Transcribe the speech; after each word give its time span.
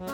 Heil 0.00 0.08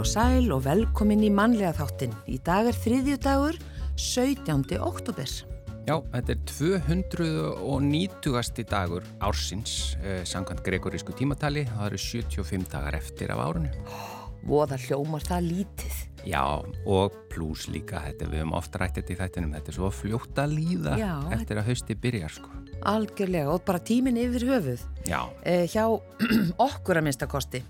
og 0.00 0.08
sæl 0.08 0.48
og 0.54 0.62
velkomin 0.64 1.20
í 1.20 1.28
mannlega 1.28 1.76
þáttin. 1.76 2.08
Í 2.24 2.40
dag 2.40 2.64
er 2.70 2.72
þriðju 2.72 3.20
dagur, 3.20 3.52
17. 4.00 4.80
oktober. 4.80 5.28
Já, 5.84 6.00
þetta 6.08 6.32
er 6.32 6.40
290. 6.48 8.64
dagur 8.64 9.04
ársins, 9.20 10.00
eh, 10.00 10.24
samkvæmt 10.24 10.64
gregorísku 10.64 11.12
tímatali. 11.12 11.68
Það 11.68 11.84
eru 11.90 12.00
75 12.00 12.64
dagar 12.72 12.96
eftir 12.96 13.28
af 13.28 13.44
árunni. 13.44 13.68
Voða 14.40 14.80
hljómar 14.80 15.20
það 15.20 15.52
lítið. 15.52 16.03
Já, 16.24 16.42
og 16.88 17.16
pluss 17.32 17.66
líka, 17.68 18.00
þetta 18.00 18.28
við 18.30 18.40
höfum 18.40 18.54
ofta 18.56 18.80
rættið 18.80 19.12
í 19.12 19.16
þættinum, 19.18 19.54
þetta 19.58 19.72
er 19.72 19.76
svo 19.76 19.90
fljótt 19.92 20.38
að 20.40 20.54
líða 20.56 20.96
Já, 20.96 21.12
eftir 21.36 21.60
að 21.60 21.68
hausti 21.68 21.96
byrjar, 22.00 22.32
sko. 22.32 22.52
Algjörlega 22.84 23.52
og 23.52 23.62
bara 23.64 23.80
tíminn 23.80 24.18
yfir 24.20 24.46
höfuð. 24.48 24.82
Já, 25.08 25.20
Eh, 25.44 25.66
hjá 25.68 25.84
okkur 26.68 27.00
að 27.00 27.06
minnstakosti. 27.06 27.62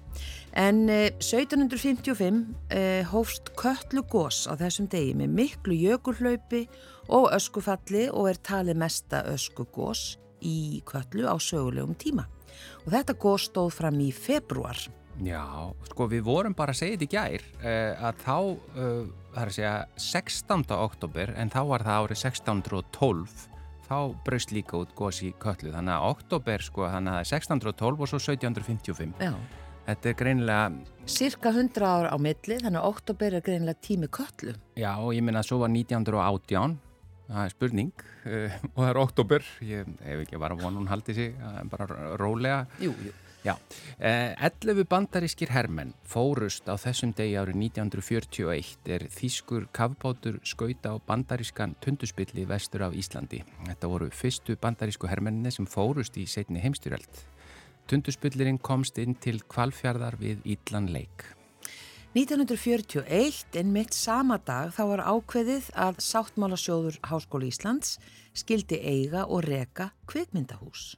En 0.54 0.88
eh, 0.88 1.10
1755 1.18 2.40
eh, 2.70 3.02
hófst 3.10 3.50
köllu 3.58 4.04
gós 4.10 4.44
á 4.46 4.55
þessum 4.58 4.86
degi 4.91 5.14
með 5.18 5.34
miklu 5.34 5.74
jökulhlaupi 5.74 6.64
og 7.10 7.32
öskufalli 7.34 8.06
og 8.10 8.30
er 8.30 8.38
talið 8.38 8.78
mesta 8.78 9.24
öskugós 9.34 10.14
í 10.42 10.82
köllu 10.86 11.27
á 11.27 11.34
sögulegum 11.42 11.98
tíma. 11.98 12.28
Og 12.86 12.92
þetta 12.94 13.18
gós 13.18 13.48
stóð 13.50 13.72
fram 13.74 13.98
í 14.02 14.12
februar. 14.14 14.78
Já, 15.23 15.45
sko 15.91 16.06
við 16.10 16.24
vorum 16.27 16.55
bara 16.56 16.75
að 16.75 16.80
segja 16.80 16.98
þetta 16.98 17.06
í 17.06 17.12
gær 17.12 17.44
eh, 17.62 18.05
að 18.08 18.22
þá, 18.25 18.36
uh, 18.36 19.02
það 19.34 19.42
er 19.42 19.50
að 19.50 19.56
segja 19.56 19.75
16. 20.05 20.64
oktober, 20.77 21.34
en 21.38 21.52
þá 21.52 21.61
var 21.70 21.84
það 21.86 22.06
árið 22.06 22.22
1612, 22.25 23.34
þá 23.84 23.98
braust 24.27 24.55
líka 24.55 24.80
út 24.80 24.94
gós 24.98 25.20
í 25.22 25.34
köllu, 25.42 25.75
þannig 25.75 25.94
að 25.94 26.08
oktober, 26.14 26.64
sko, 26.64 26.88
þannig 26.91 27.12
að 27.12 27.20
það 27.20 27.27
er 27.27 27.44
1612 27.44 28.06
og 28.06 28.11
svo 28.11 28.22
1755. 28.25 29.14
Já. 29.28 29.36
Þetta 29.84 30.08
er 30.08 30.14
greinilega 30.16 31.08
Cirka 31.12 31.50
100 31.53 31.84
ár 31.84 32.06
á 32.08 32.16
milli, 32.16 32.56
þannig 32.56 32.81
að 32.81 32.86
oktober 32.88 33.34
er 33.36 33.44
greinlega 33.44 33.84
tími 33.84 34.08
köllu. 34.08 34.55
Já, 34.81 34.94
og 34.97 35.12
ég 35.12 35.27
minna 35.27 35.42
að 35.44 35.50
svo 35.50 35.60
var 35.60 35.75
1918, 35.75 36.78
það 37.28 37.42
er 37.42 37.53
spurning, 37.53 38.06
uh, 38.25 38.56
og 38.72 38.81
það 38.81 38.88
er 38.88 39.03
oktober, 39.03 39.50
ég 39.69 39.92
hef 40.06 40.25
ekki 40.25 40.41
bara 40.41 40.56
von 40.58 40.81
hún 40.81 40.88
haldi 40.88 41.16
sig, 41.16 41.36
uh, 41.36 41.60
bara 41.69 42.16
rólega. 42.16 42.64
Jú, 42.81 42.97
jú. 43.05 43.12
Já, 43.45 43.59
uh, 43.61 44.33
11 44.41 44.87
bandarískir 44.89 45.50
hermenn 45.53 45.91
fórust 46.09 46.64
á 46.64 46.81
þessum 46.81 47.11
degi 47.12 47.34
árið 47.37 47.59
1941 47.61 48.89
er 48.89 49.05
þýskur 49.12 49.67
kafbátur 49.69 50.39
skauta 50.48 50.95
á 50.97 51.03
bandarískan 51.05 51.75
tunduspilli 51.84 52.47
vestur 52.48 52.87
af 52.87 52.97
Íslandi. 52.97 53.42
Þetta 53.67 53.91
voru 53.92 54.09
fyrstu 54.09 54.56
bandarísku 54.56 55.11
hermenninni 55.12 55.53
sem 55.53 55.69
fórust 55.69 56.17
í 56.17 56.25
setni 56.25 56.62
heimstyrjald. 56.65 57.20
Tunduspillirinn 57.84 58.62
komst 58.65 58.97
inn 58.97 59.12
til 59.20 59.42
kvalfjörðar 59.45 60.17
við 60.17 60.41
Ídlan 60.48 60.89
leik. 60.95 61.27
1941, 62.15 63.59
en 63.61 63.72
mitt 63.75 63.92
sama 63.92 64.39
dag, 64.39 64.72
þá 64.72 64.84
var 64.89 65.03
ákveðið 65.05 65.69
að 65.77 66.00
Sáttmálasjóður 66.00 66.97
Háskóli 67.11 67.53
Íslands 67.53 67.98
skildi 68.33 68.78
eiga 68.81 69.27
og 69.27 69.45
reka 69.45 69.91
kvikmyndahús. 70.09 70.95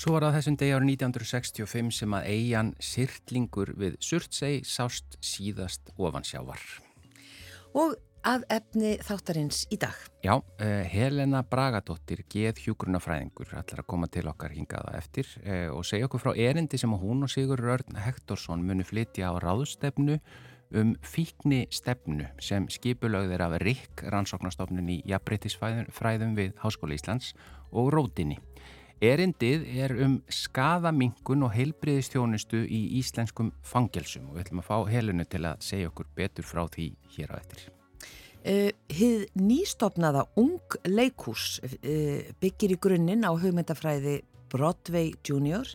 Svo 0.00 0.14
var 0.14 0.24
það 0.24 0.36
þessum 0.38 0.54
degi 0.56 0.72
árið 0.72 0.90
1965 0.94 1.90
sem 1.92 2.14
að 2.16 2.28
eigin 2.32 2.68
sirtlingur 2.80 3.74
við 3.76 3.98
Surtsey 4.00 4.62
sást 4.64 5.18
síðast 5.20 5.90
ofansjávar. 6.00 6.62
Og 7.76 7.98
að 8.24 8.46
efni 8.56 8.94
þáttarins 9.04 9.66
í 9.68 9.76
dag. 9.82 9.98
Já, 10.24 10.38
uh, 10.40 10.64
Helena 10.88 11.42
Bragadóttir, 11.44 12.22
geð 12.32 12.62
hjúgrunafræðingur, 12.64 13.52
ætlar 13.60 13.84
að 13.84 13.90
koma 13.92 14.08
til 14.08 14.24
okkar 14.32 14.56
hingaða 14.56 14.96
eftir 14.96 15.28
uh, 15.42 15.76
og 15.76 15.84
segja 15.84 16.08
okkur 16.08 16.24
frá 16.24 16.32
erindi 16.48 16.80
sem 16.80 16.96
hún 17.04 17.28
og 17.28 17.32
Sigur 17.32 17.60
Rörn 17.60 18.00
Hektorsson 18.00 18.64
munu 18.64 18.88
flytja 18.88 19.28
á 19.28 19.36
ráðstefnu 19.36 20.16
um 20.80 20.96
fíkni 21.04 21.66
stefnu 21.76 22.30
sem 22.40 22.72
skipulögðir 22.72 23.44
af 23.44 23.60
RIK, 23.60 24.06
rannsóknarstofnun 24.08 24.94
í 24.96 25.02
jafnbreytisfræðum 25.12 26.36
við 26.40 26.56
Háskóla 26.64 26.96
Íslands 26.96 27.34
og 27.68 27.92
Rótinni. 27.92 28.40
Erindið 29.00 29.62
er 29.80 29.94
um 30.04 30.18
skadamingun 30.28 31.46
og 31.46 31.54
heilbriðistjónustu 31.54 32.58
í 32.68 32.80
íslenskum 32.98 33.48
fangelsum 33.64 34.26
og 34.28 34.34
við 34.36 34.42
ætlum 34.42 34.60
að 34.60 34.66
fá 34.66 34.76
Helenu 34.92 35.24
til 35.24 35.40
að 35.48 35.62
segja 35.64 35.88
okkur 35.88 36.10
betur 36.18 36.44
frá 36.44 36.66
því 36.68 36.90
hér 37.14 37.32
á 37.32 37.36
eftir. 37.40 37.62
Uh, 38.40 38.68
hið 38.92 39.24
nýstopnaða 39.40 40.26
Ung 40.40 40.76
Leikús 40.84 41.62
uh, 41.64 42.28
byggir 42.44 42.76
í 42.76 42.78
grunninn 42.80 43.24
á 43.24 43.32
hugmyndafræði 43.32 44.18
Broadway 44.52 45.14
Junior 45.24 45.68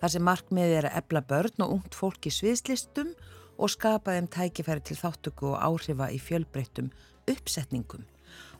þar 0.00 0.14
sem 0.14 0.24
markmiðið 0.24 0.78
er 0.78 0.88
að 0.88 0.98
ebla 1.02 1.24
börn 1.28 1.66
og 1.66 1.76
ungt 1.76 1.96
fólk 1.96 2.30
í 2.30 2.32
sviðslistum 2.32 3.12
og 3.60 3.74
skapa 3.76 4.16
þeim 4.16 4.30
tækifæri 4.32 4.88
til 4.88 4.96
þáttöku 4.96 5.52
og 5.52 5.60
áhrifa 5.60 6.08
í 6.08 6.16
fjölbreyttum 6.16 6.88
uppsetningum. 7.28 8.08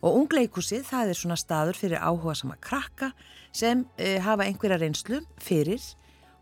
Og 0.00 0.22
ungleikúsið 0.22 0.86
það 0.88 1.12
er 1.12 1.18
svona 1.18 1.38
staður 1.40 1.76
fyrir 1.76 2.00
áhuga 2.00 2.34
sama 2.38 2.56
krakka 2.62 3.10
sem 3.52 3.84
uh, 3.84 4.18
hafa 4.24 4.46
einhverja 4.46 4.78
reynslu 4.80 5.20
fyrir 5.40 5.82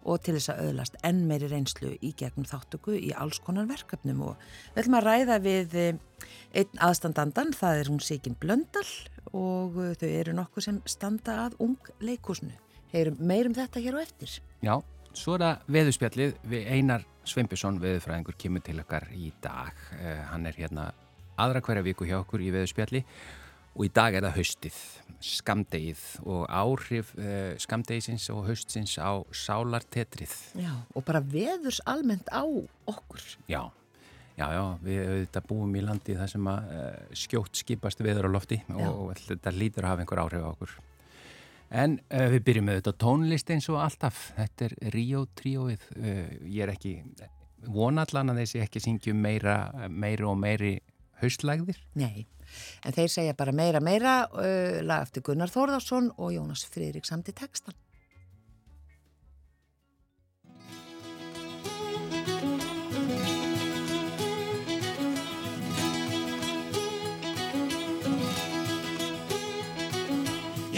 og 0.08 0.22
til 0.24 0.36
þess 0.36 0.52
að 0.52 0.60
öðlast 0.68 0.98
enn 1.04 1.24
meiri 1.28 1.48
reynslu 1.50 1.90
í 2.04 2.12
gegnum 2.16 2.46
þáttöku 2.48 2.94
í 2.96 3.10
alls 3.18 3.40
konar 3.44 3.66
verkefnum 3.68 4.22
og 4.30 4.44
við 4.72 4.82
ætlum 4.84 4.98
að 5.00 5.08
ræða 5.08 5.40
við 5.44 5.74
uh, 5.82 5.88
einn 6.54 6.84
aðstandandan, 6.86 7.52
það 7.56 7.82
er 7.82 7.90
hún 7.92 8.04
Sigin 8.04 8.38
Blöndal 8.38 8.86
og 9.32 9.80
uh, 9.80 9.90
þau 9.98 10.08
eru 10.08 10.36
nokkuð 10.38 10.68
sem 10.68 10.80
standa 10.88 11.40
að 11.48 11.58
ungleikúsinu. 11.66 12.54
Heyrum 12.94 13.18
meirum 13.20 13.58
þetta 13.58 13.82
hér 13.84 13.98
á 13.98 14.04
eftir. 14.06 14.38
Já, 14.64 14.78
svo 15.12 15.34
er 15.36 15.44
það 15.44 15.66
veðuspjallið 15.76 16.38
við 16.54 16.70
Einar 16.72 17.04
Sveinbjörnsson 17.28 17.82
veðufræðingur 17.82 18.38
kemur 18.40 18.64
til 18.64 18.78
okkar 18.80 19.10
í 19.12 19.28
dag. 19.44 19.76
Hann 20.30 20.48
er 20.48 20.56
hérna 20.56 20.86
aðra 21.38 21.62
hverja 21.64 21.86
viku 21.86 22.08
hjá 22.08 22.18
okkur 22.20 22.42
í 22.42 22.50
veðuspjalli 22.54 23.04
og 23.78 23.86
í 23.86 23.90
dag 23.94 24.16
er 24.18 24.26
það 24.26 24.38
haustið, 24.40 24.78
skamdegið 25.22 26.04
og 26.26 26.44
áhrif 26.50 27.12
uh, 27.18 27.54
skamdegisins 27.62 28.26
og 28.34 28.48
haustsins 28.48 28.96
á 28.98 29.22
sálartetrið. 29.30 30.34
Já, 30.58 30.72
og 30.94 31.06
bara 31.06 31.22
veðurs 31.22 31.78
almennt 31.86 32.30
á 32.34 32.42
okkur. 32.42 33.22
Já, 33.50 33.62
já, 34.34 34.46
já, 34.56 34.64
við 34.82 35.00
auðvitað 35.04 35.48
búum 35.52 35.78
í 35.78 35.84
landi 35.86 36.18
þar 36.18 36.34
sem 36.34 36.50
að 36.50 36.74
uh, 36.74 36.90
skjótt 37.22 37.62
skipast 37.62 38.02
veður 38.02 38.30
á 38.30 38.34
lofti 38.34 38.60
og, 38.66 38.82
Já. 38.82 38.90
og 38.90 39.24
þetta 39.28 39.54
lítur 39.54 39.86
að 39.86 39.94
hafa 39.94 40.06
einhver 40.06 40.24
áhrif 40.24 40.46
á 40.46 40.50
okkur. 40.50 40.76
En 41.78 41.98
uh, 42.08 42.28
við 42.32 42.44
byrjum 42.48 42.70
með 42.70 42.80
þetta 42.80 42.98
tónlist 43.04 43.50
eins 43.52 43.70
og 43.70 43.82
alltaf. 43.84 44.28
Þetta 44.38 44.68
er 44.68 44.78
Rio 44.94 45.26
Tríóið. 45.38 45.90
Uh, 45.94 46.22
ég 46.48 46.64
er 46.64 46.74
ekki 46.74 46.98
vonallan 47.66 48.32
að 48.32 48.44
þessi 48.44 48.62
ekki 48.64 48.82
syngjum 48.82 49.18
meira, 49.22 49.58
meiri 49.90 50.26
og 50.26 50.38
meiri 50.40 50.78
haustlægðir. 51.22 51.80
Nei, 51.98 52.26
en 52.84 52.96
þeir 52.96 53.12
segja 53.12 53.36
bara 53.38 53.54
meira 53.54 53.82
meira 53.84 54.20
uh, 54.30 54.80
lag 54.86 55.08
eftir 55.08 55.24
Gunnar 55.26 55.52
Þórðarsson 55.52 56.12
og 56.16 56.32
Jónas 56.36 56.66
Friðrik 56.70 57.08
samt 57.08 57.30
í 57.30 57.36
textan. 57.36 57.76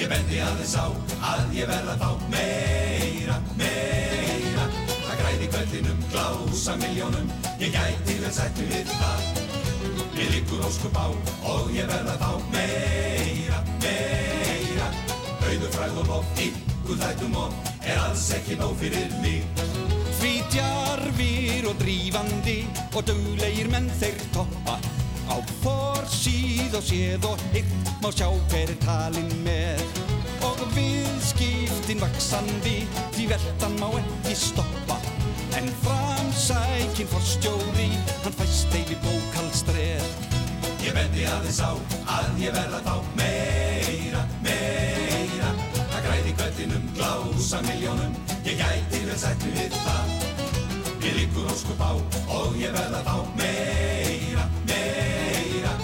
Ég 0.00 0.08
bendi 0.08 0.38
aðeins 0.40 0.72
á 0.80 0.88
að 0.88 1.50
ég 1.58 1.68
verða 1.68 1.98
þá 2.00 2.08
meira, 2.32 3.36
meira 3.60 4.64
Það 5.04 5.20
græði 5.20 5.50
kvöldinum, 5.52 6.00
glása 6.14 6.78
miljónum 6.80 7.28
Ég 7.60 7.76
gæti 7.76 8.16
vel 8.22 8.32
sættu 8.32 8.64
við 8.72 8.88
það 8.96 9.69
Ég 10.20 10.30
liggur 10.34 10.60
óskup 10.68 11.00
á 11.00 11.08
og 11.48 11.72
ég 11.72 11.88
verða 11.88 12.18
þá 12.20 12.30
meira, 12.52 13.64
meira. 13.80 14.92
Auður 15.40 15.74
fræð 15.74 16.00
og 16.04 16.14
lof, 16.14 16.30
ykkur 16.44 17.00
þættum 17.00 17.36
og 17.40 17.70
Er 17.90 17.96
alls 18.04 18.28
ekki 18.36 18.58
nóg 18.60 18.76
fyrir 18.78 19.08
mig. 19.22 19.42
Því 20.20 20.32
djarfir 20.52 21.68
og 21.70 21.78
drífandi 21.80 22.58
og 22.92 23.06
duglegir 23.08 23.70
menn 23.72 23.88
þeir 24.02 24.20
toppa 24.34 24.76
Á 25.30 25.36
forsíð 25.62 26.74
og 26.74 26.84
séð 26.84 27.26
og 27.30 27.42
hitt 27.54 27.90
má 28.02 28.10
sjá 28.10 28.28
hver 28.50 28.72
er 28.74 28.78
talinn 28.84 29.32
með. 29.46 29.82
Og 30.46 30.64
viðskiptin 30.74 32.02
vaksandi 32.02 32.80
því 33.14 33.28
veltan 33.32 33.78
má 33.78 33.88
ekki 34.02 34.34
stoppa. 34.44 34.98
En 35.58 35.70
framsækin 36.40 37.06
forstjóri, 37.06 37.88
hann 38.24 38.32
fæst 38.32 38.74
eili 38.74 38.96
bókaldstreð 39.04 40.04
Ég 40.80 40.94
bendi 40.96 41.26
aðeins 41.28 41.60
á 41.60 41.76
að 42.08 42.38
ég 42.40 42.54
verða 42.56 42.80
þá 42.86 42.94
meira, 43.18 44.22
meira. 44.44 45.50
Það 45.76 46.06
græði 46.06 46.32
kvöldinum, 46.38 46.86
glása 46.96 47.60
miljónum 47.68 48.14
Ég 48.46 48.56
gæti 48.56 49.02
vel 49.04 49.18
sættu 49.20 49.52
við 49.52 49.76
það. 49.84 50.14
Ég 51.04 51.18
liggur 51.18 51.52
óskup 51.52 51.84
á 51.84 51.92
og 52.38 52.56
ég 52.56 52.72
verða 52.72 53.04
þá 53.04 53.16
meira, 53.36 54.48
meira. 54.68 55.76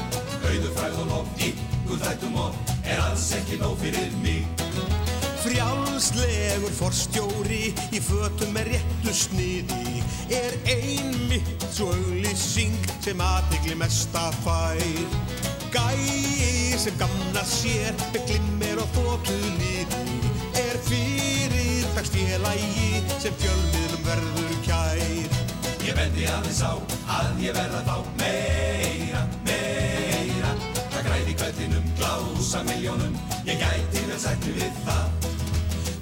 Þættum 1.96 2.34
og 2.38 2.54
er 2.84 3.00
alls 3.02 3.30
ekki 3.34 3.56
nóg 3.60 3.76
fyrir 3.80 4.12
mig. 4.22 4.25
Forstjóri 6.76 7.70
í 7.96 7.98
fötum 8.04 8.50
með 8.52 8.74
réttu 8.74 9.12
sniði 9.16 10.02
er 10.36 10.52
einmitt 10.68 11.64
svo 11.72 11.86
auglýsing 11.94 12.76
sem 13.00 13.16
aðtegli 13.24 13.72
mesta 13.80 14.26
fær. 14.42 14.82
Gæi 15.72 16.76
sem 16.76 16.92
gamna 17.00 17.40
sér 17.48 17.96
með 18.12 18.28
glimmer 18.28 18.84
og 18.84 18.92
þóttu 18.92 19.38
liði 19.56 20.20
er 20.60 20.76
fyrirtagsfélagi 20.90 23.00
sem 23.24 23.32
fjölmiðlum 23.40 24.04
verður 24.10 24.54
kær. 24.68 25.00
Ég 25.80 25.96
bendi 25.96 26.28
aðeins 26.28 26.60
á 26.60 26.76
að 27.22 27.40
ég 27.46 27.56
verða 27.56 27.80
þá 27.88 27.96
meira, 28.20 29.24
meira. 29.48 30.52
Það 30.92 31.02
græði 31.08 31.40
kvöldinum, 31.40 31.92
glása 31.96 32.60
miljónum, 32.68 33.16
ég 33.48 33.64
gæti 33.64 34.04
vel 34.10 34.20
sættu 34.20 34.52
við 34.60 34.82
það. 34.84 35.15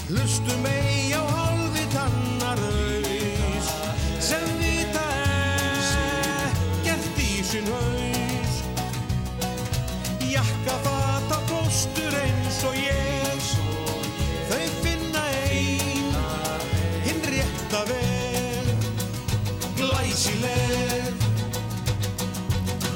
Hlustu 0.09 0.53
mei 0.62 1.17
á 1.17 1.23
hálfi 1.35 1.85
tannaraus 1.89 3.69
sem 4.21 4.45
vita 4.61 5.05
ekkert 5.73 7.21
í 7.25 7.41
sinn 7.41 7.71
haus. 7.73 8.59
Jakka 10.29 10.77
fata 10.85 11.39
postur 11.49 12.19
eins 12.21 12.61
og 12.69 12.77
ég, 12.77 13.49
þau 14.51 14.67
finna 14.85 15.25
ein, 15.49 16.12
hinn 17.09 17.25
rétta 17.33 17.81
vel, 17.89 18.69
glæsileg. 19.81 21.25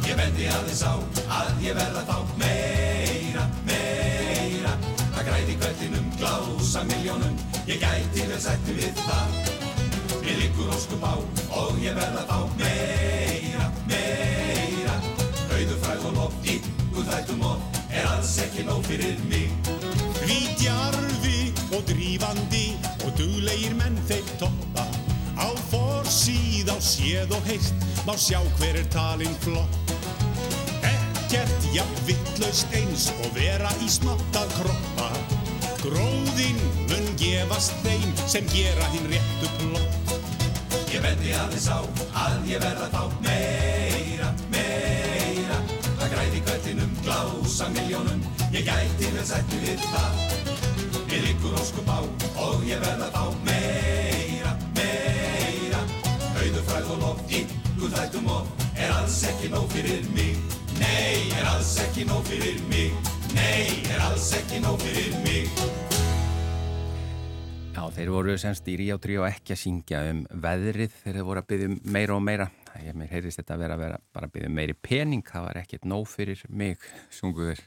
Ég 0.05 0.13
bendi 0.13 0.53
aðeins 0.53 0.85
á 0.85 0.93
að 1.41 1.57
ég 1.71 1.73
verða 1.81 2.05
þá 2.05 2.38
glása 6.19 6.85
miljónum, 6.91 7.35
ég 7.67 7.81
gæti 7.83 8.27
vel 8.31 8.41
sættu 8.43 8.77
við 8.79 9.03
það. 9.07 9.37
Mér 10.23 10.37
liggur 10.43 10.73
óskup 10.75 11.05
á 11.05 11.15
og 11.61 11.79
ég 11.83 11.95
verða 11.99 12.25
þá 12.29 12.39
meira, 12.61 13.71
meira. 13.89 14.97
Rauðu 15.53 15.79
fræð 15.83 16.09
og 16.11 16.19
lof, 16.21 16.39
ykkur 16.55 17.09
þættum 17.11 17.45
og 17.53 17.81
er 17.89 18.11
alls 18.13 18.35
ekki 18.45 18.67
nóg 18.69 18.85
fyrir 18.91 19.21
mig. 19.31 19.53
Því 20.19 20.41
djarfi 20.61 21.39
og 21.73 21.85
drífandi 21.89 22.67
og 23.05 23.13
duglegir 23.19 23.75
menn 23.79 23.99
þeir 24.09 24.27
toppa 24.41 24.85
Á 25.39 25.49
forsíð 25.71 26.71
á 26.75 26.79
séð 26.83 27.35
og 27.37 27.45
heilt 27.47 27.87
má 28.09 28.17
sjá 28.19 28.41
hver 28.59 28.81
er 28.81 28.89
talinn 28.91 29.37
flott 29.45 29.93
Ekkert 30.83 31.69
jafn 31.75 32.01
vittlaust 32.09 32.75
eins 32.75 33.09
og 33.23 33.31
vera 33.37 33.71
í 33.85 33.91
smátt 33.93 34.41
að 34.41 34.51
kroppa 34.57 34.98
Gróðinn 35.89 36.59
mun 36.91 37.07
gefast 37.17 37.79
þeim 37.81 38.11
sem 38.29 38.45
gera 38.53 38.93
hinn 38.93 39.09
réttu 39.09 39.49
plott 39.57 39.99
Ég 40.89 41.01
bendi 41.05 41.33
aðeins 41.37 41.67
á 41.69 41.81
að 42.17 42.47
ég 42.49 42.61
verða 42.61 42.89
þá 42.93 43.03
meira, 43.25 44.29
meira. 44.53 45.59
Það 45.87 46.13
græði 46.15 46.41
kvöldinum, 46.47 46.95
glása 47.05 47.69
miljónum, 47.75 48.23
ég 48.53 48.65
gæti 48.69 49.11
vel 49.15 49.27
sættu 49.29 49.61
við 49.63 49.85
það. 49.93 50.23
Mér 51.11 51.27
liggur 51.27 51.57
óskup 51.61 51.89
á 51.93 52.01
og 52.45 52.65
ég 52.69 52.81
verða 52.85 53.11
þá 53.15 53.25
meira, 53.49 54.55
meira. 54.77 55.83
Auðu 56.35 56.65
fræð 56.71 56.95
og 56.97 57.03
lof, 57.05 57.25
ykkur 57.41 57.93
þættum 57.97 58.31
og 58.33 58.65
er 58.75 58.97
alls 58.97 59.21
ekki 59.29 59.53
nóg 59.53 59.69
fyrir 59.77 60.09
mig. 60.17 60.41
Nei, 60.81 61.29
er 61.37 61.53
alls 61.53 61.77
ekki 61.85 62.09
nóg 62.09 62.25
fyrir 62.33 62.65
mig. 62.73 63.13
Nei, 63.37 63.85
er 63.93 64.09
alls 64.09 64.33
ekki 64.41 64.65
nóg 64.65 64.81
fyrir 64.83 65.21
mig. 65.29 65.78
Þeir 67.95 68.11
voru 68.13 68.35
semst 68.39 68.67
í 68.71 68.75
Ríó 68.79 68.99
3 69.03 69.17
og 69.23 69.27
ekki 69.29 69.55
að 69.55 69.61
syngja 69.63 70.01
um 70.11 70.21
veðrið 70.45 70.93
þegar 71.01 71.17
þeir 71.17 71.27
voru 71.29 71.41
að 71.43 71.49
byggja 71.51 71.69
um 71.71 71.77
meira 71.95 72.15
og 72.15 72.23
meira. 72.23 72.47
Ég 72.85 72.95
mér 72.99 73.11
heyrðist 73.11 73.41
þetta 73.41 73.57
að 73.57 73.63
vera, 73.65 73.79
vera 73.81 73.99
bara 74.15 74.29
að 74.29 74.35
byggja 74.37 74.51
um 74.51 74.57
meiri 74.59 74.77
pening, 74.89 75.25
það 75.27 75.47
var 75.49 75.61
ekkert 75.63 75.89
nóg 75.89 76.05
fyrir 76.11 76.43
mig, 76.49 76.85
sunguður. 77.15 77.63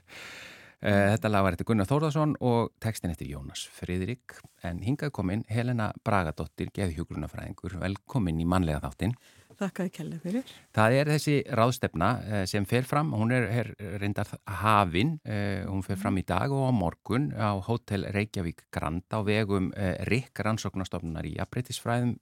Þetta 0.82 1.30
lag 1.30 1.46
var 1.46 1.58
eftir 1.58 1.68
Gunnar 1.70 1.90
Þórðarsson 1.90 2.38
og 2.42 2.72
textin 2.82 3.12
eftir 3.14 3.30
Jónas 3.30 3.68
Friðrik. 3.76 4.38
En 4.66 4.80
hingað 4.82 5.12
kominn 5.14 5.44
Helena 5.52 5.92
Bragadóttir, 6.06 6.72
geðhjúgrunafræðingur, 6.74 7.78
velkomin 7.84 8.42
í 8.42 8.48
mannlega 8.50 8.82
þáttinn. 8.88 9.14
Þakkaði 9.62 9.92
kella 9.94 10.18
fyrir. 10.24 10.54
Það 10.74 10.96
er 10.98 11.10
þessi 11.14 11.36
ráðstefna 11.60 12.10
eh, 12.26 12.44
sem 12.50 12.66
fer 12.70 12.88
fram, 12.88 13.12
hún 13.14 13.34
er, 13.36 13.46
er 13.62 13.70
reyndar 14.02 14.32
hafin, 14.62 15.16
eh, 15.22 15.62
hún 15.68 15.86
fer 15.86 16.00
fram 16.02 16.18
í 16.18 16.26
dag 16.26 16.54
og 16.56 16.66
á 16.66 16.72
morgun 16.74 17.30
á 17.38 17.54
Hotel 17.68 18.08
Reykjavík 18.16 18.66
Grand 18.74 19.06
á 19.14 19.22
vegum 19.28 19.70
eh, 19.78 20.02
Rikk 20.10 20.42
rannsóknastofnunar 20.48 21.30
í 21.30 21.36
Abreitisfræðum 21.44 22.16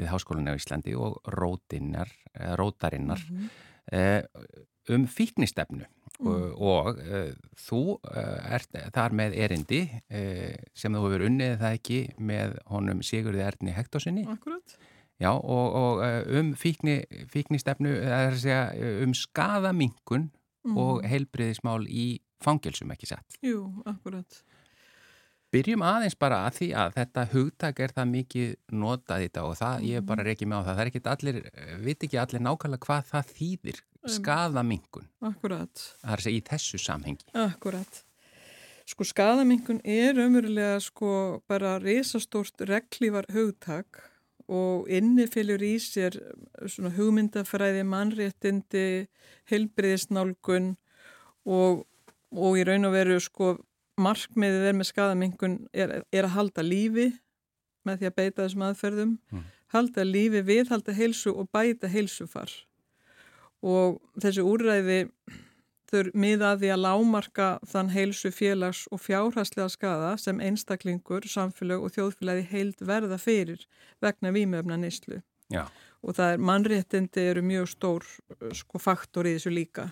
við 0.00 0.10
Háskólinni 0.10 0.56
á 0.56 0.58
Íslandi 0.58 0.94
og 0.96 1.20
rótinnar, 1.36 2.08
rótarinnar 2.56 3.20
mm 3.28 3.48
-hmm. 3.92 4.26
um 4.88 5.04
fíknistefnu 5.06 5.84
mm. 5.84 6.26
og, 6.26 6.56
og 6.56 6.96
þú 7.60 8.00
ert 8.48 8.72
þar 8.94 9.12
með 9.12 9.36
erindi 9.36 9.82
sem 10.72 10.96
þú 10.96 11.04
hefur 11.04 11.26
unnið 11.28 11.58
það 11.60 11.76
ekki 11.76 12.00
með 12.16 12.56
honum 12.72 13.02
Sigurði 13.02 13.44
Erni 13.44 13.76
Hektorsinni. 13.76 14.24
Akkurat. 14.24 14.78
Já, 15.22 15.30
og, 15.30 15.76
og 15.78 16.00
um 16.38 16.52
fíkni, 16.58 17.02
fíknistefnu, 17.30 17.92
það 18.02 18.24
er 18.24 18.32
að 18.32 18.40
segja 18.42 18.94
um 19.04 19.12
skadamingun 19.14 20.30
mm. 20.66 20.78
og 20.82 21.04
heilbriðismál 21.06 21.84
í 21.86 22.06
fangelsum, 22.42 22.90
ekki 22.94 23.12
satt? 23.12 23.38
Jú, 23.44 23.68
akkurat. 23.86 24.42
Byrjum 25.52 25.82
aðeins 25.84 26.16
bara 26.16 26.40
að 26.46 26.54
því 26.56 26.68
að 26.80 26.94
þetta 26.96 27.26
hugtak 27.34 27.80
er 27.84 27.92
það 27.92 28.12
mikið 28.14 28.52
notað 28.82 29.22
í 29.22 29.26
þetta 29.28 29.42
og 29.44 29.58
það, 29.58 29.82
ég 29.90 30.06
bara 30.08 30.24
reykja 30.24 30.48
mig 30.48 30.56
á 30.56 30.62
það, 30.62 30.70
það 30.70 30.84
er 30.84 30.90
ekki 30.90 31.02
allir, 31.12 31.40
veit 31.84 32.06
ekki 32.06 32.20
allir 32.22 32.44
nákvæmlega 32.46 32.86
hvað 32.86 33.10
það 33.10 33.34
þýðir, 33.36 33.82
skadamingun. 34.16 35.10
Akkurat. 35.28 35.84
Það 36.00 36.14
er 36.14 36.22
að 36.22 36.26
segja 36.26 36.40
í 36.40 36.46
þessu 36.48 36.80
samhengi. 36.82 37.28
Akkurat. 37.36 38.00
Sko 38.88 39.06
skadamingun 39.06 39.78
er 39.86 40.18
umverulega 40.24 40.80
sko 40.82 41.12
bara 41.48 41.76
risastórt 41.78 42.64
reglívar 42.66 43.28
hugtak 43.30 44.00
og 44.52 44.88
innifilur 44.92 45.62
í 45.64 45.74
sér 45.80 46.18
svona 46.68 46.92
hugmyndafræði, 46.96 47.84
mannréttindi, 47.88 48.86
heilbriðisnálgun 49.50 50.74
og, 51.48 51.84
og 52.36 52.58
í 52.60 52.66
raun 52.68 52.88
og 52.88 52.96
veru 52.96 53.18
sko 53.22 53.54
markmiðið 54.02 54.68
er 54.70 54.76
með 54.76 54.90
skadamingun 54.90 55.56
er, 55.72 56.00
er 56.12 56.28
að 56.28 56.36
halda 56.36 56.64
lífi 56.64 57.10
með 57.86 58.00
því 58.00 58.08
að 58.08 58.18
beita 58.18 58.44
þessum 58.44 58.66
aðferðum, 58.68 59.14
mm. 59.32 59.46
halda 59.74 60.04
lífi 60.06 60.42
við, 60.46 60.68
halda 60.70 60.94
heilsu 60.96 61.32
og 61.34 61.48
bæta 61.52 61.90
heilsufar 61.90 62.52
og 63.62 63.98
þessi 64.22 64.44
úrræði 64.46 64.98
þau 65.92 66.10
miða 66.16 66.54
að 66.54 66.62
lámarka 66.80 67.48
þann 67.68 67.90
heilsu 67.92 68.32
félags 68.32 68.86
og 68.92 69.02
fjárhastlega 69.04 69.68
skada 69.72 70.12
sem 70.20 70.40
einstaklingur, 70.40 71.26
samfélag 71.28 71.84
og 71.84 71.92
þjóðfélagi 71.94 72.46
heild 72.50 72.84
verða 72.88 73.18
fyrir 73.20 73.66
vegna 74.02 74.32
výmöfna 74.32 74.78
neyslu. 74.80 75.20
Já. 75.52 75.66
Og 76.02 76.16
það 76.16 76.34
er 76.34 76.46
mannréttindi 76.48 77.26
eru 77.30 77.42
mjög 77.46 77.68
stór 77.74 78.06
sko, 78.56 78.80
faktor 78.82 79.28
í 79.28 79.36
þessu 79.36 79.52
líka. 79.52 79.90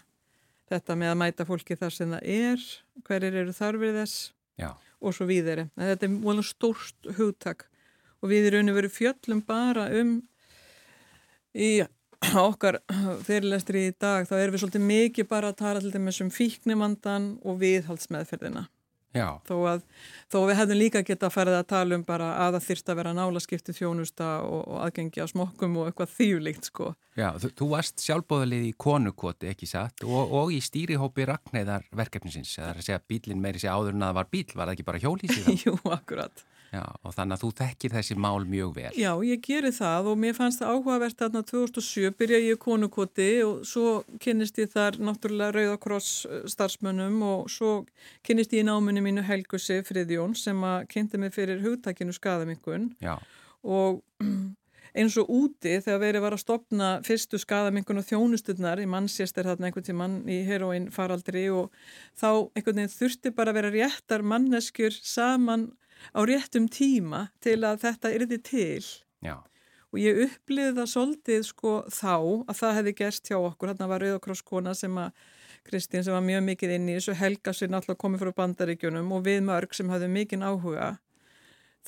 Þetta 0.71 0.97
með 0.97 1.12
að 1.12 1.21
mæta 1.21 1.47
fólki 1.47 1.76
þar 1.78 1.95
sem 1.95 2.14
það 2.14 2.26
er, 2.33 2.64
hverjir 3.07 3.38
eru 3.42 3.54
þarfir 3.54 3.95
þess 4.00 4.16
Já. 4.59 4.71
og 5.02 5.14
svo 5.14 5.28
víðeri. 5.28 5.69
Þetta 5.78 6.09
er 6.09 6.16
mjög 6.16 6.47
stórst 6.47 7.12
hugtak 7.19 7.69
og 8.21 8.33
við 8.33 8.50
erum 8.50 8.73
verið 8.76 8.97
fjöllum 8.97 9.45
bara 9.47 9.88
um 10.00 10.21
í 11.54 11.80
okkar 12.50 12.81
fyrirlestri 13.27 13.87
í 13.89 13.95
dag 13.97 14.29
þá 14.29 14.35
erum 14.41 14.57
við 14.57 14.65
svolítið 14.65 14.87
mikið 14.91 15.31
bara 15.31 15.53
að 15.53 15.61
tala 15.62 15.81
til 15.85 15.95
dæmis 15.95 16.21
um 16.25 16.35
fíknimandan 16.35 17.33
og 17.45 17.61
viðhaldsmeðferðina 17.62 18.69
Já. 19.11 19.41
þó 19.43 19.57
að 19.67 19.81
þó 20.31 20.37
við 20.47 20.59
hefðum 20.61 20.79
líka 20.79 21.03
geta 21.03 21.27
að 21.27 21.35
fara 21.35 21.55
að 21.59 21.69
tala 21.73 21.97
um 21.99 22.05
bara 22.07 22.29
að 22.45 22.57
það 22.57 22.67
þyrst 22.69 22.93
að 22.93 22.99
vera 23.00 23.15
nálaskipti 23.17 23.75
þjónusta 23.75 24.29
og, 24.47 24.61
og 24.71 24.85
aðgengi 24.85 25.25
á 25.25 25.27
smokkum 25.31 25.79
og 25.81 25.89
eitthvað 25.91 26.12
þýjulíkt 26.15 26.69
sko. 26.71 26.93
Já, 27.19 27.27
þú, 27.43 27.50
þú 27.59 27.69
varst 27.73 28.05
sjálfbóðalið 28.05 28.69
í 28.69 28.73
konukoti 28.87 29.50
ekki 29.50 29.67
satt 29.67 30.07
og, 30.07 30.37
og 30.39 30.55
í 30.55 30.61
stýrihópi 30.62 31.27
Ragnæðar 31.27 31.89
verkefnisins, 31.99 32.55
það 32.61 32.71
er 32.71 32.79
að 32.79 32.87
segja 32.87 33.03
bílinn 33.11 33.43
meiri 33.43 33.62
sé 33.62 33.73
áður 33.73 33.97
en 33.97 34.07
að 34.07 34.12
það 34.12 34.21
var 34.21 34.31
bíl, 34.37 34.47
var 34.55 34.71
það 34.71 34.77
ekki 34.77 34.89
bara 34.93 35.03
hjólísið? 35.03 35.50
Jú, 35.67 35.75
akkurat. 35.91 36.47
Já, 36.71 36.85
og 37.03 37.15
þannig 37.17 37.35
að 37.35 37.43
þú 37.43 37.49
þekkir 37.59 37.95
þessi 37.97 38.15
mál 38.23 38.45
mjög 38.47 38.75
vel. 38.77 38.91
Já, 38.95 39.11
ég 39.27 39.41
geri 39.43 39.73
það 39.75 40.12
og 40.12 40.21
mér 40.23 40.37
fannst 40.37 40.61
það 40.62 40.77
áhugavert 40.77 41.25
að 41.27 41.39
2007 41.50 42.12
byrja 42.21 42.39
ég 42.45 42.61
konukoti 42.62 43.27
og 43.43 43.65
svo 43.67 44.05
kynist 44.23 44.61
ég 44.62 44.71
þar 44.71 45.00
náttúrulega 45.03 45.57
Rauðakross 45.57 46.29
starfsmönnum 46.55 47.17
og 47.27 47.50
svo 47.50 47.73
kynist 48.27 48.55
ég 48.55 48.62
í 48.62 48.69
námunni 48.69 49.03
mínu 49.03 49.27
Helgusi 49.27 49.81
Friðjón 49.89 50.37
sem 50.39 50.62
að 50.62 50.87
kynnti 50.95 51.19
mig 51.19 51.35
fyrir 51.35 51.59
hugtakinu 51.65 52.15
skadamingun 52.15 52.93
og 53.67 53.99
eins 54.95 55.19
og 55.19 55.27
úti 55.27 55.75
þegar 55.83 56.00
verið 56.05 56.25
var 56.29 56.39
að 56.39 56.45
stopna 56.45 56.93
fyrstu 57.07 57.43
skadamingun 57.43 57.99
og 57.99 58.07
þjónusturnar 58.07 58.79
í 58.83 58.87
mannsjæstar 58.91 59.50
þarna 59.50 59.73
einhvern 59.73 59.91
tímann 59.91 60.17
í 60.31 60.41
heroin 60.47 60.87
faraldri 60.95 61.49
og 61.50 61.75
þá 62.15 62.47
einhvern 62.55 62.85
veginn 62.85 62.95
þurfti 62.95 63.35
bara 63.35 63.50
að 63.50 63.59
vera 63.59 63.75
réttar 63.75 64.23
manneskjur 64.23 64.95
saman 65.03 65.73
á 66.16 66.21
réttum 66.26 66.69
tíma 66.73 67.28
til 67.45 67.61
að 67.64 67.85
þetta 67.85 68.14
yrði 68.16 68.40
til. 68.47 68.87
Já. 69.25 69.37
Og 69.90 69.99
ég 69.99 70.21
uppliði 70.26 70.76
það 70.78 70.90
svolítið 70.92 71.45
sko 71.49 71.75
þá 71.90 72.14
að 72.47 72.57
það 72.61 72.76
hefði 72.78 72.97
gerst 73.00 73.30
hjá 73.30 73.38
okkur. 73.38 73.73
Þarna 73.73 73.90
var 73.90 74.04
Rauðakrosskona 74.04 74.75
sem 74.78 74.99
að 75.02 75.23
Kristín 75.66 76.04
sem 76.04 76.14
var 76.14 76.25
mjög 76.25 76.45
mikið 76.47 76.75
inn 76.76 76.88
í 76.88 76.97
þessu 76.97 77.14
helga 77.19 77.52
sér 77.54 77.73
náttúrulega 77.73 78.00
komið 78.00 78.23
frá 78.25 78.33
bandaríkjunum 78.38 79.11
og 79.12 79.25
við 79.26 79.42
mörg 79.45 79.75
sem 79.76 79.90
hafði 79.92 80.09
mikið 80.14 80.45
áhuga 80.47 80.90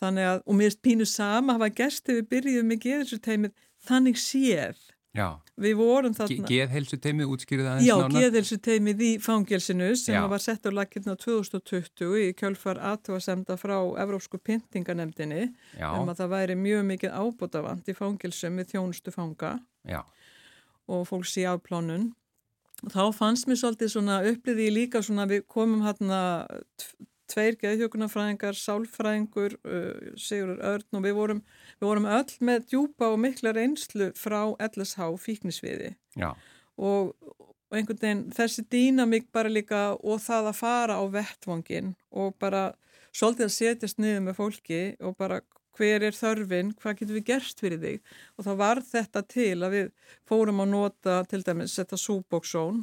þannig 0.00 0.28
að, 0.28 0.42
og 0.46 0.58
mér 0.58 0.76
pínu 0.84 1.06
sama 1.08 1.56
hafa 1.56 1.70
gerst 1.72 2.06
þegar 2.06 2.20
við 2.20 2.28
byrjuðum 2.34 2.70
með 2.72 2.82
geðhelsuteimið 2.86 3.64
þannig 3.88 4.20
séð 4.20 4.82
Já, 5.12 5.26
við 5.60 5.74
vorum 5.76 6.14
þarna. 6.16 6.46
geðhelsuteimið 6.48 7.32
útskýrið 7.34 7.66
aðeins 7.68 7.84
Já, 7.84 7.94
nána 8.00 8.20
geðhelsuteimið 8.22 9.02
í 9.04 9.10
fangelsinu 9.20 9.90
sem 10.00 10.16
Já. 10.16 10.22
var 10.32 10.40
sett 10.40 10.64
á 10.64 10.70
lakirna 10.72 11.16
2020 11.20 12.14
í 12.16 12.30
kjölfar 12.38 12.80
aðtúasemda 12.80 13.58
frá 13.60 13.76
Evrópsku 14.00 14.40
pyntinganemdini 14.40 15.50
um 15.90 16.08
að 16.08 16.22
það 16.22 16.32
væri 16.32 16.56
mjög 16.62 16.88
mikið 16.94 17.20
ábútafant 17.20 17.92
í 17.92 17.96
fangelsum 17.98 18.56
við 18.62 18.72
þjónustu 18.72 19.12
fanga 19.12 19.52
já, 19.84 20.00
og 20.88 21.04
fólks 21.10 21.36
í 21.36 21.44
afplánun. 21.50 22.14
Þá 22.88 23.04
fannst 23.12 23.46
mér 23.46 23.60
svolítið 23.60 23.92
svona 23.92 24.22
uppliði 24.32 24.70
ég 24.70 24.76
líka 24.78 25.04
svona 25.04 25.28
við 25.28 25.44
komum 25.44 25.84
hérna 25.84 26.22
tveir 27.32 27.56
geðhjókunarfræðingar, 27.60 28.56
sálfræðingur, 28.58 29.56
uh, 29.64 30.16
Sigurður 30.20 30.64
Örn 30.72 30.98
og 30.98 31.04
við 31.06 31.16
vorum, 31.16 31.42
við 31.82 31.88
vorum 31.90 32.10
öll 32.14 32.34
með 32.46 32.66
djúpa 32.70 33.10
og 33.10 33.20
mikla 33.22 33.54
reynslu 33.56 34.12
frá 34.18 34.40
LSH 34.62 35.08
fíknisviði. 35.22 35.94
Og, 36.22 37.10
og 37.18 37.74
einhvern 37.78 38.00
veginn 38.02 38.26
þessi 38.36 38.64
dýnamík 38.70 39.32
bara 39.34 39.50
líka 39.50 39.82
og 39.98 40.22
það 40.22 40.52
að 40.52 40.60
fara 40.60 41.00
á 41.00 41.04
vettvangin 41.10 41.96
og 42.14 42.36
bara 42.42 42.70
svolítið 43.12 43.48
að 43.48 43.56
setjast 43.56 44.00
niður 44.00 44.28
með 44.28 44.38
fólki 44.38 44.84
og 45.02 45.18
bara 45.18 45.42
hver 45.76 46.04
er 46.04 46.14
þörfin, 46.14 46.74
hvað 46.76 46.98
getur 47.00 47.16
við 47.16 47.28
gert 47.30 47.62
fyrir 47.64 47.80
þig? 47.80 48.10
Og 48.36 48.44
þá 48.44 48.52
var 48.60 48.82
þetta 48.84 49.22
til 49.24 49.56
að 49.64 49.76
við 49.76 49.86
fórum 50.28 50.60
að 50.62 50.72
nota 50.74 51.22
til 51.30 51.40
dæmis 51.46 51.78
þetta 51.80 51.98
súbóksón 52.00 52.82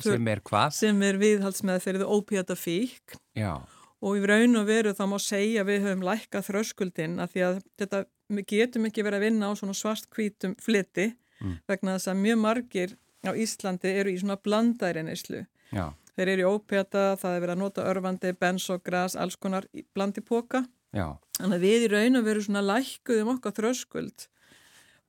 sem 0.00 0.30
er 0.32 0.40
hvað? 0.44 0.72
sem 0.76 1.02
er 1.04 1.18
viðhaldsmeðferðið 1.20 2.08
ópíata 2.08 2.56
fík 2.56 3.16
Já, 3.36 3.60
og 4.00 4.16
í 4.16 4.24
raun 4.28 4.60
og 4.60 4.68
veru 4.68 4.94
þá 4.96 5.04
má 5.10 5.18
segja 5.22 5.66
við 5.68 5.84
höfum 5.86 6.06
lækkað 6.06 6.46
þröskuldin 6.48 7.18
að 7.20 7.34
því 7.34 7.44
að 7.46 7.60
þetta, 7.82 8.02
við 8.38 8.46
getum 8.46 8.86
ekki 8.86 9.02
verið 9.06 9.18
að 9.20 9.26
vinna 9.26 9.50
á 9.50 9.52
svona 9.58 9.74
svartkvítum 9.76 10.56
fliti 10.60 11.14
Mm. 11.40 11.54
vegna 11.66 11.94
þess 11.96 12.08
að 12.12 12.18
mjög 12.20 12.38
margir 12.38 12.90
á 13.24 13.32
Íslandi 13.32 13.88
eru 13.96 14.10
í 14.12 14.18
svona 14.20 14.36
blandæri 14.36 15.00
neyslu. 15.06 15.46
já, 15.72 15.86
Þeir 16.16 16.28
eru 16.28 16.42
í 16.42 16.50
ópjata, 16.52 17.16
það 17.16 17.36
er 17.36 17.40
verið 17.40 17.54
að 17.54 17.58
nota 17.62 17.84
örfandi, 17.88 18.32
bensogras, 18.36 19.16
alls 19.16 19.36
konar 19.36 19.64
blandi 19.94 20.20
póka. 20.20 20.66
já, 20.92 21.16
Þannig 21.38 21.56
að 21.56 21.64
við 21.64 21.86
í 21.86 21.88
raun 21.94 22.16
og 22.20 22.24
veru 22.26 22.42
svona 22.44 22.60
lækkuðum 22.60 23.30
okkar 23.38 23.52
þröskuld 23.56 24.26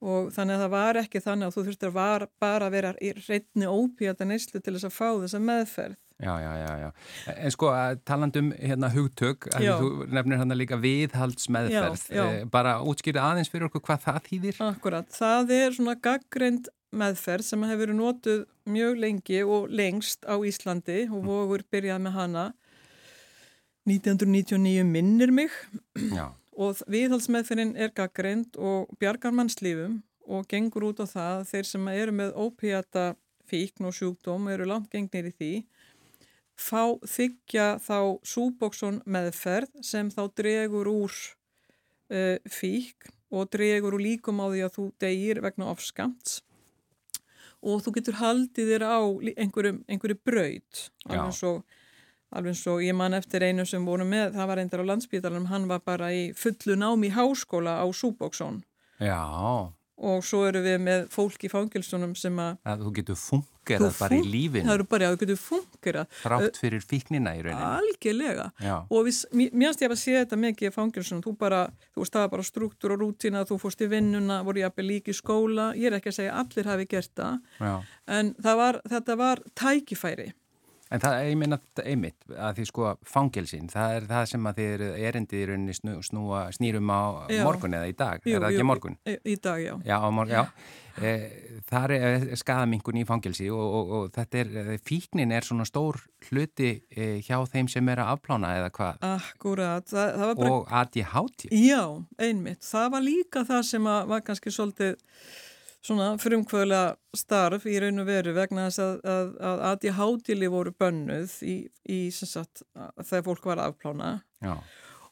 og 0.01 0.31
þannig 0.31 0.55
að 0.55 0.61
það 0.63 0.71
var 0.71 0.95
ekki 1.03 1.19
þannig 1.21 1.45
að 1.49 1.53
þú 1.57 1.63
þurftir 1.67 1.89
að 1.91 1.97
var, 1.99 2.27
bara 2.39 2.69
vera 2.69 2.93
í 3.01 3.11
reytni 3.27 3.67
ópjata 3.67 4.25
neyslu 4.25 4.61
til 4.63 4.73
þess 4.77 4.87
að 4.87 4.95
fá 4.95 5.09
þessa 5.19 5.39
meðferð. 5.43 5.97
Já, 6.21 6.33
já, 6.41 6.51
já, 6.61 6.71
já. 6.81 6.89
En 7.35 7.51
sko, 7.53 7.71
talandum 8.07 8.51
hérna 8.57 8.89
hugtök, 8.93 9.47
þú 9.55 9.89
nefnir 10.11 10.41
hérna 10.41 10.57
líka 10.57 10.77
viðhaldsmeðferð, 10.81 12.05
Já, 12.09 12.15
já. 12.15 12.25
Eh, 12.27 12.45
bara 12.51 12.77
útskýrið 12.85 13.23
aðeins 13.23 13.51
fyrir 13.51 13.69
okkur 13.69 13.83
hvað 13.87 14.05
það 14.05 14.21
þýðir? 14.29 14.61
Akkurat, 14.67 15.09
það 15.15 15.55
er 15.57 15.77
svona 15.77 15.97
gaggreind 15.97 16.69
meðferð 16.91 17.47
sem 17.47 17.63
hefur 17.63 17.85
verið 17.85 17.99
notuð 17.99 18.41
mjög 18.67 18.99
lengi 18.99 19.41
og 19.47 19.71
lengst 19.71 20.27
á 20.27 20.35
Íslandi 20.35 21.05
og 21.09 21.23
vogur 21.25 21.63
byrjað 21.71 22.03
með 22.03 22.17
hana 22.19 22.45
1999 23.89 24.85
minnir 24.85 25.31
mig 25.33 25.53
Já, 26.11 26.29
og 26.53 26.81
viðhaldsmeðferðin 26.91 27.73
er 27.79 27.93
gaggreind 27.97 28.59
og 28.59 28.91
bjargar 29.01 29.33
mannslífum 29.33 30.01
og 30.31 30.45
gengur 30.51 30.91
út 30.91 31.01
á 31.01 31.07
það 31.09 31.37
að 31.39 31.47
þeir 31.51 31.69
sem 31.71 31.87
eru 31.95 32.15
með 32.19 32.35
ópíata 32.37 33.05
fíkn 33.49 33.87
og 33.89 33.95
sjúkdóm 33.97 34.51
eru 34.53 34.67
langt 34.69 34.91
gengnir 34.93 35.31
í 35.31 35.35
því 35.35 35.53
fá 36.61 36.83
þykja 37.07 37.67
þá 37.81 38.21
súbóksson 38.27 39.01
meðferð 39.09 39.81
sem 39.85 40.11
þá 40.13 40.23
dregur 40.37 40.91
úr 40.91 41.17
uh, 42.13 42.37
fíkn 42.45 43.17
og 43.31 43.51
dregur 43.51 43.97
úr 43.97 44.05
líkum 44.05 44.41
á 44.43 44.47
því 44.51 44.63
að 44.67 44.73
þú 44.77 44.87
degir 45.01 45.41
vegna 45.43 45.69
ofskamts. 45.71 46.41
Og 47.61 47.83
þú 47.85 47.93
getur 47.99 48.17
haldið 48.17 48.73
þér 48.73 48.83
á 48.89 48.99
einhverju 49.37 50.17
braut. 50.25 50.87
Já. 51.05 51.21
alveg 51.31 51.61
alveg 52.31 52.55
svo 52.55 52.77
ég 52.79 52.95
man 52.95 53.15
eftir 53.17 53.43
einu 53.43 53.65
sem 53.67 53.83
voru 53.85 54.05
með 54.07 54.35
það 54.37 54.49
var 54.49 54.59
reyndar 54.61 54.83
á 54.83 54.89
landsbítalanum, 54.91 55.49
hann 55.51 55.67
var 55.67 55.83
bara 55.83 56.11
í 56.15 56.29
fullu 56.37 56.77
nám 56.79 57.03
í 57.03 57.11
háskóla 57.11 57.79
á 57.83 57.85
Súbóksson 57.91 58.61
já, 59.01 59.19
og 59.97 60.23
svo 60.23 60.45
eru 60.47 60.63
við 60.63 60.79
með 60.85 61.09
fólk 61.11 61.43
í 61.43 61.51
fangilsunum 61.51 62.15
sem 62.15 62.39
að 62.39 62.85
þú 62.85 62.93
getur 63.01 63.19
fungerað 63.61 63.99
bara 63.99 64.17
í 64.17 64.25
lífinu, 64.25 64.65
það 64.65 64.73
eru 64.73 64.87
bara 64.89 65.07
að 65.07 65.13
þú 65.13 65.21
getur 65.21 65.39
fungerað 65.41 66.17
þrátt 66.21 66.59
fyrir 66.61 66.85
fíknina 66.85 67.33
í 67.37 67.43
rauninni. 67.45 67.69
algjörlega. 67.77 68.47
Já, 68.59 68.75
og 68.89 69.09
mér 69.37 69.51
finnst 69.51 69.85
ég 69.85 69.91
að 69.91 70.01
sé 70.01 70.17
þetta 70.17 70.41
mikið 70.41 70.69
í 70.69 70.73
fangilsunum, 70.75 71.23
þú 71.25 71.35
bara, 71.37 71.61
þú 71.93 72.03
veist 72.03 72.17
það 72.17 72.25
var 72.25 72.33
bara 72.35 72.47
struktúr 72.49 72.95
og 72.95 73.01
rútína, 73.03 73.45
þú 73.45 73.59
fórst 73.61 73.81
í 73.81 73.89
vinnuna 73.91 74.41
voru 74.47 74.63
jafnvel 74.63 74.87
líki 74.89 75.13
í 75.13 75.17
skóla, 75.17 75.71
ég 75.77 75.91
er 75.91 75.99
ekki 75.99 76.11
að 76.11 76.19
segja 76.19 76.35
að 76.35 76.43
allir 76.45 76.71
hafi 76.73 76.89
gert 76.91 77.15
það, 77.15 77.39
já. 77.59 77.73
en 78.17 78.35
það 78.41 78.61
var, 78.63 78.81
þetta 78.95 79.19
var 79.21 79.43
tækifæri 79.53 80.31
En 80.91 80.99
það, 80.99 81.13
ég 81.29 81.37
meina 81.39 81.57
einmitt, 81.85 82.17
að 82.35 82.57
því 82.59 82.65
sko 82.67 82.89
fangelsin, 83.07 83.69
það 83.71 83.93
er 83.95 84.07
það 84.09 84.25
sem 84.33 84.47
að 84.49 84.57
þið 84.59 84.71
eru 84.75 84.87
erindið 85.07 85.39
í 85.41 85.45
rauninni 85.47 85.75
snú, 85.77 85.93
snúa, 86.03 86.41
snýrum 86.51 86.89
á 86.91 87.01
Já. 87.31 87.43
morgun 87.47 87.77
eða 87.77 87.87
í 87.87 87.93
dag, 87.95 88.25
Jú, 88.27 88.33
er 88.35 88.43
það 88.43 88.49
ekki 88.49 88.59
jú, 88.63 88.67
morgun? 88.67 88.97
í, 89.07 89.13
í 89.31 89.35
dag, 89.39 89.61
já 89.63 89.73
Já, 89.87 89.97
morgun, 90.11 90.33
já. 90.35 90.41
E, 90.99 91.11
það 91.71 91.93
er 91.95 92.25
skadamingun 92.41 92.99
í 92.99 93.05
fangelsi 93.07 93.47
og, 93.55 93.61
og, 93.77 93.93
og 93.95 94.09
þetta 94.17 94.41
er, 94.41 94.49
eh, 94.59 94.71
fíknin 94.83 95.31
er 95.31 95.47
svona 95.47 95.63
stór 95.69 96.01
hluti 96.27 96.73
e, 96.91 97.07
hjá 97.23 97.37
þeim 97.53 97.69
sem 97.71 97.87
er 97.93 98.01
að 98.03 98.11
afplána 98.17 98.49
eða 98.59 98.73
hvað, 98.75 98.99
Akkurat, 99.13 99.87
það, 99.87 100.11
það 100.17 100.25
var 100.33 100.35
bara 100.41 100.57
og 100.57 100.75
ADHD. 100.81 101.47
Já, 101.55 101.81
einmitt. 102.19 102.67
Það 102.67 102.91
var 102.97 103.07
líka 103.07 103.45
það 103.47 103.63
sem 103.71 103.87
að 103.95 104.11
var 104.11 104.27
kannski 104.27 104.51
svolítið 104.51 104.99
svona 105.85 106.11
frumkvöðlega 106.21 106.95
starf 107.17 107.65
í 107.69 107.79
raun 107.81 108.03
og 108.03 108.07
veru 108.09 108.35
vegna 108.37 108.67
þess 108.69 108.83
að, 108.83 108.93
að, 109.13 109.33
að 109.49 109.65
ADHD-li 109.71 110.51
voru 110.53 110.73
bönnuð 110.77 111.35
í, 111.47 111.57
í 111.89 111.99
sagt, 112.13 112.63
þegar 113.01 113.27
fólk 113.27 113.49
var 113.51 113.63
afplána. 113.65 114.13
Já, 114.43 114.55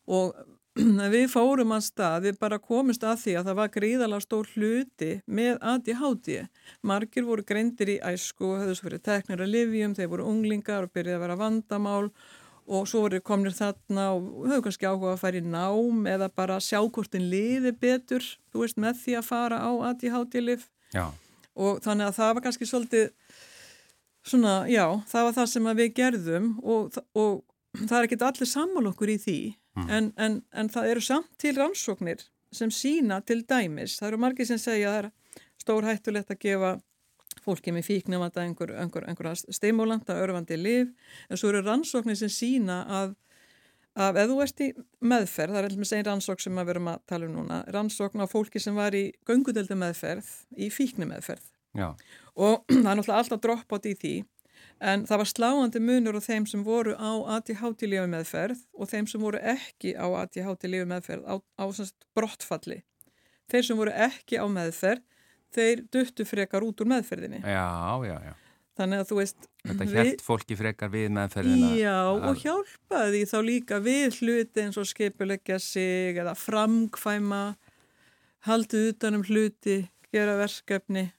og 0.10 0.38
við 1.14 1.26
fórum 1.32 1.74
að 1.76 1.86
stað, 1.90 2.28
við 2.28 2.38
bara 2.42 2.60
komumst 2.62 3.04
að 3.04 3.24
því 3.24 3.38
að 3.40 3.50
það 3.50 3.58
var 3.60 3.72
gríðalega 3.74 4.26
stór 4.26 4.52
hluti 4.54 5.10
með 5.26 5.58
ADHD. 5.74 6.36
Margir 6.86 7.26
voru 7.28 7.46
greindir 7.48 7.96
í 7.96 8.02
æsku 8.12 8.54
höfðu 8.54 8.78
svo 8.78 8.90
fyrir 8.90 9.04
teknir 9.04 9.44
að 9.44 9.56
livjum, 9.56 9.98
þeir 9.98 10.14
voru 10.14 10.30
unglingar 10.30 10.86
og 10.88 10.94
byrjaði 10.94 11.18
að 11.18 11.26
vera 11.26 11.40
vandamál. 11.42 12.06
og 12.10 12.38
svo 12.90 13.04
voru 13.06 13.20
komnir 13.26 13.56
þarna 13.56 14.10
og 14.16 14.48
höfðu 14.48 14.64
kannski 14.68 14.88
áhuga 14.90 15.14
að 15.16 15.22
fara 15.24 15.40
í 15.40 15.46
nám 15.46 16.08
eða 16.10 16.30
bara 16.36 16.60
sjá 16.64 16.80
hvort 16.82 17.16
en 17.18 17.30
liði 17.32 17.74
betur, 17.74 18.26
þú 18.54 18.64
veist, 18.64 18.80
með 18.82 19.00
því 19.04 19.16
að 19.20 19.30
fara 19.30 19.62
á 19.62 19.72
ADHD-lif 19.92 20.68
og 21.60 21.80
þannig 21.84 22.10
að 22.10 22.18
það 22.20 22.34
var 22.34 22.46
kannski 22.46 22.68
svolítið 22.70 23.08
svona, 24.30 24.56
já, 24.70 24.86
það 25.10 25.28
var 25.28 25.38
það 25.38 25.48
sem 25.54 25.72
við 25.80 25.94
gerðum 25.98 26.50
og, 26.64 27.00
og 27.18 27.42
það 27.86 27.98
er 28.00 28.08
ekki 28.08 28.20
allir 28.30 28.52
sammál 28.52 28.90
okkur 28.92 29.14
í 29.14 29.18
því. 29.22 29.40
En, 29.88 30.12
en, 30.20 30.42
en 30.52 30.70
það 30.70 30.92
eru 30.92 31.02
samt 31.06 31.30
til 31.40 31.54
rannsóknir 31.56 32.26
sem 32.52 32.72
sína 32.74 33.22
til 33.22 33.44
dæmis, 33.48 34.00
það 34.00 34.08
eru 34.10 34.22
margir 34.26 34.48
sem 34.50 34.60
segja 34.60 34.90
að 34.90 34.96
það 34.96 35.06
er 35.06 35.44
stór 35.62 35.88
hættulegt 35.88 36.34
að 36.34 36.42
gefa 36.44 36.72
fólki 37.44 37.74
með 37.76 37.88
fíknum 37.90 38.26
að 38.26 38.36
það 38.36 38.46
einhver, 38.46 38.76
einhver, 38.84 39.08
einhver 39.10 39.32
stimulanta, 39.56 40.18
örfandi 40.20 40.58
liv 40.60 40.94
en 41.30 41.40
svo 41.40 41.52
eru 41.52 41.64
rannsóknir 41.66 42.20
sem 42.20 42.32
sína 42.34 42.84
að 43.00 43.18
að 44.00 44.20
ef 44.22 44.30
þú 44.30 44.36
ert 44.44 44.62
í 44.64 44.68
meðferð, 45.02 45.54
það 45.54 45.60
er 45.60 45.68
alltaf 45.68 45.80
með 45.82 45.90
segin 45.90 46.06
rannsókn 46.08 46.44
sem 46.46 46.60
við 46.60 46.68
verum 46.70 46.90
að 46.92 47.00
tala 47.10 47.28
um 47.28 47.34
núna, 47.36 47.62
rannsókn 47.74 48.24
á 48.24 48.28
fólki 48.30 48.62
sem 48.62 48.78
var 48.78 48.96
í 48.96 49.10
göngudeldi 49.28 49.76
meðferð, 49.76 50.30
í 50.56 50.70
fíkni 50.72 51.08
meðferð 51.10 51.48
já, 51.76 51.90
og 52.36 52.62
það 52.70 52.78
er 52.78 53.00
náttúrulega 53.00 53.18
alltaf 53.24 53.42
droppátt 53.44 53.90
í 53.90 53.96
því 54.00 54.14
en 54.80 55.04
það 55.08 55.22
var 55.22 55.30
sláandi 55.30 55.82
munur 55.84 56.20
á 56.20 56.22
þeim 56.24 56.46
sem 56.48 56.64
voru 56.64 56.96
á 56.96 57.12
ADHD-lífi 57.38 58.08
meðferð 58.12 58.62
og 58.74 58.92
þeim 58.92 59.08
sem 59.12 59.24
voru 59.24 59.42
ekki 59.54 59.96
á 60.00 60.08
ADHD-lífi 60.24 60.88
meðferð 60.88 61.28
á, 61.28 61.36
á 61.60 61.66
brottfalli. 62.16 62.82
Þeir 63.52 63.66
sem 63.66 63.80
voru 63.80 63.92
ekki 63.92 64.40
á 64.40 64.46
meðferð, 64.48 65.04
þeir 65.56 65.86
duttu 65.92 66.26
frekar 66.26 66.66
út 66.66 66.82
úr 66.82 66.92
meðferðinni. 66.94 67.42
já, 67.44 67.68
já, 68.06 68.16
já. 68.30 68.36
Þannig 68.80 69.02
að 69.02 69.10
þú 69.10 69.16
veist... 69.20 69.48
Þetta 69.60 69.86
hjælt 69.92 70.22
fólki 70.24 70.56
frekar 70.56 70.92
við 70.94 71.10
meðferðina. 71.12 71.72
Já, 71.76 71.98
og 72.14 72.28
að- 72.30 72.44
hjálpaði 72.46 73.24
þá 73.28 73.40
líka 73.44 73.80
við 73.84 74.22
hluti 74.22 74.64
eins 74.64 74.80
og 74.80 74.88
skipuleggja 74.88 75.60
sig 75.60 76.20
eða 76.22 76.36
framkvæma 76.40 77.44
haldið 78.48 78.94
utanum 78.94 79.26
hluti, 79.28 79.82
gera 80.14 80.38
verkefni. 80.40 81.10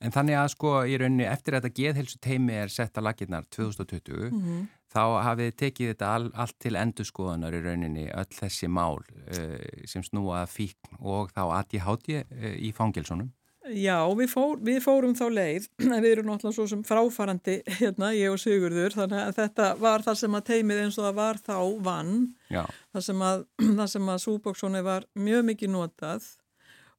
En 0.00 0.12
þannig 0.12 0.38
að 0.40 0.50
sko 0.54 0.72
í 0.88 0.96
rauninni 1.00 1.28
eftir 1.28 1.56
að 1.56 1.66
þetta 1.66 1.82
geðhelsu 1.82 2.18
teimi 2.24 2.56
er 2.56 2.72
sett 2.72 2.96
að 2.96 3.08
laginnar 3.10 3.44
2020 3.52 4.30
mm 4.30 4.40
-hmm. 4.40 4.66
þá 4.92 5.02
hafið 5.24 5.54
tekið 5.62 5.92
þetta 5.92 6.12
all, 6.14 6.30
allt 6.34 6.56
til 6.58 6.76
endurskoðanar 6.76 7.56
í 7.56 7.62
rauninni 7.64 8.06
öll 8.08 8.32
þessi 8.40 8.68
mál 8.68 9.00
uh, 9.00 9.84
sem 9.84 10.04
snúa 10.04 10.46
fíkn 10.48 10.96
og 11.00 11.32
þá 11.32 11.42
aðti 11.60 11.80
háti 11.80 12.20
uh, 12.24 12.56
í 12.56 12.72
fangilsónum. 12.72 13.32
Já, 13.74 13.98
við, 14.14 14.28
fór, 14.30 14.58
við 14.62 14.78
fórum 14.84 15.14
þá 15.18 15.24
leið, 15.32 15.68
við 16.04 16.08
erum 16.12 16.30
náttúrulega 16.30 16.56
svo 16.58 16.66
sem 16.70 16.82
fráfarandi 16.86 17.58
hérna, 17.80 18.12
ég 18.14 18.34
og 18.34 18.40
Sigurður, 18.42 18.94
þannig 18.94 19.22
að 19.24 19.38
þetta 19.40 19.68
var 19.82 20.04
það 20.06 20.18
sem 20.22 20.38
að 20.38 20.48
teimið 20.52 20.82
eins 20.84 20.98
og 21.00 21.08
það 21.08 21.20
var 21.20 21.40
þá 21.42 21.58
vann, 21.88 22.16
það 22.50 23.06
sem 23.08 23.24
að, 23.30 23.46
að 24.14 24.20
súbóksónu 24.26 24.82
var 24.86 25.08
mjög 25.18 25.48
mikið 25.50 25.72
notað 25.74 26.28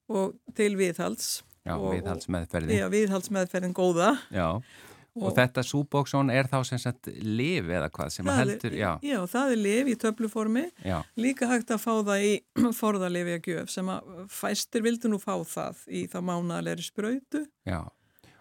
og 0.08 0.36
til 0.58 0.74
viðhalds. 0.80 1.32
Já, 1.68 1.74
og, 1.76 1.90
viðhaldsmeðferðin. 1.98 2.78
Já, 2.80 2.88
viðhaldsmeðferðin 2.92 3.76
góða. 3.76 4.14
Já. 4.32 4.48
Og, 5.18 5.28
og 5.30 5.36
þetta 5.38 5.64
súbóksón 5.66 6.32
er 6.34 6.50
þá 6.52 6.58
sem 6.70 6.82
sagt 6.82 7.10
liv 7.26 7.70
eða 7.74 7.90
hvað 7.94 8.14
sem 8.14 8.30
að 8.30 8.40
heldur, 8.44 8.78
já. 8.78 8.90
Já, 9.06 9.18
það 9.34 9.54
er 9.54 9.62
liv 9.64 9.92
í 9.92 9.98
töfluformi, 10.00 10.66
já. 10.86 10.98
líka 11.20 11.50
hægt 11.50 11.74
að 11.74 11.84
fá 11.84 11.92
það 11.98 12.26
í 12.28 12.34
forðarlifi 12.80 13.38
að 13.38 13.52
gjöf 13.52 13.74
sem 13.74 13.92
að 13.94 14.16
fæstir 14.32 14.86
vildu 14.86 15.12
nú 15.12 15.22
fá 15.22 15.36
það 15.42 15.86
í 15.90 16.06
þá 16.12 16.18
mánalegri 16.30 16.86
spröytu. 16.86 17.44
Já, 17.68 17.82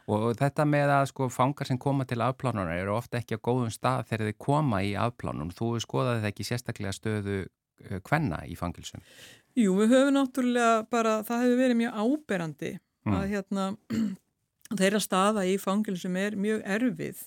og 0.07 0.29
þetta 0.39 0.69
með 0.69 0.95
að 1.01 1.09
sko 1.15 1.31
fangar 1.33 1.71
sem 1.71 1.81
koma 1.83 2.07
til 2.07 2.21
afplánunar 2.23 2.77
eru 2.77 2.95
ofta 2.97 3.21
ekki 3.23 3.41
á 3.41 3.47
góðum 3.49 3.73
stað 3.75 4.11
þegar 4.11 4.31
þeir 4.31 4.41
koma 4.47 4.85
í 4.85 4.93
afplánun. 5.01 5.55
Þú 5.57 5.77
skoðaði 5.83 6.23
það 6.23 6.33
ekki 6.35 6.51
sérstaklega 6.51 6.95
stöðu 6.95 7.45
hvenna 8.07 8.43
í 8.49 8.57
fangilsum? 8.59 9.03
Jú, 9.57 9.73
við 9.81 9.95
höfum 9.95 10.15
náttúrulega 10.17 10.85
bara, 10.93 11.19
það 11.27 11.47
hefur 11.47 11.61
verið 11.63 11.79
mjög 11.81 11.99
áberandi 12.03 12.73
mm. 12.77 13.17
að 13.17 13.27
hérna 13.33 13.67
þeirra 14.73 15.01
staða 15.03 15.47
í 15.47 15.57
fangilsum 15.61 16.17
er 16.19 16.37
mjög 16.39 16.63
erfið. 16.77 17.25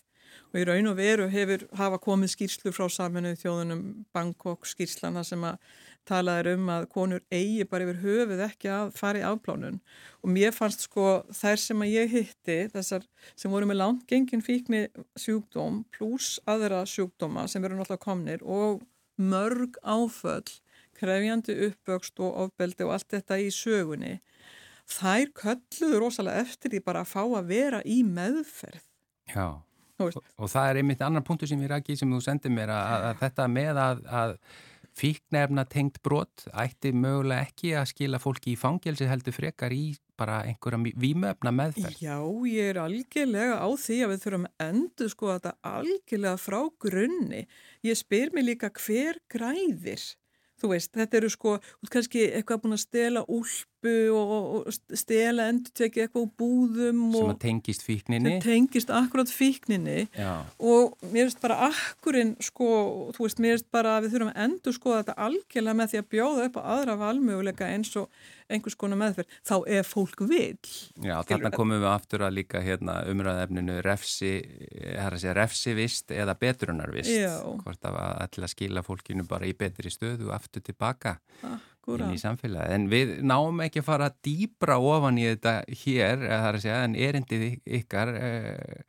Og 0.49 0.59
í 0.61 0.65
raun 0.65 0.89
og 0.89 0.97
veru 0.97 1.27
hefur 1.29 1.65
hafa 1.77 1.99
komið 2.01 2.31
skýrslu 2.33 2.71
frá 2.73 2.87
saminuð 2.89 3.37
þjóðunum 3.41 3.83
Bangkok 4.13 4.65
skýrslana 4.69 5.23
sem 5.25 5.43
að 5.45 5.57
talaður 6.09 6.55
um 6.55 6.69
að 6.73 6.87
konur 6.93 7.23
eigi 7.29 7.65
bara 7.69 7.85
yfir 7.85 7.99
höfuð 8.03 8.43
ekki 8.47 8.71
að 8.73 8.93
fara 8.97 9.21
í 9.21 9.25
afplánun. 9.29 9.79
Og 10.23 10.33
mér 10.33 10.55
fannst 10.55 10.85
sko 10.87 11.21
þær 11.33 11.61
sem 11.61 11.83
að 11.85 11.93
ég 11.93 12.15
hitti 12.15 12.57
þessar 12.73 13.05
sem 13.35 13.53
voru 13.53 13.69
með 13.69 13.81
langt 13.83 14.07
gengin 14.09 14.45
fíkni 14.45 14.87
sjúkdóm 15.19 15.83
pluss 15.95 16.39
aðra 16.49 16.81
sjúkdóma 16.89 17.45
sem 17.49 17.65
eru 17.65 17.77
náttúrulega 17.77 18.05
komnir 18.05 18.45
og 18.45 18.81
mörg 19.19 19.77
áföll 19.83 20.57
krefjandi 20.99 21.55
uppvöxt 21.69 22.19
og 22.23 22.45
ofbeldi 22.45 22.85
og 22.87 22.95
allt 22.95 23.13
þetta 23.13 23.37
í 23.39 23.51
sögunni 23.53 24.17
þær 24.89 25.33
kölluður 25.37 26.05
rosalega 26.05 26.45
eftir 26.45 26.73
því 26.73 26.83
bara 26.85 27.03
að 27.03 27.11
fá 27.11 27.21
að 27.23 27.51
vera 27.51 27.81
í 27.85 28.01
meðferð. 28.07 28.85
Já, 29.29 29.45
og, 30.01 30.17
og 30.17 30.49
það 30.49 30.71
er 30.71 30.81
einmitt 30.81 31.05
annar 31.05 31.25
punktu 31.25 31.49
sem 31.49 31.61
ég 31.61 31.71
rækki 31.71 31.97
sem 31.99 32.09
þú 32.09 32.23
sendið 32.25 32.55
mér 32.55 32.73
að, 32.73 32.83
að, 32.89 33.07
að 33.09 33.23
þetta 33.23 33.47
með 33.53 33.81
að, 33.83 34.03
að 34.21 34.35
fíknefna 34.99 35.63
tengt 35.69 35.99
brot 36.03 36.47
ætti 36.49 36.91
mögulega 36.91 37.45
ekki 37.45 37.73
að 37.77 37.91
skila 37.93 38.19
fólki 38.19 38.55
í 38.55 38.59
fangelsi 38.59 39.07
heldur 39.07 39.35
frekar 39.35 39.71
í 39.75 39.93
bara 40.19 40.41
einhverja 40.49 40.95
výmöfna 40.99 41.53
meðferð. 41.55 42.01
Já, 42.03 42.17
ég 42.49 42.71
er 42.73 42.81
algjörlega 42.81 43.61
á 43.61 43.69
því 43.79 43.99
að 44.03 44.11
við 44.11 44.23
þurfum 44.25 44.47
endur 44.65 45.13
sko 45.13 45.29
að 45.29 45.37
þetta 45.37 45.75
algjörlega 45.77 46.41
frá 46.41 46.59
grunni. 46.83 47.43
Ég 47.87 48.01
spyr 48.01 48.33
mér 48.35 48.49
líka 48.49 48.73
hver 48.73 49.21
græðir 49.31 50.03
Þú 50.59 50.73
veist, 50.73 50.91
þetta 50.95 51.19
eru 51.21 51.29
sko, 51.31 51.55
kannski 51.91 52.25
eitthvað 52.35 52.63
búin 52.65 52.75
að 52.75 52.83
stela 52.83 53.23
úlpu 53.79 54.11
og, 54.13 54.67
og 54.67 54.97
stela 54.97 55.47
endur 55.49 55.71
tekið 55.73 56.03
eitthvað 56.03 56.23
úr 56.23 56.31
búðum. 56.39 57.03
Sem 57.13 57.31
að 57.31 57.39
tengist 57.43 57.83
fíkninni. 57.85 58.35
Sem 58.35 58.41
tengist 58.43 58.89
akkurat 58.89 59.29
fíkninni 59.29 60.07
Já. 60.15 60.45
og 60.59 60.97
mér 61.11 61.29
finnst 61.29 61.41
bara 61.41 61.69
akkurinn 61.69 62.35
sko, 62.39 63.11
þú 63.15 63.25
veist, 63.25 63.39
mér 63.39 63.57
finnst 63.57 63.71
bara 63.71 63.97
að 63.97 64.07
við 64.07 64.15
þurfum 64.15 64.33
að 64.33 64.43
endur 64.47 64.75
sko 64.75 64.97
þetta 64.97 65.15
algjörlega 65.17 65.79
með 65.79 65.93
því 65.93 66.01
að 66.01 66.11
bjóða 66.15 66.49
upp 66.49 66.59
á 66.59 66.63
aðra 66.75 66.99
valmöguleika 66.99 67.69
eins 67.69 67.95
og 67.99 68.09
einhvers 68.49 68.73
konar 68.79 68.97
meðferð, 68.97 69.29
þá 69.45 69.55
er 69.69 69.83
fólk 69.85 70.23
vil. 70.25 70.57
Já, 71.05 71.19
þarna 71.29 71.51
komum 71.53 71.83
við 71.83 71.91
aftur 71.91 72.23
að 72.25 72.39
líka 72.39 72.63
hérna, 72.65 72.95
umræðefninu 73.11 73.75
refsi, 73.85 74.39
refsivist 75.37 76.09
eða 76.15 76.33
betrunarvist. 76.39 77.13
Já. 77.13 77.35
Hvort 77.61 77.85
að 77.85 77.99
ætla 78.25 78.49
að 78.49 78.53
skila 78.55 78.85
fólkinu 78.85 79.27
bara 79.29 79.45
í 79.45 79.53
betri 79.53 79.93
stöðu 79.93 80.33
aftur 80.33 80.65
tilbaka 80.65 81.19
Akkurat. 81.43 81.69
Inn 81.97 82.15
í 82.15 82.21
samfélagi. 82.21 82.75
En 82.75 82.87
við 82.91 83.17
náum 83.25 83.61
ekki 83.65 83.81
að 83.81 83.89
fara 83.89 84.09
dýbra 84.25 84.79
ofan 84.81 85.19
í 85.21 85.27
þetta 85.31 85.55
hér, 85.83 86.25
segja, 86.61 86.81
en 86.85 86.97
erindið 86.97 87.45
ykkar 87.79 88.13
eh, 88.15 88.81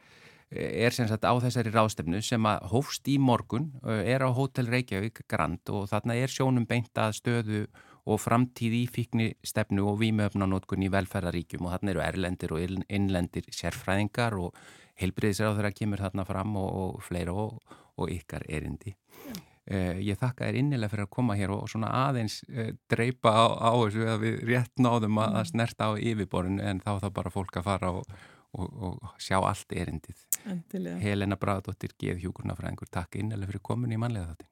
er 0.50 0.94
sem 0.94 1.08
sagt 1.08 1.26
á 1.26 1.32
þessari 1.42 1.72
rástefnu 1.74 2.22
sem 2.26 2.46
að 2.50 2.66
hófst 2.72 3.08
í 3.10 3.18
morgun, 3.22 3.70
eh, 3.84 4.02
er 4.14 4.26
á 4.26 4.30
Hotel 4.34 4.70
Reykjavík 4.70 5.24
Grand 5.30 5.72
og 5.72 5.88
þarna 5.92 6.18
er 6.18 6.32
sjónum 6.32 6.66
beint 6.68 6.92
að 6.98 7.16
stöðu 7.20 7.62
og 8.10 8.18
framtíð 8.20 8.74
í 8.74 8.84
fíkni 8.90 9.28
stefnu 9.46 9.84
og 9.90 10.00
výmöfnanótkun 10.00 10.86
í 10.86 10.90
velferðaríkjum 10.92 11.66
og 11.66 11.76
þarna 11.76 11.94
eru 11.94 12.04
erlendir 12.04 12.54
og 12.56 12.64
innlendir 12.88 13.46
sérfræðingar 13.54 14.38
og 14.40 14.56
heilbriðisra 15.00 15.52
á 15.52 15.56
þeirra 15.56 15.76
kemur 15.76 16.02
þarna 16.02 16.26
fram 16.28 16.56
og, 16.60 16.72
og 16.82 17.04
fleira 17.04 17.36
og, 17.36 17.78
og 18.00 18.10
ykkar 18.12 18.48
erindi. 18.48 18.96
Uh, 19.28 19.49
ég 19.68 20.18
þakka 20.18 20.48
þér 20.48 20.56
innilega 20.58 20.90
fyrir 20.90 21.06
að 21.06 21.12
koma 21.14 21.36
hér 21.38 21.52
og 21.54 21.68
svona 21.70 21.90
aðeins 22.08 22.40
uh, 22.48 22.72
dreipa 22.90 23.30
á, 23.30 23.44
á 23.60 23.72
þessu 23.76 24.06
að 24.08 24.24
við 24.24 24.38
rétt 24.48 24.82
náðum 24.82 25.20
að, 25.20 25.28
að 25.30 25.42
mm. 25.44 25.50
snerta 25.52 25.88
á 25.88 25.90
yfirborun 26.00 26.60
en 26.64 26.80
þá 26.82 26.92
þá 27.04 27.08
bara 27.20 27.34
fólk 27.34 27.60
að 27.60 27.68
fara 27.68 27.92
og, 27.94 28.14
og 28.56 29.12
sjá 29.22 29.38
allt 29.38 29.74
erindið. 29.76 30.24
Endilega. 30.48 30.98
Helena 31.02 31.38
Bradóttir, 31.38 31.94
Geð 32.00 32.24
Hjúkurnafræðingur, 32.24 32.90
takk 32.90 33.20
innilega 33.20 33.52
fyrir 33.52 33.62
komin 33.70 33.94
í 33.94 34.00
manlega 34.00 34.32
þáttin. 34.32 34.50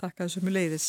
Takk 0.00 0.14
að 0.20 0.28
þessu 0.28 0.44
mjög 0.44 0.56
leiðis. 0.58 0.88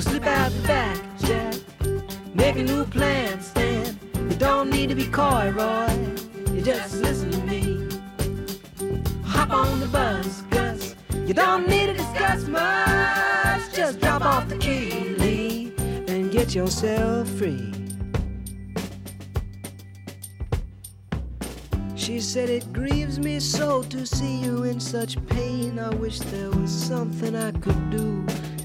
slip 0.00 0.26
out 0.26 0.50
the 0.50 0.66
back, 0.66 0.98
Jack. 1.20 1.54
Make 2.34 2.56
a 2.56 2.62
new 2.64 2.84
plan, 2.84 3.40
Stan. 3.40 3.98
You 4.14 4.36
don't 4.36 4.70
need 4.70 4.88
to 4.88 4.96
be 4.96 5.06
coy, 5.06 5.52
Roy. 5.54 5.88
You 6.52 6.62
just 6.62 6.96
listen 6.96 7.30
to 7.30 7.38
me. 7.44 7.86
Hop 9.24 9.50
on 9.50 9.78
the 9.78 9.86
bus, 9.86 10.42
Gus. 10.50 10.96
You 11.26 11.32
don't 11.32 11.68
need 11.68 11.86
to 11.86 11.92
discuss 11.92 12.48
much. 12.48 13.72
just 13.72 14.00
drop 14.00 14.22
off 14.22 14.48
the 14.48 14.56
key, 14.58 15.14
Lee, 15.16 15.72
and 16.08 16.32
get 16.32 16.54
yourself 16.54 17.28
free. 17.28 17.72
She 21.94 22.20
said, 22.20 22.50
It 22.50 22.72
grieves 22.72 23.20
me 23.20 23.38
so 23.38 23.84
to 23.84 24.04
see 24.04 24.38
you 24.40 24.64
in 24.64 24.80
such 24.80 25.24
pain. 25.26 25.78
I 25.78 25.90
wish 25.90 26.18
there 26.18 26.50
was 26.50 26.72
something 26.72 27.36
I 27.36 27.52
could 27.52 27.90
do 27.90 28.26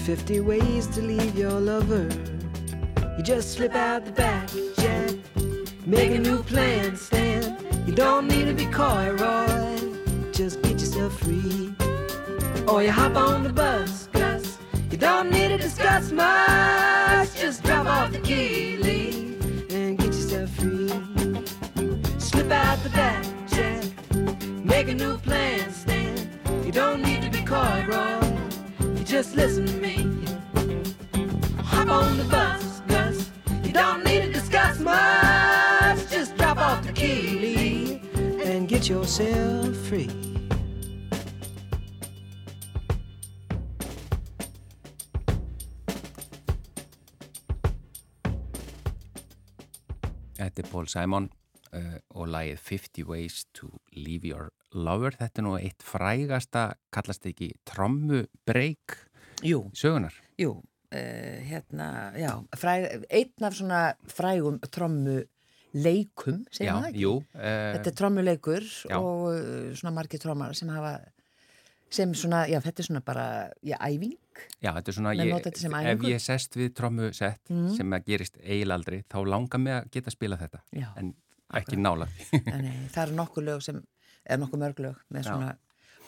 50 0.00 0.40
ways 0.40 0.86
to 0.88 1.02
leave 1.02 1.36
your 1.36 1.60
lover. 1.60 2.08
You 3.16 3.22
just 3.22 3.52
slip 3.52 3.74
out 3.74 4.06
the 4.06 4.12
back, 4.12 4.48
Jack. 4.76 5.10
Make 5.86 6.12
a 6.12 6.18
new 6.18 6.42
plan, 6.42 6.96
Stan. 6.96 7.56
You 7.86 7.94
don't 7.94 8.26
need 8.26 8.46
to 8.46 8.54
be 8.54 8.66
coy, 8.66 9.10
Roy. 9.12 10.32
Just 10.32 10.62
get 10.62 10.72
yourself 10.72 11.18
free. 11.20 11.74
Or 12.66 12.82
you 12.82 12.90
hop 12.90 13.14
on 13.16 13.42
the 13.42 13.52
bus, 13.52 14.08
Gus. 14.12 14.58
You 14.90 14.96
don't 14.96 15.30
need 15.30 15.48
to 15.48 15.58
discuss 15.58 16.10
much. 16.12 17.34
Just 17.34 17.62
drop 17.62 17.86
off 17.86 18.10
the 18.12 18.20
key, 18.20 18.78
Lee, 18.78 19.36
and 19.70 19.98
get 19.98 20.06
yourself 20.06 20.50
free. 20.50 20.88
Slip 22.18 22.50
out 22.50 22.82
the 22.82 22.90
back, 22.90 23.24
Jack. 23.48 23.84
Make 24.64 24.88
a 24.88 24.94
new 24.94 25.18
plan, 25.18 25.70
Stan. 25.72 26.16
You 26.64 26.72
don't 26.72 27.02
need 27.02 27.20
to 27.22 27.30
be 27.30 27.42
coy, 27.42 27.84
Roy. 27.86 28.29
Just 29.10 29.34
listen 29.34 29.66
to 29.66 29.76
me. 29.78 29.96
Hop 31.64 31.88
on 31.88 32.16
the 32.16 32.22
bus, 32.30 32.80
Gus. 32.86 33.28
You 33.64 33.72
don't 33.72 34.04
need 34.04 34.22
to 34.22 34.32
discuss 34.32 34.78
much. 34.78 36.08
Just 36.08 36.36
drop 36.36 36.58
off 36.58 36.86
the 36.86 36.92
key, 36.92 38.00
and 38.44 38.68
get 38.68 38.88
yourself 38.88 39.76
free. 39.88 40.06
Þetta 50.38 50.62
er 50.62 50.70
Paul 50.70 50.86
Simon 50.86 51.32
uh, 51.74 51.98
og 52.14 52.30
lagið 52.30 52.62
50 52.62 53.10
Ways 53.10 53.44
to 53.58 53.74
Leave 53.90 54.24
Your 54.24 54.52
Lover. 54.74 55.16
Þetta 55.18 55.40
er 55.42 55.46
nú 55.46 55.54
eitt 55.58 55.82
frægasta, 55.82 56.74
kallast 56.94 57.26
ekki 57.26 57.52
trommubreik 57.68 58.96
sögunar. 59.74 60.12
jú, 60.38 60.52
uh, 60.60 61.36
hérna, 61.48 62.12
já, 62.18 62.32
fræg, 62.56 63.04
einn 63.10 63.46
af 63.48 63.54
svona 63.56 63.82
frægum 64.08 64.58
trommu 64.70 65.22
leikum, 65.74 66.42
segir 66.50 66.72
maður 66.74 66.90
ekki? 66.90 67.00
jú. 67.04 67.12
Uh, 67.34 67.72
Þetta 67.76 67.90
er 67.92 67.96
trommuleikur 68.00 68.64
Já. 68.90 68.98
og 68.98 69.28
uh, 69.30 69.70
svona 69.78 69.92
margir 69.94 70.18
trommar 70.22 70.54
sem 70.58 70.68
hafa, 70.74 70.96
sem 71.90 72.12
svona, 72.14 72.44
já, 72.50 72.58
þetta 72.62 72.82
er 72.82 72.88
svona 72.90 73.02
bara, 73.06 73.24
já, 73.62 73.76
æfing. 73.86 74.16
Já, 74.62 74.72
þetta 74.76 74.90
er 74.92 74.96
svona, 74.96 75.12
ég, 75.14 75.30
þetta 75.44 75.80
ef 75.92 76.04
ég 76.10 76.20
sest 76.24 76.54
við 76.58 76.72
trommusett 76.78 77.50
Mhm. 77.50 77.74
sem 77.76 77.90
að 77.96 78.04
gerist 78.06 78.36
eiginlega 78.42 78.74
aldrei, 78.80 79.02
þá 79.10 79.18
langar 79.26 79.58
mig 79.60 79.72
að 79.78 79.90
geta 79.90 80.10
spila 80.10 80.36
þetta, 80.36 80.60
Já, 80.72 80.88
en 80.96 81.14
ekki 81.54 81.76
nála 81.78 82.06
nei, 82.46 82.86
það 82.94 83.02
eru 83.06 83.16
nokkuð 83.18 83.44
lög 83.48 83.62
sem, 83.62 83.80
eða 84.30 84.44
nokkuð 84.44 84.62
mörg 84.62 84.82
lög 84.86 85.02
með 85.10 85.26
Já. 85.26 85.28
svona 85.28 85.50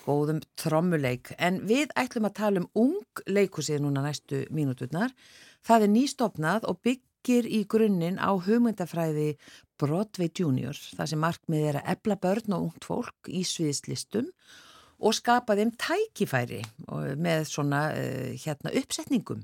góðum 0.03 0.41
trommuleik. 0.59 1.33
En 1.39 1.61
við 1.69 1.93
ætlum 1.99 2.27
að 2.29 2.37
tala 2.39 2.63
um 2.63 2.69
ung 2.79 3.23
leikusið 3.31 3.83
núna 3.85 4.05
næstu 4.07 4.45
mínúturnar. 4.55 5.15
Það 5.63 5.87
er 5.87 5.93
nýstopnað 5.95 6.67
og 6.71 6.81
byggir 6.87 7.47
í 7.47 7.63
grunninn 7.71 8.19
á 8.19 8.35
hugmyndafræði 8.35 9.37
Broadway 9.83 10.31
Junior, 10.31 10.79
það 10.97 11.13
sem 11.13 11.23
markmið 11.23 11.69
er 11.71 11.81
að 11.81 11.89
ebla 11.97 12.19
börn 12.23 12.55
og 12.57 12.69
ungt 12.69 12.87
fólk 12.87 13.31
í 13.31 13.43
sviðslistum 13.47 14.29
og 15.03 15.17
skapa 15.19 15.57
þeim 15.59 15.73
tækifæri 15.75 16.61
með 17.19 17.49
svona 17.51 17.89
uh, 17.95 18.31
hérna 18.39 18.75
uppsetningum. 18.79 19.43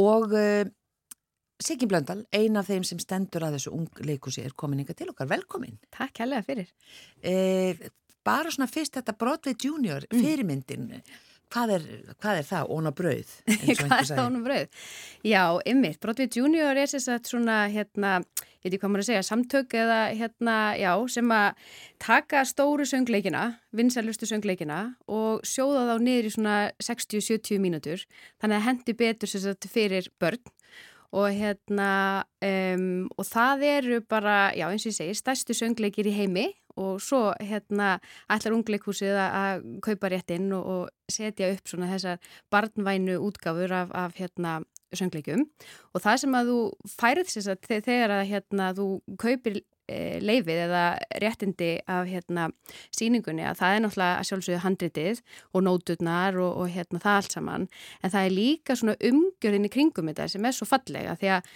Og 0.00 0.34
uh, 0.36 0.68
Siggi 1.60 1.86
Blöndal, 1.88 2.24
ein 2.32 2.56
af 2.56 2.70
þeim 2.70 2.84
sem 2.88 3.00
stendur 3.02 3.44
að 3.44 3.58
þessu 3.58 3.72
ung 3.76 4.04
leikusi 4.08 4.44
er 4.46 4.54
komin 4.56 4.80
inga 4.80 4.96
til 4.96 5.10
okkar. 5.12 5.28
Velkomin. 5.28 5.76
Takk 5.92 6.22
helga 6.22 6.40
fyrir. 6.46 6.70
Eh, 7.20 7.90
bara 8.24 8.52
svona 8.52 8.68
fyrst 8.70 8.96
þetta 8.96 9.16
Broadway 9.18 9.56
Junior 9.60 10.06
fyrirmyndin, 10.12 10.88
hvað 11.50 11.74
er, 11.76 11.84
hvað 12.20 12.40
er 12.40 12.46
það? 12.48 12.70
Óna 12.76 12.92
brauð, 12.96 13.32
Hvað 13.80 13.96
er 13.98 14.08
það 14.08 14.22
honum 14.22 14.46
brauð? 14.46 14.78
Já, 15.26 15.42
ymmið, 15.72 15.98
Broadway 16.00 16.30
Junior 16.36 16.80
er 16.80 16.90
sér 16.90 17.04
satt 17.04 17.30
svona, 17.30 17.58
hérna, 17.72 18.20
ég 18.60 18.68
veit 18.68 18.70
ekki 18.70 18.82
hvað 18.84 18.92
maður 18.94 19.04
að 19.04 19.10
segja, 19.10 19.26
samtök 19.28 19.76
eða, 19.82 19.98
hérna, 20.20 20.56
já, 20.80 20.92
sem 21.16 21.34
að 21.34 21.66
taka 22.06 22.44
stóru 22.48 22.86
söngleikina, 22.88 23.44
vinsælustu 23.76 24.28
söngleikina 24.30 24.80
og 25.10 25.44
sjóða 25.48 25.88
þá 25.90 26.06
niður 26.06 26.30
í 26.30 26.32
svona 26.36 26.56
60-70 26.80 27.60
mínútur, 27.60 28.06
þannig 28.40 28.60
að 28.60 28.66
hendi 28.68 28.96
betur 29.04 29.32
sér 29.32 29.48
satt 29.48 29.68
fyrir 29.72 30.08
börn 30.22 30.40
og 31.12 31.28
hérna, 31.34 32.22
um, 32.42 33.08
og 33.18 33.26
það 33.26 33.64
eru 33.66 34.00
bara, 34.08 34.52
já, 34.54 34.68
eins 34.70 34.86
og 34.86 34.92
ég 34.92 34.98
segi, 34.98 35.14
stærstu 35.18 35.56
söngleikir 35.56 36.06
í 36.06 36.14
heimi. 36.14 36.48
Og 36.80 37.00
svo 37.02 37.32
hérna 37.42 37.98
ætlar 38.30 38.54
ungleikúsið 38.54 39.16
að- 39.18 39.64
kaupa 39.82 40.08
réttinn 40.08 40.52
og, 40.54 40.66
og 40.66 40.88
setja 41.10 41.50
upp 41.52 41.66
svona 41.66 41.90
þessar 41.90 42.18
barnvænu 42.50 43.18
útgáfur 43.18 43.72
af, 43.74 43.90
af 43.92 44.14
hérna 44.14 44.62
söngleikum 44.94 45.44
og 45.94 46.02
það 46.02 46.16
sem 46.22 46.34
að 46.38 46.48
þú 46.50 46.60
færið 46.98 47.28
sér 47.30 47.58
þegar 47.82 48.10
að 48.10 48.30
hérna 48.30 48.70
þú 48.78 48.86
kaupir 49.18 49.60
leifið 50.22 50.62
eða 50.66 50.84
réttindi 51.22 51.70
af 51.90 52.08
hérna 52.10 52.48
síningunni 52.94 53.44
að 53.46 53.60
það 53.60 53.76
er 53.76 53.84
náttúrulega 53.84 54.26
sjálfsögðu 54.28 54.60
handritið 54.64 55.22
og 55.54 55.64
nóturnar 55.66 56.38
og, 56.40 56.62
og 56.62 56.72
hérna 56.74 57.02
það 57.02 57.18
allt 57.20 57.36
saman. 57.36 57.66
En 58.02 58.14
það 58.14 58.28
er 58.28 58.36
líka 58.36 58.76
svona 58.78 58.96
umgjörðin 59.10 59.68
í 59.68 59.72
kringum 59.72 60.10
þetta 60.10 60.28
sem 60.32 60.46
er 60.46 60.56
svo 60.56 60.68
fallega 60.68 61.16
því 61.20 61.32
að, 61.36 61.50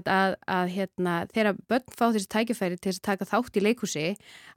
að, 0.00 0.36
að 0.58 0.72
hérna 0.76 1.16
þegar 1.32 1.60
börn 1.70 1.96
fá 1.96 2.06
þessi 2.08 2.30
tækifæri 2.36 2.78
til 2.78 2.90
þess 2.90 3.02
að 3.02 3.08
taka 3.10 3.30
þátt 3.30 3.60
í 3.60 3.64
leikúsi 3.64 4.06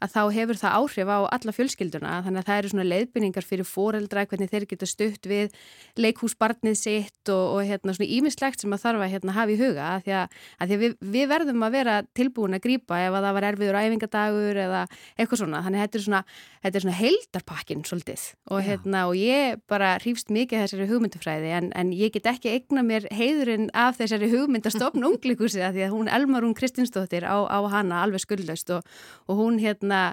að 0.04 0.13
þá 0.13 0.22
hefur 0.38 0.60
það 0.60 0.78
áhrif 0.80 1.12
á 1.12 1.19
alla 1.28 1.56
fjölskylduna. 1.56 2.13
Þannig 2.26 2.41
að 2.43 2.50
það 2.50 2.62
eru 2.62 2.72
svona 2.74 2.88
leiðbynningar 2.89 3.48
fyrir 3.48 3.67
foreldra 3.67 4.26
hvernig 4.30 4.52
þeir 4.52 4.67
geta 4.69 4.89
stutt 4.89 5.30
við 5.30 5.56
leikhúsbarnið 6.00 6.78
sitt 6.80 7.32
og, 7.32 7.43
og 7.58 7.67
hérna 7.67 7.96
svona 7.96 8.12
ímislegt 8.17 8.63
sem 8.63 8.76
að 8.76 8.84
þarf 8.84 9.06
að 9.06 9.13
hérna, 9.15 9.36
hafa 9.38 9.54
í 9.54 9.60
huga. 9.60 9.89
Að 9.93 10.06
því 10.06 10.15
að, 10.19 10.38
því 10.63 10.80
við, 10.84 10.96
við 11.15 11.30
verðum 11.34 11.67
að 11.67 11.78
vera 11.78 11.98
tilbúin 12.17 12.58
að 12.58 12.65
grípa 12.67 13.00
ef 13.04 13.17
að 13.17 13.22
það 13.23 13.38
var 13.38 13.47
erfiður 13.49 13.79
æfingadagur 13.79 14.59
eða 14.65 14.83
eitthvað 15.17 15.41
svona. 15.41 15.63
Þannig 15.65 15.81
að 15.81 15.88
þetta 15.88 15.99
er 15.99 16.05
svona, 16.05 16.21
þetta 16.65 16.79
er 16.79 16.86
svona 16.86 16.99
heildarpakkin 16.99 17.83
svolítið. 17.89 18.25
Og, 18.51 18.62
hérna, 18.67 19.03
og 19.09 19.17
ég 19.19 19.59
bara 19.71 19.95
hrýfst 20.03 20.31
mikið 20.33 20.63
þessari 20.63 20.89
hugmyndufræði 20.91 21.51
en, 21.57 21.69
en 21.79 21.91
ég 21.97 22.13
get 22.15 22.29
ekki 22.33 22.53
eigna 22.53 22.86
mér 22.86 23.09
heiðurinn 23.13 23.69
af 23.73 23.99
þessari 24.01 24.31
hugmyndastofn 24.33 25.05
unglíkusi 25.09 25.63
að 25.63 25.79
því 25.79 25.86
að 25.88 25.93
hún 25.97 26.13
Elmar 26.13 26.47
hún 26.47 26.57
Kristinsdóttir 26.57 27.27
á, 27.27 27.38
á 27.47 27.59
hana 27.71 28.03
alveg 28.03 28.23
skuldlaust 28.23 28.73
og, 28.75 28.97
og 29.27 29.39
hún 29.39 29.62
hérna 29.63 30.12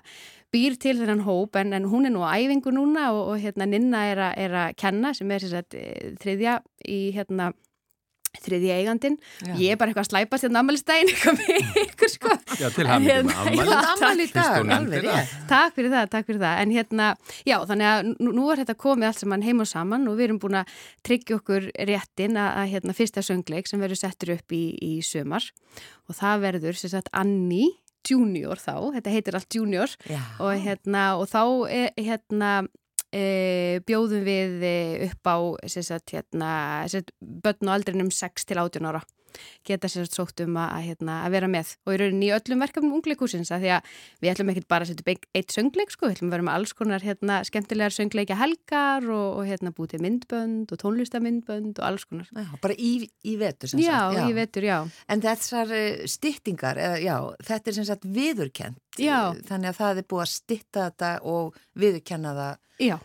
býr 0.51 0.77
til 0.83 0.97
þennan 0.99 1.25
hóp 1.27 1.57
en, 1.61 1.75
en 1.77 1.87
hún 1.91 2.09
er 2.09 2.15
nú 2.15 2.25
á 2.27 2.35
æfingu 2.35 2.73
núna 2.75 3.11
og, 3.15 3.35
og 3.35 3.43
hérna 3.43 3.69
Ninna 3.71 4.05
er, 4.11 4.23
er 4.35 4.57
að 4.67 4.77
kenna 4.83 5.13
sem 5.15 5.31
er 5.31 5.45
sem 5.45 5.53
sagt, 5.53 5.77
eh, 5.79 6.15
þriðja 6.21 6.59
í 6.91 7.01
hérna 7.15 7.53
þriðji 8.39 8.71
eigandin. 8.77 9.17
Já. 9.43 9.55
Ég 9.59 9.75
er 9.75 9.79
bara 9.81 9.91
eitthvað 9.91 10.05
að 10.05 10.11
slæpast 10.11 10.47
hérna 10.47 10.63
ammælistæðin 10.63 11.11
eitthvað 11.11 12.13
sko. 12.13 12.37
Já, 12.61 12.69
til 12.77 12.87
hamingju 12.87 13.17
hérna, 13.17 13.81
ammæli 13.95 14.27
í 14.29 14.33
dag, 14.35 14.71
alveg 14.77 15.05
rétt. 15.07 15.35
Takk 15.51 15.77
fyrir 15.77 15.95
það, 15.97 16.09
takk 16.15 16.29
fyrir 16.29 16.43
það. 16.45 16.63
En 16.63 16.75
hérna, 16.77 17.11
já, 17.49 17.57
þannig 17.73 17.91
að 17.91 18.13
nú, 18.31 18.47
er 18.53 18.63
þetta 18.63 18.79
komið 18.87 19.11
allt 19.11 19.25
saman 19.25 19.47
heim 19.47 19.65
og 19.65 19.71
saman 19.71 20.09
og 20.11 20.19
við 20.21 20.29
erum 20.29 20.41
búin 20.43 20.61
að 20.63 20.75
tryggja 21.07 21.41
okkur 21.41 21.69
réttin 21.91 22.39
að, 22.39 22.51
að 22.63 22.73
hérna, 22.77 22.97
fyrsta 23.01 23.27
söngleik 23.27 23.71
sem 23.71 23.83
verður 23.83 24.03
settur 24.05 24.37
upp 24.39 24.57
í, 24.57 24.65
í 24.79 24.93
sömar 25.07 25.51
og 26.07 26.19
það 26.19 26.47
verður 26.47 26.79
sem 26.79 26.95
sagt 26.95 27.11
Annie 27.17 27.75
Junior 28.07 28.61
þá, 28.61 28.75
þetta 28.97 29.13
heitir 29.13 29.37
allt 29.37 29.55
Junior 29.55 29.93
og 30.41 30.63
hérna, 30.65 31.03
og 31.21 31.27
þá 31.29 31.43
er, 31.69 31.91
hérna 31.99 32.53
E, 33.11 33.81
bjóðum 33.89 34.23
við 34.23 34.63
e, 34.63 34.75
upp 35.09 35.27
á 35.27 35.37
sagt, 35.67 36.13
hérna, 36.15 36.51
sagt, 36.91 37.11
börn 37.19 37.67
og 37.67 37.75
aldrinum 37.75 38.13
6 38.15 38.47
til 38.47 38.61
18 38.63 38.87
ára 38.87 39.03
geta 39.67 39.91
sér 39.91 40.09
sótt 40.11 40.43
um 40.45 40.57
að, 40.61 40.77
hérna, 40.89 41.21
að 41.27 41.35
vera 41.37 41.51
með 41.51 41.73
og 41.87 41.95
í 41.95 41.99
rauninni 42.01 42.29
í 42.31 42.33
öllum 42.37 42.65
verkefnum 42.65 42.97
ungleikúsins 42.99 43.53
að 43.55 43.65
því 43.65 43.73
að 43.77 43.91
við 44.21 44.33
ætlum 44.33 44.53
ekki 44.53 44.65
bara 44.71 44.87
að 44.87 44.93
setja 44.93 45.05
upp 45.05 45.29
eitt 45.41 45.55
söngleik 45.55 45.95
sko, 45.95 46.09
við 46.09 46.17
ætlum 46.17 46.31
að 46.31 46.37
vera 46.37 46.47
með 46.49 46.59
alls 46.59 46.75
konar 46.79 47.07
hérna, 47.07 47.41
skemmtilegar 47.49 47.97
söngleika 47.97 48.39
helgar 48.41 49.09
og, 49.11 49.27
og 49.41 49.51
hérna, 49.51 49.75
bútið 49.77 50.05
myndbönd 50.07 50.73
og 50.75 50.83
tónlistamyndbönd 50.83 51.81
og 51.81 51.87
alls 51.87 52.07
konar. 52.09 52.31
Já, 52.35 52.49
bara 52.63 52.77
í, 52.79 52.93
í 53.27 53.37
vetur 53.41 53.73
sem 53.73 53.83
Já, 53.83 53.99
sagt. 54.11 54.25
í 54.27 54.37
vetur, 54.37 54.67
já. 54.71 54.79
En 55.11 55.23
þessar 55.25 55.75
styttingar, 56.11 56.81
eða, 56.81 56.99
já, 57.05 57.17
þetta 57.51 57.71
er 57.71 57.79
sem 57.81 57.89
sagt 57.89 58.09
viðurkent. 58.09 58.81
Já. 59.01 59.33
Þannig 59.49 59.73
að 59.73 59.79
það 59.81 60.03
er 60.03 60.09
búið 60.11 60.25
að 60.25 60.33
stytta 60.35 60.89
þetta 60.89 61.13
og 61.31 61.57
viðurkenna 61.79 62.35
það 62.37 62.59
Já, 62.81 62.97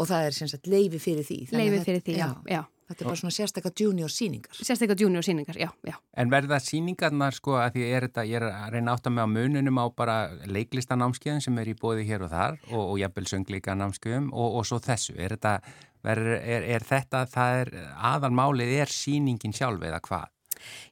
og 0.00 0.08
það 0.08 0.26
er 0.26 0.36
sem 0.36 0.48
sagt 0.50 0.68
leifi 0.70 1.00
fyrir 1.02 1.26
því. 1.26 1.40
Leifi 1.52 1.80
fyrir 1.84 2.04
því, 2.06 2.14
já, 2.20 2.28
já. 2.48 2.62
Þetta 2.90 3.04
er 3.04 3.06
bara 3.06 3.18
svona 3.20 3.34
sérstakka 3.34 3.70
junior 3.78 4.10
síningar. 4.10 4.56
Sérstaklega 4.58 5.04
junior 5.04 5.22
síningar, 5.22 5.54
já, 5.54 5.68
já. 5.86 5.94
En 6.18 6.32
verða 6.32 6.58
síningarnar 6.58 7.36
sko 7.36 7.54
að 7.60 7.76
því 7.76 7.84
er 7.86 8.06
þetta, 8.08 8.24
ég 8.26 8.40
er 8.40 8.46
að 8.48 8.72
reyna 8.74 8.96
átt 8.96 9.06
að 9.06 9.14
með 9.14 9.28
á 9.30 9.34
mununum 9.36 9.78
á 9.78 9.86
bara 9.94 10.16
leiklistanámskeiðum 10.50 11.44
sem 11.44 11.60
er 11.62 11.70
í 11.70 11.76
bóði 11.78 12.08
hér 12.08 12.26
og 12.26 12.32
þar 12.34 12.58
og, 12.72 12.82
og 12.82 12.98
jafnvel 12.98 13.30
söngleikanámskeiðum 13.30 14.28
og, 14.34 14.58
og 14.58 14.66
svo 14.66 14.80
þessu. 14.82 15.14
Er 15.22 15.36
þetta, 15.36 15.54
ver, 16.02 16.24
er, 16.40 16.66
er 16.74 16.88
þetta, 16.90 17.22
það 17.30 17.60
er, 17.62 17.72
aðalmálið 18.10 18.74
er 18.80 18.94
síningin 18.96 19.54
sjálf 19.54 19.86
eða 19.86 20.02
hvað? 20.08 20.28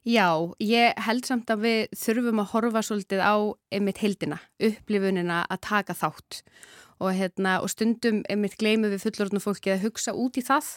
Já, 0.07 0.31
ég 0.63 1.03
held 1.05 1.27
samt 1.27 1.51
að 1.51 1.65
við 1.67 1.97
þurfum 1.99 2.39
að 2.41 2.51
horfa 2.53 2.85
svolítið 2.87 3.27
á 3.27 3.35
einmitt 3.75 3.99
heildina, 3.99 4.39
upplifunina 4.71 5.43
að 5.51 5.65
taka 5.67 5.97
þátt 5.99 6.45
og, 6.99 7.13
hérna, 7.15 7.57
og 7.63 7.71
stundum 7.71 8.21
einmitt 8.29 8.57
gleymum 8.59 8.91
við 8.91 9.05
fullorðnum 9.05 9.43
fólki 9.43 9.73
að 9.73 9.87
hugsa 9.87 10.13
út 10.13 10.37
í 10.39 10.43
það 10.45 10.69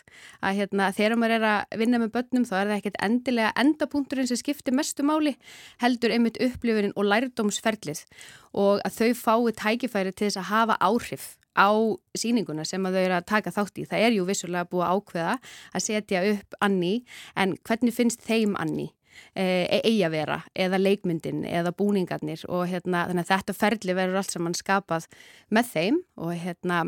að 0.43 0.59
hérna, 0.61 0.89
þegar 0.95 1.19
maður 1.19 1.37
er 1.37 1.47
að 1.51 1.77
vinna 1.83 2.01
með 2.03 2.15
börnum 2.17 2.47
þá 2.49 2.55
er 2.61 2.71
það 2.71 2.79
ekkert 2.79 3.03
endilega 3.09 3.53
endapunkturinn 3.65 4.31
sem 4.31 4.41
skiptir 4.41 4.77
mestu 4.77 5.07
máli, 5.07 5.37
heldur 5.83 6.15
einmitt 6.15 6.41
upplifunin 6.43 6.97
og 6.97 7.09
lærdómsferlið 7.11 8.05
og 8.55 8.83
að 8.87 8.99
þau 8.99 9.13
fái 9.23 9.55
tækifæri 9.63 10.15
til 10.15 10.29
þess 10.29 10.43
að 10.43 10.51
hafa 10.53 10.81
áhrif 10.81 11.33
á 11.53 11.69
síninguna 12.17 12.65
sem 12.65 12.85
að 12.87 12.97
þau 12.97 13.03
eru 13.03 13.19
að 13.19 13.29
taka 13.29 13.53
þátt 13.53 13.83
í. 13.83 13.87
Það 13.89 14.07
er 14.07 14.17
jú 14.17 14.25
vissulega 14.29 14.69
búið 14.71 14.89
ákveða 14.89 15.37
að 15.73 15.85
setja 15.85 16.25
upp 16.33 16.59
Anni 16.65 16.95
en 17.37 17.57
hvernig 17.67 17.97
finnst 17.97 18.25
þeim 18.25 18.57
Anni? 18.61 18.93
Eigi 19.35 20.03
að 20.07 20.15
vera 20.17 20.39
eða 20.55 20.81
leikmyndin 20.81 21.45
eða 21.49 21.73
búningarnir 21.77 22.45
og 22.49 22.67
hérna 22.71 23.07
þetta 23.23 23.55
ferli 23.57 23.97
verður 23.97 24.21
allt 24.23 24.35
saman 24.35 24.57
skapað 24.57 25.09
með 25.53 25.71
þeim 25.73 26.01
og 26.21 26.33
hérna 26.37 26.83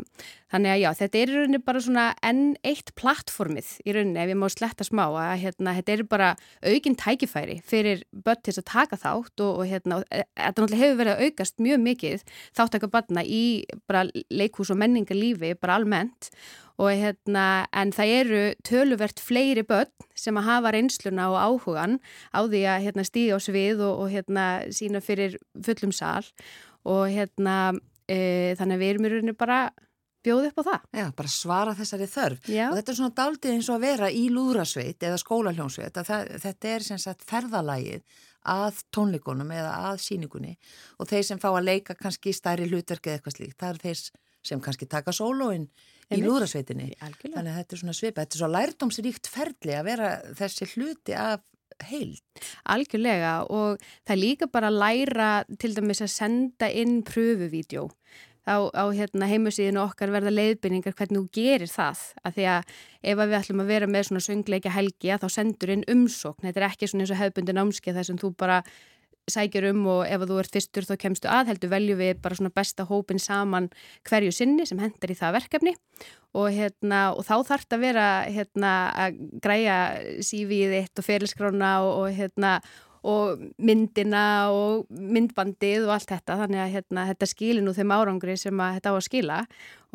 þannig 0.51 0.71
að 0.71 0.81
já 0.81 0.89
þetta 0.99 1.19
er 1.19 1.31
í 1.31 1.37
rauninni 1.39 1.61
bara 1.65 1.81
svona 1.83 2.05
enn 2.25 2.43
eitt 2.65 2.91
plattformið 2.99 3.71
í 3.85 3.95
rauninni 3.95 4.21
ef 4.21 4.31
ég 4.31 4.39
má 4.39 4.47
sletta 4.53 4.87
smá 4.87 5.03
að 5.09 5.33
hérna 5.43 5.75
þetta 5.79 5.95
er 5.95 6.03
bara 6.09 6.31
aukinn 6.65 6.97
tækifæri 6.99 7.57
fyrir 7.65 8.03
börn 8.11 8.43
til 8.45 8.55
að 8.55 8.67
taka 8.71 8.99
þátt 9.01 9.45
og, 9.45 9.61
og 9.61 9.69
hérna 9.69 9.99
og, 9.99 10.05
e, 10.09 10.23
þetta 10.37 10.65
náttúrulega 10.65 10.83
hefur 10.83 11.01
verið 11.01 11.15
að 11.15 11.25
aukast 11.25 11.65
mjög 11.65 11.81
mikið 11.89 12.27
þáttaka 12.57 12.91
barna 12.93 13.25
í 13.25 13.43
bara 13.89 14.05
leikhús 14.29 14.71
og 14.73 14.79
menningarlífi 14.81 15.55
bara 15.61 15.79
almennt 15.79 16.31
og 16.81 16.91
hérna 16.91 17.45
en 17.75 17.93
það 17.95 18.13
eru 18.19 18.43
töluvert 18.67 19.21
fleiri 19.23 19.63
börn 19.67 19.91
sem 20.17 20.35
að 20.39 20.47
hafa 20.49 20.73
reynsluna 20.75 21.29
og 21.31 21.39
áhugan 21.39 21.97
á 22.35 22.39
því 22.43 22.61
að 22.71 22.85
hérna 22.87 23.07
stíða 23.07 23.39
á 23.39 23.45
svið 23.45 23.83
og, 23.87 24.03
og 24.03 24.11
hérna 24.11 24.45
sína 24.75 25.01
fyrir 25.03 25.37
fullum 25.55 25.95
sal 25.95 26.25
og 26.85 27.07
hérna 27.13 27.73
e, 28.07 28.53
þannig 28.59 28.75
að 28.75 28.83
við 28.83 28.93
erum 28.93 29.07
í 29.07 29.13
rauninu 29.13 29.37
bara 29.39 29.59
bjóð 30.25 30.47
upp 30.49 30.61
á 30.61 30.63
það. 30.65 30.85
Já, 30.97 31.05
bara 31.15 31.31
svara 31.31 31.73
þessari 31.77 32.07
þörf. 32.09 32.47
Já. 32.49 32.67
Og 32.69 32.77
þetta 32.79 32.91
er 32.91 32.97
svona 32.99 33.17
daldið 33.19 33.55
eins 33.55 33.67
og 33.69 33.75
að 33.77 33.85
vera 33.85 34.07
í 34.09 34.23
lúðrasveit 34.33 35.05
eða 35.05 35.19
skólaljónsveit. 35.21 35.99
þetta 36.01 36.71
er 36.71 36.85
sem 36.85 37.01
sagt 37.01 37.25
ferðalagið 37.29 38.01
að 38.45 38.81
tónleikunum 38.93 39.51
eða 39.53 39.73
að 39.89 40.01
síningunni 40.05 40.53
og 40.99 41.09
þeir 41.09 41.25
sem 41.29 41.41
fá 41.41 41.49
að 41.51 41.65
leika 41.69 41.95
kannski 41.97 42.33
stærri 42.35 42.67
hlutverk 42.69 43.07
eða 43.07 43.19
eitthvað 43.19 43.37
slíkt, 43.39 43.57
það 43.61 43.71
er 43.71 43.81
þeir 43.85 44.01
sem 44.45 44.61
kannski 44.61 44.87
taka 44.89 45.13
sólóin 45.15 45.65
í 46.13 46.21
lúðrasveitinni. 46.21 46.91
Þannig 47.01 47.49
að 47.49 47.57
þetta 47.59 47.75
er 47.75 47.81
svona 47.81 47.97
svipa. 47.97 48.23
Þetta 48.23 48.37
er 48.37 48.43
svo 48.43 48.51
lærdómsríkt 48.53 49.29
ferli 49.31 49.75
að 49.75 49.89
vera 49.89 50.13
þessi 50.37 50.69
hluti 50.75 51.17
af 51.17 51.43
heild. 51.83 52.23
Algjörlega 52.71 53.33
og 53.51 53.81
það 54.05 54.15
er 54.15 54.21
líka 54.21 54.47
bara 54.51 54.71
að 54.71 54.79
læra 54.83 55.29
til 55.59 55.73
dæmis 55.75 56.03
að 56.05 56.13
senda 56.13 56.69
inn 56.71 57.01
pröfuvídjó. 57.07 57.89
Á, 58.45 58.61
á 58.77 58.85
hérna, 58.93 59.25
heimusíðinu 59.25 59.81
okkar 59.81 60.11
verða 60.13 60.29
leiðbynningar 60.29 60.93
hvernig 60.93 61.17
þú 61.17 61.29
gerir 61.33 61.71
það. 61.71 62.01
Að 62.21 62.35
því 62.35 62.43
að 62.53 62.73
ef 63.01 63.21
við 63.21 63.37
ætlum 63.39 63.63
að 63.63 63.71
vera 63.73 63.87
með 63.89 64.03
svona 64.05 64.25
söngleika 64.27 64.73
helgi 64.75 65.09
að 65.09 65.25
þá 65.25 65.33
sendur 65.33 65.73
inn 65.73 65.87
umsókn. 65.89 66.45
Þetta 66.45 66.61
er 66.61 66.67
ekki 66.67 66.89
svona 66.91 67.07
eins 67.07 67.13
og 67.15 67.21
hefbundi 67.23 67.55
námskeið 67.57 67.97
þar 67.97 68.07
sem 68.11 68.19
þú 68.21 68.31
bara 68.37 68.59
sækjur 69.31 69.69
um 69.71 69.85
og 69.89 70.01
ef 70.07 70.25
þú 70.29 70.37
ert 70.41 70.53
fyrstur 70.53 70.87
þá 70.87 70.95
kemstu 71.01 71.29
að 71.31 71.51
heldur 71.51 71.71
veljum 71.71 71.99
við 72.01 72.19
bara 72.21 72.37
svona 72.37 72.53
besta 72.53 72.85
hópin 72.89 73.21
saman 73.21 73.69
hverju 74.09 74.33
sinni 74.35 74.67
sem 74.69 74.81
hendar 74.81 75.13
í 75.13 75.17
það 75.17 75.37
verkefni. 75.39 75.75
Og, 76.35 76.49
hérna, 76.51 77.13
og 77.15 77.23
þá 77.23 77.35
þarf 77.47 77.63
þetta 77.63 77.77
að 77.77 77.85
vera 77.85 78.07
hérna, 78.27 78.71
að 79.05 79.21
græja 79.43 79.77
CV-ið 80.19 80.73
þitt 80.75 80.99
og 80.99 81.07
ferilskrána 81.07 81.69
og, 81.85 81.91
og, 82.01 82.09
hérna, 82.17 82.57
og 83.05 83.41
myndina 83.61 84.25
og 84.53 84.85
myndbandið 84.89 85.85
og 85.85 85.95
allt 85.95 86.09
þetta. 86.09 86.37
Þannig 86.41 86.61
að 86.63 86.71
hérna, 86.73 87.03
þetta 87.11 87.29
skilir 87.29 87.65
nú 87.65 87.73
þeim 87.75 87.93
árangri 87.93 88.37
sem 88.41 88.61
að 88.65 88.79
þetta 88.79 88.93
á 88.93 88.95
að 88.95 89.05
skila. 89.05 89.37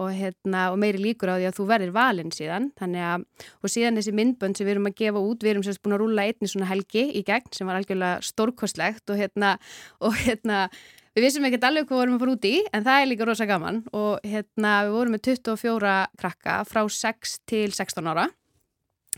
Og, 0.01 0.13
hérna, 0.17 0.63
og 0.73 0.79
meiri 0.81 1.01
líkur 1.03 1.29
á 1.29 1.37
því 1.37 1.49
að 1.51 1.57
þú 1.59 1.67
verðir 1.69 1.93
valinn 1.97 2.31
síðan. 2.33 2.71
Að, 2.81 3.27
og 3.61 3.73
síðan 3.75 3.99
þessi 4.01 4.15
myndbönd 4.17 4.57
sem 4.57 4.69
við 4.69 4.77
erum 4.77 4.89
að 4.89 4.97
gefa 5.03 5.25
út, 5.27 5.43
við 5.45 5.53
erum 5.53 5.67
sérst 5.67 5.83
búin 5.85 5.97
að 5.99 6.03
rúla 6.05 6.25
einni 6.31 6.49
svona 6.49 6.71
helgi 6.71 7.05
í 7.19 7.25
gegn 7.27 7.53
sem 7.57 7.69
var 7.69 7.81
algjörlega 7.81 8.25
stórkostlegt 8.25 9.13
og 9.13 9.21
hérna, 9.21 9.59
og 10.01 10.17
hérna 10.23 10.65
Við 11.11 11.25
vissum 11.27 11.43
ekkert 11.49 11.65
alveg 11.67 11.89
hvað 11.89 11.99
vorum 11.99 12.13
að 12.15 12.21
fara 12.23 12.33
út 12.37 12.45
í 12.47 12.53
en 12.71 12.85
það 12.87 13.01
er 13.01 13.09
líka 13.11 13.27
rosa 13.27 13.47
gaman. 13.51 13.81
Og 13.99 14.29
hérna 14.31 14.75
við 14.87 14.93
vorum 14.95 15.17
með 15.17 15.25
24 15.27 15.95
krakka 16.23 16.61
frá 16.71 16.85
6 16.87 17.33
til 17.51 17.67
16 17.75 18.13
ára 18.13 18.29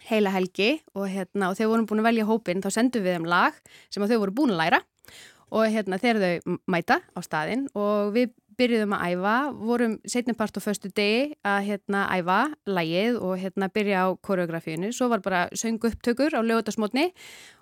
heila 0.09 0.33
helgi 0.35 0.77
og, 0.95 1.07
hérna, 1.11 1.51
og 1.51 1.59
þegar 1.59 1.73
vorum 1.75 1.89
búin 1.91 2.03
að 2.03 2.09
velja 2.11 2.29
hópin 2.29 2.63
þá 2.65 2.71
sendum 2.75 3.05
við 3.05 3.19
þeim 3.19 3.29
lag 3.29 3.59
sem 3.93 4.05
þau 4.05 4.19
voru 4.25 4.37
búin 4.41 4.55
að 4.55 4.63
læra. 4.63 4.83
Og 5.53 5.69
hérna 5.69 5.99
þegar 6.01 6.23
þau 6.23 6.57
mæta 6.73 7.03
á 7.13 7.21
staðin 7.21 7.67
og 7.77 8.15
við 8.15 8.33
byrjuðum 8.59 8.95
að 8.97 9.15
æfa, 9.15 9.35
vorum 9.57 9.95
setnipart 10.09 10.59
á 10.59 10.61
föstu 10.63 10.91
degi 10.95 11.33
að 11.47 11.69
hérna 11.69 12.03
æfa 12.13 12.39
lægið 12.69 13.19
og 13.25 13.39
hérna 13.41 13.69
byrja 13.73 14.05
á 14.05 14.09
koreografíinu, 14.25 14.93
svo 14.93 15.09
var 15.13 15.23
bara 15.25 15.47
söngu 15.57 15.89
upptökur 15.91 16.37
á 16.37 16.41
lögutasmotni 16.45 17.11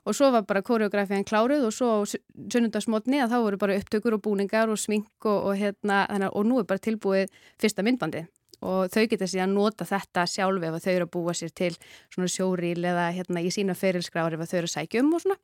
og 0.04 0.16
svo 0.16 0.30
var 0.34 0.46
bara 0.48 0.64
koreografían 0.66 1.26
kláruð 1.26 1.68
og 1.68 1.74
svo 1.76 1.92
á 1.94 1.98
sunnundasmotni 2.06 3.22
að 3.22 3.34
þá 3.34 3.38
voru 3.46 3.62
bara 3.62 3.78
upptökur 3.78 4.18
og 4.18 4.24
búningar 4.26 4.70
og 4.70 4.80
smink 4.80 5.10
og, 5.24 5.52
og 5.52 5.56
hérna 5.60 6.30
og 6.32 6.46
nú 6.46 6.60
er 6.60 6.68
bara 6.68 6.82
tilbúið 6.82 7.30
fyrsta 7.60 7.86
myndbandi 7.86 8.26
og 8.60 8.90
þau 8.92 9.04
geta 9.10 9.28
síðan 9.30 9.54
nota 9.56 9.86
þetta 9.88 10.26
sjálf 10.28 10.66
ef 10.68 10.78
þau 10.84 10.92
eru 10.92 11.06
að 11.08 11.12
búa 11.16 11.34
sér 11.36 11.52
til 11.56 11.70
svona 12.12 12.30
sjóríl 12.30 12.80
eða 12.92 13.06
hérna 13.16 13.44
í 13.44 13.52
sína 13.54 13.76
ferilskráður 13.78 14.38
ef 14.38 14.50
þau 14.50 14.58
eru 14.60 14.70
að 14.70 14.74
sækja 14.76 15.04
um 15.04 15.14
og 15.16 15.24
svona. 15.24 15.38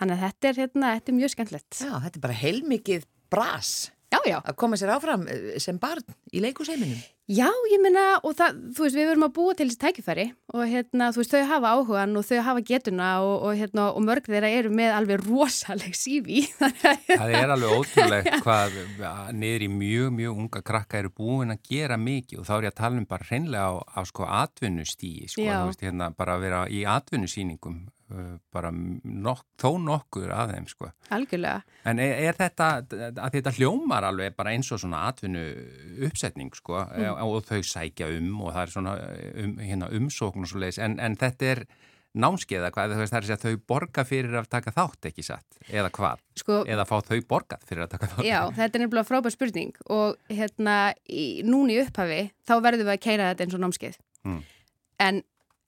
Þannig 0.00 0.14
að 0.14 0.24
þetta 0.24 0.50
er, 0.50 0.60
hérna, 0.62 0.94
þetta 0.98 1.12
er 1.12 1.18
mjög 1.18 1.34
skemmtilegt. 1.34 1.82
Já, 1.82 1.92
þetta 2.06 2.20
er 2.20 2.24
bara 2.28 2.40
heilmikið 2.40 3.10
bras 3.34 3.74
Já, 4.14 4.20
já. 4.28 4.38
að 4.38 4.56
koma 4.60 4.78
sér 4.78 4.94
áfram 4.94 5.26
eh, 5.30 5.54
sem 5.62 5.78
barn 5.82 6.04
í 6.32 6.42
leikúseiminum. 6.44 7.00
Já, 7.24 7.46
ég 7.72 7.80
minna 7.80 8.18
og 8.20 8.34
það, 8.36 8.56
þú 8.76 8.82
veist, 8.84 8.96
við 8.98 9.06
verum 9.08 9.22
að 9.24 9.30
búa 9.38 9.52
til 9.56 9.64
þessi 9.70 9.78
tækifæri 9.80 10.24
og 10.52 10.64
hérna, 10.68 11.06
þú 11.08 11.22
veist, 11.22 11.32
þau 11.32 11.46
hafa 11.48 11.70
áhugan 11.72 12.18
og 12.20 12.26
þau 12.28 12.40
hafa 12.44 12.62
getuna 12.68 13.06
og, 13.24 13.46
og 13.48 13.54
hérna, 13.56 13.86
og 13.96 14.04
mörg 14.04 14.28
þeirra 14.28 14.50
eru 14.52 14.72
með 14.76 14.92
alveg 14.98 15.24
rosaleg 15.24 15.96
sífi. 15.96 16.42
Það 17.08 17.32
er 17.38 17.54
alveg 17.54 17.72
ótrúlegt 17.78 18.36
hvað 18.44 18.76
niður 19.40 19.64
í 19.64 19.70
mjög, 19.72 20.10
mjög 20.18 20.42
unga 20.44 20.62
krakka 20.68 21.00
eru 21.00 21.14
búin 21.16 21.56
að 21.56 21.64
gera 21.70 21.96
mikið 21.96 22.42
og 22.42 22.48
þá 22.50 22.54
er 22.58 22.68
ég 22.68 22.74
að 22.74 22.78
tala 22.82 23.00
um 23.00 23.08
bara 23.14 23.28
hreinlega 23.30 23.72
á, 23.72 23.74
á 23.88 24.00
sko 24.04 24.28
atvinnustíi, 24.28 25.24
sko, 25.32 25.48
Já. 25.48 25.56
þú 25.62 25.72
veist, 25.72 25.88
hérna 25.88 26.10
bara 26.12 26.36
að 26.36 26.44
vera 26.44 26.62
í 26.68 26.84
atvinnusýningum, 26.84 27.80
bara 28.52 28.70
nok 28.70 29.44
þó 29.58 29.70
nokkur 29.80 30.28
að 30.34 30.52
þeim, 30.54 30.66
sko. 30.68 30.90
Algjörlega. 31.16 31.62
En 31.88 31.98
er, 32.04 32.12
er 32.28 32.36
þetta, 32.38 32.68
að 33.16 33.32
þetta 33.38 33.54
hljómar 33.56 34.04
alveg 34.10 34.36
bara 34.36 34.52
eins 34.54 34.70
og 34.74 34.82
svona 34.82 35.06
atvinnu 35.08 35.44
uppsetning, 36.08 36.52
sko, 36.54 36.84
Mm. 36.84 37.16
og 37.24 37.44
þau 37.48 37.62
sækja 37.64 38.10
um 38.18 38.40
og 38.44 38.52
það 38.52 38.62
er 38.62 38.74
svona 38.76 38.94
um, 39.44 39.56
hérna, 39.58 39.88
umsókn 39.96 40.44
og 40.44 40.48
svo 40.52 40.60
leiðis, 40.62 40.78
en, 40.84 40.98
en 41.00 41.16
þetta 41.16 41.50
er 41.54 41.64
námskeiða, 42.14 42.70
hvað, 42.70 42.92
það 42.94 43.16
er 43.18 43.32
að 43.34 43.42
þau 43.42 43.56
borga 43.66 44.04
fyrir 44.06 44.36
að 44.38 44.46
taka 44.52 44.70
þátt, 44.70 45.08
ekki 45.10 45.24
satt, 45.26 45.56
eða 45.66 45.90
hvað, 45.90 46.20
Sko, 46.38 46.60
eða 46.70 46.84
fá 46.86 46.96
þau 47.02 47.18
borgað 47.26 47.64
fyrir 47.66 47.82
að 47.88 47.92
taka 47.96 48.06
þátt. 48.12 48.28
Já, 48.28 48.40
þetta 48.54 48.78
er 48.78 48.84
nefnilega 48.84 49.08
frábær 49.08 49.34
spurning 49.34 49.72
og 49.90 50.20
hérna, 50.30 50.76
í, 51.10 51.42
núni 51.42 51.80
upphafi 51.82 52.20
þá 52.46 52.54
verðum 52.62 52.86
við 52.86 52.94
að 52.94 53.02
keira 53.08 53.30
þetta 53.32 53.48
eins 53.48 53.56
og 53.58 53.64
námskeið 53.64 53.98
Mm. 54.24 54.38
en 55.04 55.22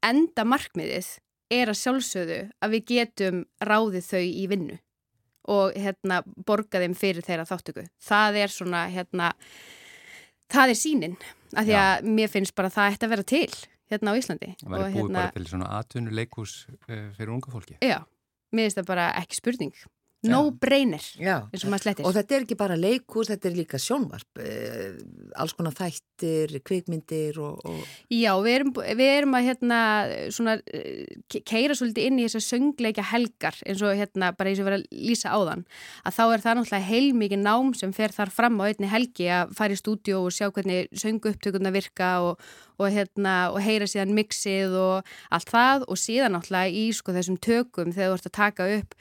enda 0.07 0.45
markmiðið 0.49 1.09
er 1.53 1.71
að 1.71 1.81
sjálfsögðu 1.83 2.41
að 2.63 2.75
við 2.75 2.85
getum 2.91 3.45
ráðið 3.63 4.11
þau 4.11 4.25
í 4.27 4.45
vinnu 4.51 4.79
og 5.47 5.77
hérna 5.79 6.21
borga 6.47 6.83
þeim 6.83 6.97
fyrir 6.99 7.27
þeirra 7.27 7.47
þáttöku 7.47 7.87
það 8.03 8.39
er 8.43 8.53
svona 8.53 8.83
hérna 8.91 9.31
það 10.53 10.73
er 10.73 10.79
sínin, 10.79 11.17
af 11.55 11.67
því 11.67 11.75
Já. 11.75 11.83
að 11.85 12.11
mér 12.19 12.33
finnst 12.33 12.57
bara 12.59 12.71
að 12.71 12.79
það 12.79 12.93
ætti 12.93 13.07
að 13.07 13.15
vera 13.15 13.27
til 13.33 13.51
hérna 13.93 14.15
á 14.15 14.19
Íslandi 14.19 14.53
Það 14.63 14.75
væri 14.75 14.97
búið 14.97 15.13
bara 15.15 15.35
til 15.37 15.47
svona 15.51 15.71
atvinnuleikús 15.79 16.55
uh, 16.67 17.07
fyrir 17.17 17.35
unga 17.35 17.53
fólki. 17.55 17.79
Já, 17.83 18.01
mér 18.55 18.67
finnst 18.67 18.81
það 18.81 18.91
bara 18.91 19.07
ekki 19.23 19.39
spurning 19.39 19.87
no 20.25 20.51
brainer 20.51 21.05
og 22.09 22.15
þetta 22.17 22.35
er 22.35 22.45
ekki 22.47 22.57
bara 22.59 22.77
leikús, 22.79 23.29
þetta 23.31 23.49
er 23.51 23.57
líka 23.57 23.79
sjónvarp, 23.79 24.41
eh, 24.43 24.97
alls 25.37 25.53
konar 25.55 25.75
þættir, 25.77 26.57
kvikmyndir 26.67 27.39
og... 27.39 27.61
og... 27.69 27.83
Já, 28.11 28.33
við 28.43 28.55
erum, 28.57 28.73
við 28.75 29.11
erum 29.13 29.37
að 29.39 29.47
hérna 29.51 29.81
svona 30.35 30.57
ke- 31.31 31.43
keira 31.47 31.77
svolítið 31.79 32.09
inn 32.09 32.19
í 32.19 32.27
þessar 32.27 32.47
söngleikja 32.49 33.07
helgar 33.13 33.61
eins 33.67 33.85
og 33.85 33.95
hérna 34.01 34.33
bara 34.37 34.51
eins 34.51 34.63
og 34.63 34.69
vera 34.71 34.81
að 34.81 34.89
lýsa 34.91 35.35
áðan 35.37 35.67
að 36.03 36.17
þá 36.19 36.23
er 36.27 36.45
það 36.47 36.59
náttúrulega 36.61 36.91
heilmikið 36.91 37.45
nám 37.45 37.75
sem 37.79 37.93
fer 37.97 38.17
þar 38.17 38.33
fram 38.35 38.59
á 38.59 38.65
einni 38.67 38.91
helgi 38.91 39.29
að 39.31 39.55
fara 39.59 39.77
í 39.77 39.83
stúdíu 39.83 40.23
og 40.25 40.35
sjá 40.35 40.49
hvernig 40.51 40.91
söngu 40.97 41.35
upptökuna 41.35 41.75
virka 41.77 42.17
og, 42.25 42.41
og 42.77 42.93
hérna 42.93 43.37
og 43.53 43.61
heyra 43.65 43.89
síðan 43.91 44.15
mixið 44.17 44.75
og 44.81 45.15
allt 45.35 45.53
það 45.53 45.87
og 45.89 46.01
síðan 46.01 46.37
náttúrulega 46.37 46.73
í 46.83 46.89
sko 46.97 47.15
þessum 47.17 47.39
tökum 47.43 47.95
þegar 47.95 48.13
þú 48.13 48.19
ert 48.19 48.29
að 48.31 48.37
taka 48.37 48.67
upp 48.77 48.97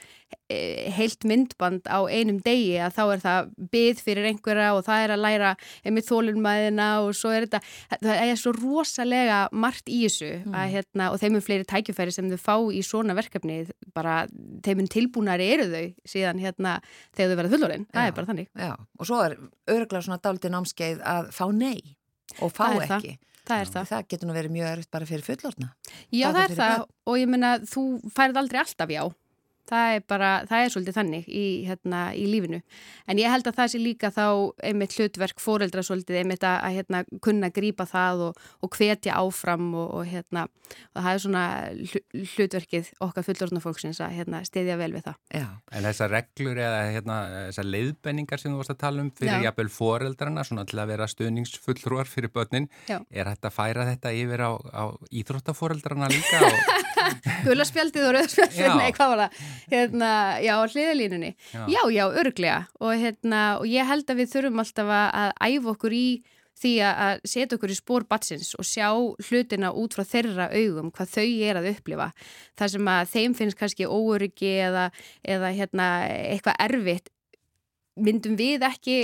e, 0.48 0.58
heilt 0.96 1.26
myndband 1.28 1.90
á 1.90 2.00
einum 2.08 2.38
degi 2.44 2.78
að 2.82 2.96
þá 2.96 3.02
er 3.04 3.22
það 3.24 3.50
byð 3.74 4.02
fyrir 4.06 4.28
einhverja 4.30 4.70
og 4.76 4.82
það 4.86 5.04
er 5.04 5.14
að 5.14 5.24
læra 5.24 5.52
einmitt 5.84 6.08
þólunmaðina 6.08 6.88
og 7.04 7.12
svo 7.18 7.32
er 7.34 7.46
þetta 7.46 7.60
það 8.06 8.22
er 8.24 8.40
svo 8.40 8.54
rosalega 8.56 9.40
margt 9.52 9.90
í 9.92 10.02
þessu 10.06 10.32
að, 10.52 10.72
hérna, 10.74 11.10
og 11.12 11.20
þeim 11.22 11.38
er 11.38 11.46
fleiri 11.46 11.68
tækjufæri 11.68 12.16
sem 12.16 12.32
þau 12.32 12.40
fá 12.42 12.56
í 12.72 12.82
svona 12.86 13.16
verkefni 13.18 13.62
bara 13.96 14.24
þeim 14.64 14.84
er 14.84 14.90
tilbúnari 14.96 15.50
eru 15.56 15.68
þau 15.72 15.84
síðan 16.08 16.42
hérna 16.42 16.78
þegar 17.16 17.32
þau 17.32 17.38
verða 17.42 17.54
fullorinn 17.56 17.86
það 17.92 18.10
er 18.10 18.16
bara 18.16 18.30
þannig. 18.32 18.50
Já, 18.56 18.72
og 18.76 19.08
svo 19.08 19.22
er 19.24 19.38
örglega 19.76 20.04
svona 20.06 20.22
dálítið 20.22 20.54
námskeið 20.54 21.06
að 21.12 21.30
fá 21.36 21.46
nei 21.52 21.96
og 22.42 22.52
fá 22.54 22.68
er 22.74 22.88
það. 22.90 23.08
Það 23.46 23.62
er 23.62 23.72
það. 23.74 23.88
Það 23.92 24.08
getur 24.12 24.28
nú 24.30 24.36
verið 24.36 24.56
mjög 24.56 24.72
erfitt 24.72 24.92
bara 24.96 25.08
fyrir 25.08 25.26
fullorna. 25.26 25.70
Já, 26.10 26.26
það 26.26 26.40
þá 26.40 26.42
er 26.46 26.56
það 26.60 26.84
og 27.06 27.20
ég 27.20 27.32
meina 27.32 27.52
þú 27.62 27.84
færð 28.16 28.42
aldrei 28.42 28.60
alltaf 28.62 28.92
já. 28.96 29.02
Það 29.66 29.94
er 29.96 30.02
bara, 30.08 30.30
það 30.46 30.64
er 30.64 30.72
svolítið 30.74 30.96
þannig 31.00 31.28
í, 31.28 31.44
hérna, 31.66 32.00
í 32.14 32.26
lífinu. 32.30 32.60
En 33.10 33.18
ég 33.18 33.32
held 33.32 33.48
að 33.50 33.56
það 33.58 33.70
sé 33.72 33.80
líka 33.82 34.10
þá 34.14 34.24
einmitt 34.68 34.94
hlutverk 34.98 35.40
fóreldra 35.42 35.82
svolítið 35.86 36.20
einmitt 36.22 36.44
að, 36.46 36.58
að 36.68 36.76
hérna, 36.78 37.00
kunna 37.24 37.50
grípa 37.54 37.86
það 37.90 38.22
og, 38.28 38.40
og 38.62 38.76
hvetja 38.78 39.16
áfram 39.18 39.72
og, 39.74 39.88
og, 40.00 40.06
hérna, 40.10 40.44
og 40.94 41.02
það 41.02 41.10
er 41.16 41.22
svona 41.24 41.42
hlu- 41.90 42.26
hlutverkið 42.36 42.92
okkar 43.06 43.26
fullorðna 43.26 43.62
fólksins 43.64 44.00
að 44.06 44.14
hérna, 44.20 44.42
stiðja 44.46 44.78
vel 44.80 44.92
við 44.94 45.06
það. 45.08 45.18
Já, 45.34 45.46
En 45.76 45.88
þessar 45.90 46.12
reglur 46.14 46.62
eða 46.62 46.80
hérna, 46.94 47.16
þessar 47.50 47.68
leiðbenningar 47.72 48.40
sem 48.42 48.54
þú 48.54 48.60
varst 48.62 48.74
að 48.76 48.80
tala 48.84 49.02
um 49.02 49.10
fyrir 49.18 49.44
jafnvel 49.48 49.68
foreldrarna, 49.76 50.44
svona 50.46 50.64
til 50.70 50.78
að 50.82 50.92
vera 50.94 51.08
stuðningsfulltrúar 51.10 52.06
fyrir 52.10 52.30
börnin, 52.34 52.70
Já. 52.88 53.00
er 53.10 53.30
hægt 53.32 53.46
að 53.50 53.56
færa 53.58 53.86
þetta 53.90 54.14
yfir 54.16 54.42
á, 54.46 54.50
á 54.54 54.84
íþróttaforeldrarna 55.10 56.08
líka 56.14 56.40
og 56.46 56.58
Gulaspjaldið 57.46 58.06
og 58.08 58.14
rauðspjaldið, 58.16 58.68
nei 58.80 58.90
hvað 58.96 59.12
var 59.12 59.20
það? 59.26 59.42
Hérna, 59.72 60.12
já, 60.44 60.54
hliðalínunni. 60.62 61.34
Já. 61.52 61.66
Já, 61.72 61.82
já, 61.94 62.04
örglega 62.22 62.62
og, 62.80 62.94
hérna, 63.00 63.42
og 63.60 63.68
ég 63.70 63.90
held 63.90 64.08
að 64.10 64.22
við 64.22 64.32
þurfum 64.34 64.64
alltaf 64.64 64.94
að, 64.96 65.36
æfa 65.50 65.72
okkur 65.74 65.96
í 65.96 66.06
því 66.56 66.72
að 66.88 67.18
setja 67.28 67.58
okkur 67.58 67.72
í 67.74 67.76
spór 67.76 68.06
batsins 68.08 68.54
og 68.56 68.64
sjá 68.64 68.88
hlutina 69.28 69.74
út 69.76 69.92
frá 69.92 70.06
þeirra 70.08 70.46
augum, 70.54 70.88
hvað 70.88 71.10
þau 71.12 71.26
er 71.50 71.60
að 71.60 71.68
upplifa. 71.74 72.06
Það 72.56 72.72
sem 72.72 72.88
að 72.94 73.10
þeim 73.12 73.34
finnst 73.36 73.58
kannski 73.60 73.88
óöryggi 73.90 74.54
eða, 74.64 74.86
eða 75.20 75.52
hérna, 75.58 75.90
eitthvað 76.32 76.62
erfitt 76.64 77.12
myndum 77.96 78.36
við 78.40 78.64
ekki 78.66 78.96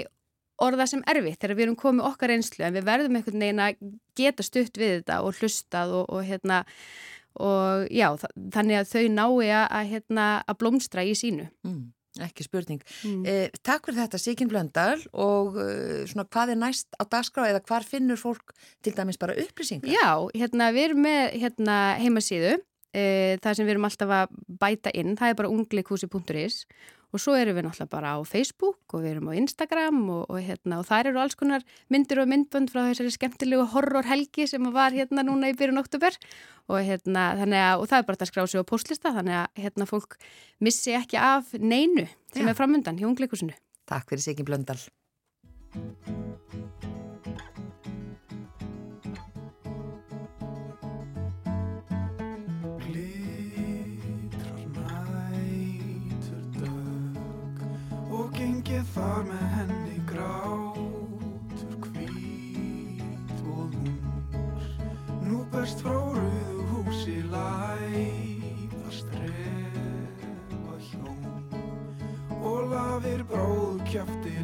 orða 0.62 0.86
sem 0.88 1.02
erfitt 1.08 1.40
þegar 1.40 1.56
við 1.58 1.66
erum 1.66 1.78
komið 1.80 2.08
okkar 2.10 2.34
einslu 2.34 2.66
en 2.66 2.76
við 2.76 2.86
verðum 2.86 3.18
einhvern 3.18 3.44
veginn 3.44 3.62
að 3.64 3.80
geta 4.18 4.46
stutt 4.46 4.78
við 4.78 4.98
þetta 5.00 5.20
og 5.24 5.40
hlustað 5.40 5.94
og, 6.00 6.04
og 6.12 6.26
hérna 6.28 6.62
og 7.40 7.88
já, 7.90 8.08
þa- 8.20 8.32
þannig 8.52 8.78
að 8.80 8.90
þau 8.92 9.04
nái 9.08 9.50
að, 9.62 9.90
hérna, 9.92 10.44
að 10.48 10.58
blómstra 10.58 11.04
í 11.04 11.12
sínu. 11.16 11.48
mm, 11.64 11.92
ekki 12.20 12.44
spurning. 12.44 12.82
Mm. 13.04 13.26
Eh, 13.26 13.48
takk 13.64 13.86
fyrir 13.86 14.02
þetta 14.02 14.18
Sigyn 14.20 14.48
Blöndal 14.50 15.00
og 15.14 15.56
eh, 15.56 16.04
svona 16.06 16.26
hvað 16.28 16.50
er 16.52 16.56
næst 16.60 16.88
á 17.00 17.04
dagskrá 17.08 17.46
eða 17.48 17.62
hvar 17.64 17.82
finnur 17.88 18.16
fólk 18.20 18.52
til 18.82 18.92
dæmis 18.92 19.16
bara 19.18 19.32
upplýsingar? 19.34 19.88
Já, 19.88 20.28
hérna, 20.36 20.72
við 20.76 20.90
erum 20.90 21.02
með 21.06 21.38
hérna, 21.40 21.78
heimasíðu, 21.98 22.58
e, 22.92 23.38
það 23.40 23.54
sem 23.56 23.66
við 23.66 23.70
erum 23.76 23.84
alltaf 23.88 24.08
að 24.12 24.28
bæta 24.60 24.92
inn, 24.94 25.16
það 25.16 25.28
er 25.30 25.34
bara 25.40 25.48
ungleikúsi.is 25.48 26.66
og 26.68 27.01
svo 27.20 27.34
erum 27.36 27.58
við 27.58 27.66
náttúrulega 27.66 27.92
bara 27.92 28.14
á 28.16 28.18
Facebook 28.24 28.94
og 28.96 29.02
við 29.04 29.10
erum 29.16 29.28
á 29.28 29.36
Instagram 29.36 30.00
og, 30.14 30.22
og, 30.30 30.38
hérna, 30.40 30.78
og 30.80 30.88
þar 30.88 31.10
eru 31.10 31.20
alls 31.20 31.36
konar 31.36 31.66
myndir 31.92 32.22
og 32.22 32.30
myndbönd 32.30 32.72
frá 32.72 32.86
þessari 32.86 33.12
skemmtilegu 33.12 33.66
horrorhelgi 33.74 34.48
sem 34.48 34.70
var 34.72 34.96
hérna 34.96 35.26
núna 35.26 35.52
í 35.52 35.56
byrjun 35.58 35.82
oktober 35.82 36.16
og, 36.70 36.80
hérna, 36.80 37.28
og 37.76 37.86
það 37.90 37.98
er 37.98 38.08
bara 38.08 38.18
að 38.18 38.32
skrá 38.32 38.46
sig 38.46 38.64
á 38.64 38.70
postlista 38.72 39.12
þannig 39.12 39.42
að 39.42 39.62
hérna, 39.66 39.88
fólk 39.90 40.16
missi 40.64 40.96
ekki 40.96 41.20
af 41.20 41.52
neinu 41.58 42.08
sem 42.32 42.46
Já. 42.46 42.54
er 42.54 42.58
framundan 42.58 42.96
hjá 42.96 43.08
ungleikúsinu. 43.10 43.56
Takk 43.84 44.08
fyrir 44.08 44.24
Sigyn 44.24 44.48
Blöndal. 44.48 44.80
Berst 65.72 65.86
frá 65.88 65.92
rauðu 65.96 66.64
húsi 66.68 67.14
læða 67.32 68.90
strefa 68.92 70.74
hjón 70.84 71.22
og 72.44 72.58
lafir 72.68 73.22
bróð 73.30 73.80
kjafti 73.88 74.34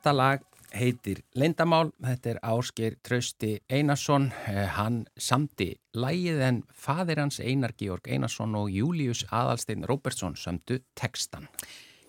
Þetta 0.00 0.12
lag 0.16 0.44
heitir 0.72 1.18
Leindamál, 1.36 1.90
þetta 2.00 2.30
er 2.30 2.38
Ásgeir 2.40 2.94
Trausti 3.04 3.50
Einarsson, 3.68 4.30
eh, 4.48 4.62
hann 4.72 5.02
samti 5.20 5.74
lægið 5.92 6.40
en 6.46 6.62
fadir 6.72 7.20
hans 7.20 7.36
Einar 7.44 7.74
Georg 7.76 8.08
Einarsson 8.08 8.54
og 8.56 8.70
Július 8.72 9.26
Adalstein 9.28 9.84
Róbertsson 9.84 10.38
sömdu 10.40 10.78
tekstan. 10.96 11.50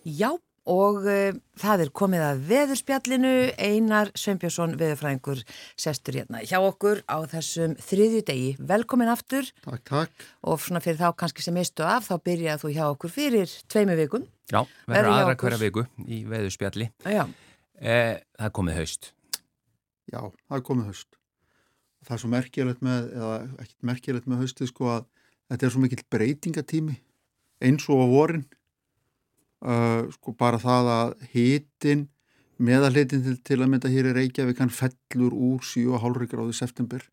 Já, 0.08 0.30
og 0.72 1.02
uh, 1.04 1.34
það 1.60 1.84
er 1.84 1.92
komið 1.92 2.24
að 2.30 2.46
veðurspjallinu, 2.54 3.34
Einar 3.60 4.14
Sveinbjörnsson, 4.16 4.78
veðurfræðingur, 4.80 5.44
sestur 5.76 6.22
hérna 6.22 6.46
hjá 6.48 6.62
okkur 6.64 7.04
á 7.12 7.28
þessum 7.28 7.76
þriðju 7.76 8.24
degi. 8.32 8.50
Velkomin 8.72 9.12
aftur. 9.12 9.52
Takk, 9.68 9.84
takk. 9.92 10.28
Og 10.48 10.64
svona 10.64 10.80
fyrir 10.80 11.02
þá 11.04 11.12
kannski 11.26 11.44
sem 11.44 11.60
mistu 11.60 11.84
af, 11.84 12.08
þá 12.08 12.24
byrjaði 12.24 12.64
þú 12.64 12.76
hjá 12.80 12.84
okkur 12.88 13.18
fyrir 13.20 13.60
tveimu 13.68 14.00
vikum. 14.00 14.32
Já, 14.48 14.64
Verður 14.88 15.16
aðra 15.18 15.36
okkur. 15.36 15.50
hverja 15.50 15.64
viku 15.68 15.90
í 16.08 16.24
veðurspjalli. 16.30 16.94
Já, 17.04 17.26
Eh, 17.82 18.22
það 18.38 18.54
komið 18.58 18.78
haust. 18.78 19.12
Já, 20.12 20.22
það 20.50 20.64
komið 20.68 20.90
haust. 20.92 21.18
Það 22.06 22.16
er 22.16 22.22
svo 22.22 22.32
merkilegt 22.32 22.84
með, 22.86 23.08
eða 23.18 23.36
ekkert 23.64 23.86
merkilegt 23.90 24.28
með 24.30 24.44
haustið 24.44 24.70
sko 24.70 24.90
að 24.96 25.06
þetta 25.52 25.68
er 25.68 25.74
svo 25.74 25.82
mikill 25.82 26.04
breytingatími 26.14 26.98
eins 27.62 27.88
og 27.90 28.04
á 28.06 28.08
vorin. 28.10 28.46
Uh, 29.62 30.10
sko 30.16 30.34
bara 30.34 30.58
það 30.58 30.88
að 30.90 31.12
hitin, 31.36 32.08
meðalhitin 32.62 33.22
til, 33.26 33.36
til 33.46 33.60
að 33.62 33.70
mynda 33.70 33.92
hér 33.94 34.10
í 34.10 34.14
Reykjavík 34.18 34.62
hann 34.62 34.74
fellur 34.74 35.36
úr 35.38 35.62
7,5 35.62 36.26
gráði 36.32 36.56
september 36.58 37.06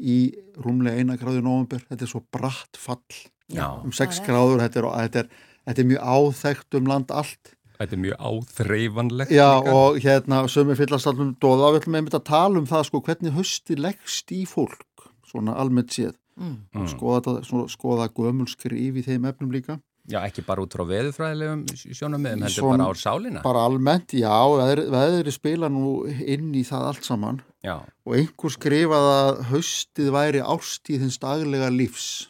í 0.00 0.32
rúmlega 0.56 1.00
1 1.04 1.20
gráði 1.20 1.44
november. 1.44 1.84
Þetta 1.90 2.06
er 2.06 2.12
svo 2.12 2.22
bratt 2.32 2.80
fall 2.80 3.04
Já. 3.52 3.68
um 3.84 3.92
6 3.92 4.00
það 4.00 4.22
er. 4.22 4.26
gráður. 4.28 4.64
Þetta 4.64 4.80
er, 4.80 4.88
þetta, 5.04 5.24
er, 5.24 5.60
þetta 5.68 5.84
er 5.84 5.90
mjög 5.92 6.08
áþekkt 6.16 6.80
um 6.80 6.92
land 6.92 7.12
allt. 7.12 7.54
Þetta 7.80 7.96
er 7.96 8.00
mjög 8.04 8.16
áþreifanlegt. 8.30 9.30
Já 9.32 9.48
líka. 9.56 9.74
og 9.74 10.00
hérna 10.04 10.40
sömur 10.52 10.76
fyllast 10.76 11.08
allum 11.08 11.34
dóða 11.40 11.70
við 11.72 11.80
ætlum 11.80 11.94
einmitt 12.00 12.16
að 12.18 12.26
tala 12.28 12.60
um 12.60 12.66
það 12.68 12.82
sko 12.90 13.00
hvernig 13.06 13.32
hösti 13.38 13.76
leggst 13.80 14.32
í 14.36 14.42
fólk 14.48 15.06
svona 15.30 15.54
almennt 15.56 15.94
séð 15.94 16.12
mm. 16.36 16.56
Mm. 16.74 16.88
skoða, 16.92 17.38
skoða 17.72 18.10
gömul 18.12 18.48
skrif 18.50 18.98
í 19.00 19.06
þeim 19.06 19.24
efnum 19.30 19.54
líka 19.54 19.78
Já, 20.10 20.22
ekki 20.26 20.42
bara 20.42 20.62
út 20.64 20.72
frá 20.74 20.82
veðurfræðilegum 20.88 21.60
sjónamöðum, 21.76 22.40
heldur 22.42 22.64
Svona- 22.64 22.84
bara 22.84 22.90
ár 22.90 22.98
sálina. 22.98 23.42
bara 23.44 23.64
almennt, 23.68 24.14
já, 24.16 24.32
veðri, 24.58 24.86
veðri 24.90 25.32
spila 25.32 25.68
nú 25.70 25.92
inn 26.08 26.48
í 26.56 26.64
það 26.66 26.86
allt 26.88 27.04
saman 27.06 27.42
Já, 27.62 27.76
og 28.08 28.16
einhver 28.16 28.54
skrifaði 28.56 29.12
að 29.20 29.42
haustið 29.52 30.08
væri 30.16 30.40
ástíðins 30.40 31.20
daglega 31.20 31.68
lífs 31.70 32.28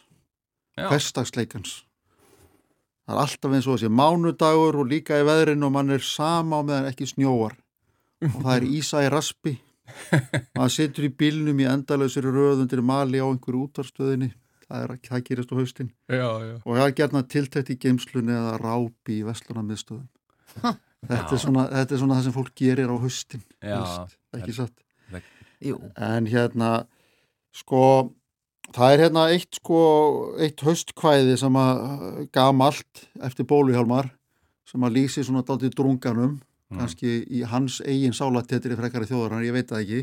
já. 0.77 0.87
hverstagsleikans 0.91 1.83
það 3.11 3.17
er 3.17 3.23
alltaf 3.25 3.55
eins 3.57 3.67
og 3.67 3.75
þessi 3.77 3.91
mánudagur 3.91 4.77
og 4.81 4.87
líka 4.91 5.19
í 5.19 5.25
veðrinu 5.27 5.67
og 5.67 5.73
mann 5.75 5.91
er 5.91 6.03
sama 6.05 6.59
á 6.59 6.61
meðan 6.63 6.87
ekki 6.91 7.07
snjóar. 7.11 7.57
Og 8.23 8.37
það 8.45 8.53
er 8.55 8.67
ísa 8.71 9.01
í 9.03 9.09
raspi. 9.11 9.55
Maður 10.55 10.71
situr 10.77 11.07
í 11.09 11.11
bílnum 11.19 11.59
í 11.59 11.65
endalausir 11.67 12.23
röðundir 12.31 12.79
mali 12.85 13.19
á 13.19 13.27
einhverju 13.27 13.65
útvarstöðinni 13.67 14.29
það, 14.71 14.83
er, 14.85 14.93
það 15.09 15.23
gerist 15.27 15.51
á 15.51 15.55
haustin. 15.59 15.89
Já, 16.07 16.29
já. 16.47 16.53
og 16.63 16.77
það 16.77 16.85
er 16.85 16.93
gerna 17.01 17.21
tiltækt 17.33 17.71
í 17.73 17.77
geimslunni 17.81 18.31
eða 18.37 18.53
rápi 18.61 19.17
í 19.17 19.25
vestlunarmiðstöðum 19.27 20.07
þetta, 20.61 21.17
er 21.35 21.41
svona- 21.43 21.67
þetta 21.73 21.95
er 21.97 21.99
svona 22.05 22.15
það 22.19 22.23
sem 22.29 22.35
fólk 22.37 22.53
gerir 22.61 22.87
á 22.93 22.95
haustin 23.03 23.43
Já, 23.59 23.81
veist, 23.81 24.15
ekki 24.37 24.55
satt? 24.61 24.77
Jú, 25.61 25.75
En 25.97 26.25
hérna, 26.31 26.69
sko, 27.53 27.81
það 28.75 28.93
er 28.95 29.03
hérna 29.05 29.25
eitt, 29.33 29.55
sko, 29.59 29.79
eitt 30.39 30.61
haustkvæði 30.65 31.37
sem 31.41 31.57
að 31.59 32.27
gamalt 32.35 33.05
eftir 33.23 33.45
bóluhjálmar 33.49 34.11
sem 34.71 34.81
að 34.87 34.95
lýsi 34.99 35.23
svona 35.27 35.43
daldið 35.47 35.75
drunganum, 35.75 36.39
Mm. 36.71 36.77
kannski 36.79 37.09
í 37.27 37.41
hans 37.43 37.81
eigin 37.83 38.13
sálatetri 38.15 38.77
frekari 38.79 39.03
þjóðarann, 39.09 39.43
ég 39.43 39.51
veit 39.51 39.67
það 39.67 39.81
ekki, 39.83 39.97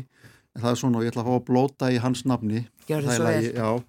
en 0.53 0.61
það 0.61 0.69
er 0.69 0.75
svona 0.77 0.97
og 0.99 1.03
ég 1.03 1.09
ætla 1.09 1.23
að 1.23 1.29
fá 1.31 1.35
að 1.39 1.45
blóta 1.47 1.87
í 1.89 1.97
hans 1.97 2.21
nafni. 2.29 2.59
gjörðu 2.85 3.07
Það 3.07 3.09
er 3.09 3.17
svo 3.17 3.23
lagi, 3.25 3.47
vel. 3.47 3.55
Já, 3.57 3.83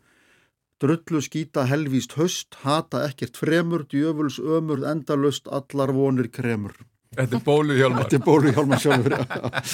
drullu 0.80 1.20
skýta 1.20 1.66
helvíst 1.68 2.14
haust, 2.16 2.56
hata 2.64 3.02
ekkert 3.10 3.36
fremur, 3.36 3.84
djöfuls 3.84 4.38
ömur, 4.40 4.80
endalust, 4.88 5.44
allar 5.52 5.92
vonir 5.92 6.30
kremur. 6.32 6.72
Þetta 7.18 7.36
er 7.36 7.44
bóluð 7.44 7.76
hjálmar. 7.82 8.08
Þetta 8.08 8.16
er 8.16 8.24
bóluhjálmar 8.30 8.80
sjálfur, 8.80 9.12
já. 9.12 9.24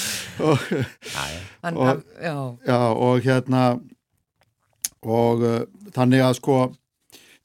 og, 0.50 0.58
Hann, 1.62 1.76
og- 1.76 2.02
já, 2.18 2.36
Já, 2.66 2.80
og 2.90 3.20
hérna 3.22 3.62
og 5.06 5.42
uh, 5.46 5.58
þannig 5.94 6.24
að 6.24 6.38
sko 6.40 6.56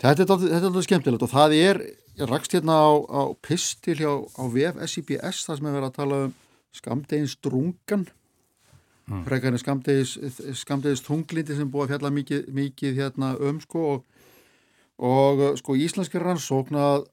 þetta 0.02 0.26
er 0.26 0.48
er 0.50 0.66
alveg 0.66 0.88
skemmtilegt 0.88 1.26
og 1.26 1.32
það 1.32 1.58
er, 1.58 1.82
rakst 2.30 2.56
hérna 2.56 2.78
á, 2.82 2.92
á 3.06 3.22
pistil 3.42 4.00
hjá 4.00 4.14
á 4.34 4.44
VF 4.50 4.82
SIBS 4.90 5.46
þar 5.46 5.60
sem 5.60 5.70
er 5.70 5.78
verið 5.78 5.90
að 5.90 6.00
tala 6.00 6.24
um 6.26 6.34
skamdegins 6.72 7.38
drungan 7.44 8.08
mm. 9.08 9.24
frekarinn 9.28 9.62
skamdegis, 9.62 10.18
skamdegis 10.58 11.04
þunglindi 11.06 11.58
sem 11.58 11.70
búið 11.72 11.86
að 11.86 11.94
fjalla 11.94 12.14
mikið, 12.18 12.46
mikið 12.56 13.02
hérna 13.02 13.34
um 13.40 13.62
sko 13.64 13.88
og, 13.96 14.06
og 14.98 15.42
uh, 15.46 15.56
sko 15.60 15.78
íslenski 15.78 16.22
rannsókn 16.22 16.80
að, 16.82 17.10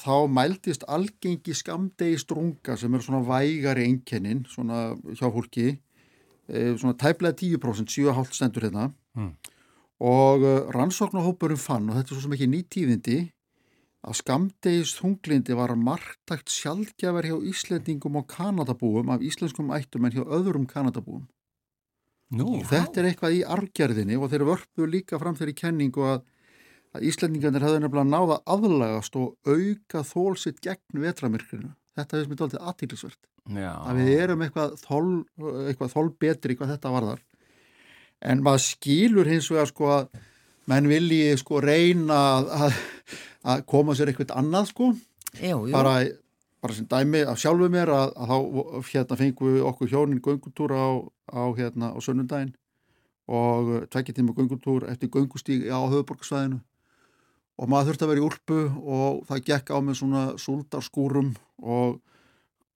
þá 0.00 0.14
mældist 0.32 0.86
algengi 0.88 1.52
skamdegis 1.56 2.24
drunga 2.24 2.76
sem 2.80 2.94
eru 2.94 3.04
svona 3.04 3.26
vægari 3.26 3.84
einkennin 3.84 4.46
svona 4.48 4.94
hjá 5.12 5.26
fólki 5.28 5.66
eh, 6.48 6.72
svona 6.80 6.96
tæplega 6.96 7.36
10% 7.36 7.92
7,5 7.92 8.38
stendur 8.38 8.64
hérna 8.64 8.88
Mm. 9.12 9.34
Og 10.02 10.42
uh, 10.42 10.56
rannsóknarhópurum 10.74 11.60
fann 11.60 11.90
og 11.90 11.98
þetta 11.98 12.10
er 12.10 12.16
svo 12.16 12.24
sem 12.24 12.34
ekki 12.36 12.50
nýtíðindi 12.50 13.18
að 14.02 14.18
skamdegis 14.18 14.96
þunglindi 14.98 15.54
var 15.54 15.76
margtækt 15.78 16.50
sjaldgjafar 16.50 17.28
hjá 17.28 17.36
Íslendingum 17.52 18.18
og 18.18 18.26
Kanadabúum 18.32 19.12
af 19.14 19.22
íslenskum 19.22 19.70
ættum 19.76 20.08
en 20.08 20.16
hjá 20.16 20.24
öðrum 20.24 20.66
Kanadabúum. 20.66 21.28
Nú, 22.34 22.62
þetta 22.66 22.98
er 22.98 23.10
eitthvað 23.10 23.36
í 23.36 23.42
argerðinni 23.44 24.16
og 24.18 24.32
þeir 24.32 24.46
vörpu 24.48 24.88
líka 24.88 25.20
fram 25.22 25.36
þeirri 25.38 25.54
kenningu 25.54 26.06
að, 26.08 26.24
að 26.96 27.06
Íslendingarnir 27.12 27.66
hefðu 27.66 27.82
nefnilega 27.84 28.10
náða 28.10 28.40
aðlagast 28.56 29.18
og 29.20 29.36
auka 29.46 30.02
þólsitt 30.08 30.58
gegn 30.64 31.04
vetramirkrinu 31.04 31.74
þetta 31.96 32.16
hefði 32.16 32.24
sem 32.24 32.34
er 32.34 32.40
dálítið 32.40 32.64
aðtílisvert 32.70 33.20
já. 33.60 33.72
að 33.76 34.00
við 34.00 34.12
erum 34.16 34.44
eitthvað 34.46 34.74
þól, 34.80 35.08
eitthvað 35.68 35.94
þól 35.94 36.08
betri 36.24 36.56
hvað 36.56 36.74
þetta 36.74 36.92
varðar 36.96 37.22
en 38.22 38.42
maður 38.44 38.64
skilur 38.66 39.28
hins 39.30 39.50
vegar 39.50 39.70
sko 39.70 39.90
að 39.96 40.22
menn 40.70 40.88
vilji 40.90 41.36
sko 41.40 41.60
reyna 41.62 42.18
að, 42.38 42.50
að, 42.56 42.80
að 43.54 43.64
koma 43.72 43.96
sér 43.98 44.12
eitthvað 44.12 44.36
annað 44.38 44.68
sko. 44.70 44.90
Jú, 45.40 45.62
jú. 45.66 45.72
bara, 45.72 45.94
bara 46.62 46.76
sem 46.76 46.86
dæmi 46.88 47.22
af 47.26 47.40
sjálfu 47.40 47.70
mér 47.72 47.90
að, 47.90 48.10
að 48.20 48.32
þá 48.32 48.90
hérna 48.90 49.18
fengum 49.20 49.54
við 49.54 49.62
okkur 49.70 49.92
hjónin 49.94 50.20
göngutúr 50.24 50.74
á, 50.76 50.86
á 51.32 51.42
hérna 51.56 51.94
á 51.96 51.98
sunnundaginn 52.04 52.52
og 53.32 53.86
tvekki 53.88 54.12
tíma 54.12 54.34
göngutúr 54.36 54.84
eftir 54.90 55.08
göngustíg 55.08 55.64
á 55.72 55.80
höfuborgarsvæðinu 55.80 56.60
og 57.56 57.70
maður 57.70 57.92
þurfti 57.92 58.04
að 58.04 58.12
vera 58.12 58.22
í 58.22 58.26
úlpu 58.26 58.58
og 58.82 59.22
það 59.28 59.44
gekk 59.48 59.72
á 59.72 59.78
með 59.80 59.98
svona 60.00 60.24
súldarskúrum 60.40 61.30
og 61.62 62.00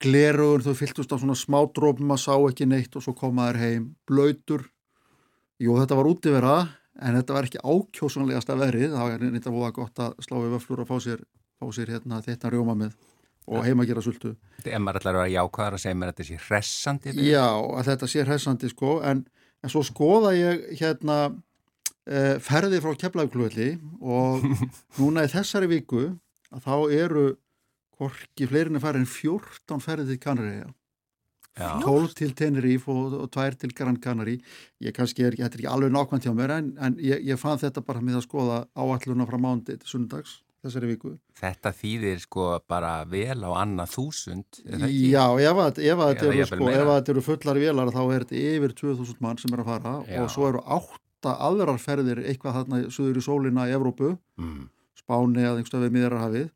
glerugur 0.02 0.64
þau 0.64 0.76
fylltust 0.78 1.12
á 1.12 1.16
svona 1.20 1.36
smádrópum 1.36 2.08
maður 2.08 2.24
sá 2.24 2.34
ekki 2.38 2.68
neitt 2.70 2.96
og 2.96 3.04
svo 3.04 3.16
komaður 3.16 3.60
heim 3.60 3.86
blöytur 4.08 4.66
jú 5.62 5.76
þetta 5.80 5.98
var 5.98 6.10
útivera 6.10 6.56
en 6.96 7.18
þetta 7.18 7.36
var 7.36 7.48
ekki 7.48 7.60
ákjósanlegasta 7.64 8.56
verið 8.58 8.94
það 8.94 9.10
var 9.10 9.22
reynda 9.22 9.52
voða 9.52 9.72
gott 9.76 10.02
að 10.04 10.16
slá 10.24 10.38
við 10.38 10.54
vöflur 10.56 10.82
og 10.84 10.90
fá 10.90 10.96
sér, 11.04 11.22
fá 11.60 11.66
sér 11.76 11.92
hérna 11.96 12.22
þetta 12.24 12.52
rjóma 12.52 12.76
með 12.78 12.96
og 13.46 13.62
heima 13.62 13.84
að 13.84 13.92
gera 13.92 14.02
sultu 14.04 14.34
Ef 14.64 14.80
maður 14.82 15.00
ætlar 15.00 15.14
að 15.14 15.20
vera 15.20 15.34
jákvæðar 15.36 15.76
að 15.76 15.82
segja 15.84 15.96
mér 15.98 16.10
að 16.10 16.14
þetta 16.16 16.28
sé 16.28 16.38
hressandi. 16.48 17.12
Já, 17.28 17.46
að 17.46 17.90
þetta 17.90 18.08
sé 18.10 18.24
hressandi 18.26 18.70
sko, 18.72 18.94
en, 19.06 19.20
en 19.62 19.72
svo 19.72 19.82
skoða 19.86 20.32
ég 20.34 20.64
hérna 20.80 21.18
uh, 21.30 22.36
ferði 22.42 22.80
frá 22.82 22.96
Keflavíkluvöldi 23.04 23.68
og 24.02 24.46
núna 24.98 25.26
í 25.26 25.30
þessari 25.30 25.70
viku 25.70 26.08
að 26.50 26.64
þá 26.66 26.74
eru 26.96 27.26
hvorki 27.96 28.48
fleirinni 28.50 28.82
farin 28.82 29.06
14 29.08 29.84
ferði 29.84 30.16
til 30.16 30.22
Kanaríja, 30.24 30.66
Já. 30.66 30.74
12 31.56 32.14
til 32.18 32.32
Tenerife 32.36 32.92
og, 32.92 33.14
og 33.24 33.30
2 33.32 33.44
til 33.62 33.72
Gran 33.76 33.96
Canari. 34.02 34.36
Ég 34.84 34.92
kannski 34.96 35.24
er, 35.24 35.36
þetta 35.38 35.56
er 35.56 35.62
ekki 35.64 35.70
alveg 35.72 35.94
nákvæmt 35.94 36.26
hjá 36.28 36.34
mér 36.36 36.52
en, 36.58 36.72
en 36.80 36.98
ég, 37.00 37.22
ég 37.24 37.40
fann 37.40 37.60
þetta 37.62 37.84
bara 37.86 38.02
með 38.04 38.20
að 38.20 38.26
skoða 38.26 38.58
áalluna 38.76 39.28
frá 39.28 39.38
mándi 39.40 39.78
til 39.80 39.88
sundags 39.88 40.42
þessari 40.66 40.90
viku. 40.90 41.14
Þetta 41.38 41.72
þýðir 41.78 42.20
sko 42.24 42.46
bara 42.68 42.92
vel 43.08 43.38
á 43.46 43.50
annað 43.62 43.94
þúsund. 43.94 44.60
Já, 44.66 45.24
ef 45.38 45.62
að, 45.62 45.80
þetta 45.80 46.28
eru, 46.28 46.46
sko, 46.50 46.70
eru 47.14 47.24
fullar 47.24 47.60
vélar 47.62 47.92
þá 47.94 48.00
er 48.04 48.26
þetta 48.26 48.44
yfir 48.56 48.76
2000 48.82 49.20
mann 49.24 49.40
sem 49.40 49.54
er 49.54 49.62
að 49.62 49.70
fara 49.72 49.96
Já. 50.10 50.20
og 50.22 50.32
svo 50.34 50.48
eru 50.50 50.62
átta 50.66 51.36
aðrar 51.46 51.80
ferðir 51.82 52.24
eitthvað 52.26 52.60
þarna 52.60 52.82
suður 52.92 53.20
í 53.22 53.24
sólina 53.24 53.68
í 53.70 53.76
Evrópu, 53.76 54.16
Mm. 54.36 54.66
Spáni 54.96 55.40
eða 55.40 55.60
einhverstað 55.60 55.84
við 55.86 55.92
miðarhafið 55.94 56.48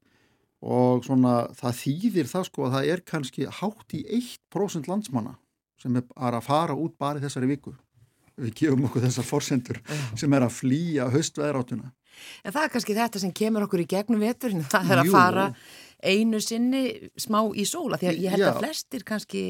og 0.61 1.05
svona 1.07 1.35
það 1.57 1.79
þýðir 1.81 2.31
það 2.31 2.49
sko 2.51 2.67
að 2.67 2.75
það 2.77 2.91
er 2.95 3.05
kannski 3.13 3.47
hátt 3.61 3.95
í 3.97 4.03
1% 4.21 4.91
landsmanna 4.91 5.37
sem 5.81 5.97
er 5.97 6.37
að 6.37 6.45
fara 6.45 6.77
út 6.77 6.99
bara 7.01 7.23
þessari 7.23 7.49
viku. 7.49 7.73
Við 8.41 8.53
gefum 8.57 8.85
okkur 8.89 9.05
þessar 9.05 9.27
forsendur 9.29 9.81
sem 10.17 10.33
er 10.37 10.45
að 10.45 10.57
flýja 10.57 11.09
haustveðrátuna. 11.13 11.91
En 12.45 12.53
það 12.53 12.65
er 12.67 12.73
kannski 12.75 12.97
þetta 12.97 13.23
sem 13.23 13.33
kemur 13.37 13.65
okkur 13.67 13.83
í 13.85 13.89
gegnum 13.89 14.21
veturinn, 14.21 14.65
það 14.69 14.93
er 14.93 15.01
að 15.03 15.09
Jú. 15.09 15.15
fara 15.15 15.47
einu 16.01 16.41
sinni 16.41 17.11
smá 17.21 17.41
í 17.53 17.65
sóla 17.69 17.99
því 18.01 18.09
að 18.11 18.21
ég 18.25 18.35
held 18.35 18.45
Já. 18.45 18.49
að 18.53 18.61
flestir 18.65 19.05
kannski 19.09 19.43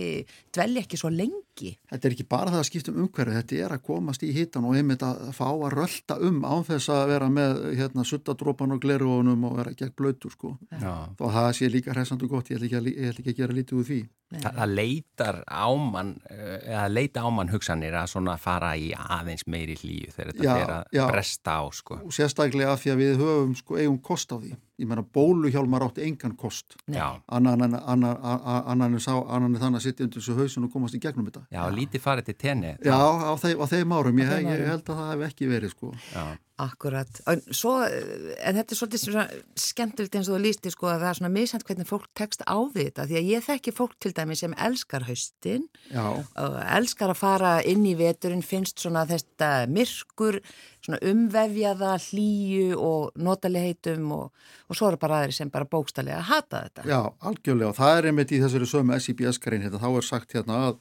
dvelja 0.54 0.84
ekki 0.84 0.98
svo 0.98 1.10
lengi. 1.14 1.49
Þetta 1.90 2.08
er 2.08 2.14
ekki 2.16 2.26
bara 2.30 2.52
það 2.54 2.62
að 2.62 2.68
skipta 2.70 2.92
um 2.94 3.00
umhverfi, 3.04 3.36
þetta 3.38 3.58
er 3.66 3.74
að 3.76 3.82
komast 3.90 4.24
í 4.26 4.30
hittan 4.36 4.66
og 4.68 4.76
einmitt 4.78 5.04
að 5.06 5.20
fá 5.36 5.46
að 5.50 5.66
rölda 5.76 6.18
um 6.28 6.40
án 6.46 6.64
þess 6.68 6.92
að 6.94 7.02
vera 7.14 7.28
með 7.32 7.60
hérna 7.80 8.06
suttadrópan 8.08 8.76
og 8.76 8.80
glerugunum 8.84 9.44
og 9.50 9.58
vera 9.60 9.74
gegn 9.76 9.94
blöytur 9.98 10.32
sko. 10.36 10.54
Já. 10.70 10.94
Þó 11.18 11.26
að 11.28 11.36
það 11.40 11.50
sé 11.60 11.70
líka 11.74 11.94
hressandu 11.96 12.30
gott, 12.30 12.50
ég 12.50 12.58
ætla 12.60 12.70
ekki 12.70 12.80
að, 12.80 12.90
ég 12.94 13.12
ætla 13.12 13.24
ekki 13.24 13.34
að 13.36 13.42
gera 13.44 13.58
lítið 13.60 13.82
úr 13.82 13.90
því. 13.90 14.00
Þa, 14.30 14.50
það 14.54 14.72
leitar 14.78 15.38
ámann 15.50 16.10
eða 16.30 16.84
leita 16.86 17.22
ámann 17.26 17.48
hugsanir 17.50 17.96
að 17.98 18.12
svona 18.12 18.36
fara 18.38 18.76
í 18.78 18.92
aðeins 18.94 19.42
meiri 19.50 19.74
hlýju 19.80 20.12
þegar 20.14 20.28
þetta 20.30 20.44
Já, 20.46 20.52
er 20.62 20.72
að 20.76 20.84
já. 20.94 21.02
bresta 21.10 21.56
á 21.58 21.62
sko. 21.74 21.98
Og 22.06 22.14
sérstaklega 22.14 22.76
af 22.76 22.84
því 22.84 22.92
að 22.92 23.00
við 23.02 23.16
höfum 23.24 23.56
sko 23.58 23.80
eigum 23.80 23.98
kost 24.06 24.30
á 24.30 24.38
því. 24.38 24.52
Ég 24.80 24.88
meina 24.88 25.02
bóluhjálmar 25.02 25.82
átti 25.84 26.06
engan 26.06 26.36
kost. 26.38 26.78
Já, 26.88 27.18
Annan 27.26 27.66
en, 27.66 27.74
annan, 27.74 28.14
annan, 28.22 28.62
annan, 28.70 28.94
en 28.94 29.02
sá, 29.02 29.12
annan 29.18 29.50
en 29.58 29.60
þannig 29.60 29.80
að 29.82 29.86
sitja 29.88 30.06
undir 30.06 30.22
þessu 30.22 30.36
hausin 30.38 30.64
og 30.68 30.72
komast 30.72 30.94
í 30.96 31.02
gegnum 31.02 31.26
þetta. 31.26 31.42
Já, 31.50 31.62
lítið 31.74 32.04
farið 32.04 32.30
til 32.30 32.36
tenni 32.40 32.76
Já, 32.78 32.96
á, 32.96 33.32
þeim, 33.40 33.60
á 33.60 33.66
þeim 33.70 33.96
árum, 33.96 34.22
ég, 34.22 34.30
ég 34.46 34.70
held 34.70 34.86
að 34.86 35.02
það 35.02 35.10
hef 35.10 35.26
ekki 35.30 35.50
verið 35.50 35.74
sko. 35.74 35.92
Já. 36.14 36.24
Akkurat. 36.60 37.20
En, 37.30 37.40
svo, 37.56 37.72
en 37.86 38.58
þetta 38.58 38.74
er 38.74 38.78
svolítið 38.78 39.02
svona 39.02 39.22
skemmtilegt 39.56 40.16
eins 40.18 40.28
og 40.28 40.36
þú 40.36 40.40
lísti 40.44 40.72
sko 40.74 40.90
að 40.90 40.98
það 41.00 41.10
er 41.10 41.18
svona 41.20 41.30
misænt 41.32 41.64
hvernig 41.64 41.88
fólk 41.88 42.08
tekst 42.18 42.44
á 42.44 42.56
við 42.74 42.90
þetta 42.90 43.06
því 43.08 43.16
að 43.20 43.30
ég 43.30 43.46
þekki 43.46 43.74
fólk 43.78 43.94
til 43.96 44.12
dæmi 44.16 44.36
sem 44.36 44.56
elskar 44.66 45.06
haustin 45.08 45.64
Já, 45.88 46.04
og 46.20 46.58
elskar 46.76 47.14
að 47.14 47.20
fara 47.22 47.54
inn 47.64 47.86
í 47.88 47.94
veturinn 47.96 48.44
finnst 48.44 48.82
svona 48.82 49.06
þetta 49.08 49.50
myrkur 49.72 50.42
svona 50.84 51.00
umvefjaða 51.10 51.94
hlýju 52.10 52.76
og 52.76 53.16
notalegheitum 53.20 54.12
og, 54.16 54.44
og 54.68 54.76
svo 54.76 54.90
eru 54.90 55.00
bara 55.00 55.22
aðri 55.22 55.36
sem 55.36 55.52
bara 55.52 55.68
bókstallega 55.68 56.20
hata 56.28 56.64
þetta. 56.66 56.86
Já, 56.88 57.00
algjörlega 57.30 57.72
og 57.72 57.80
það 57.80 57.96
er 57.96 58.10
einmitt 58.10 58.36
í 58.36 58.40
þessari 58.44 58.68
sömu 58.68 59.00
SIBS-grein 59.00 59.64
hérna, 59.64 59.80
þá 59.80 59.90
er 59.92 60.08
sagt 60.08 60.36
hérna 60.36 60.62
að, 60.68 60.80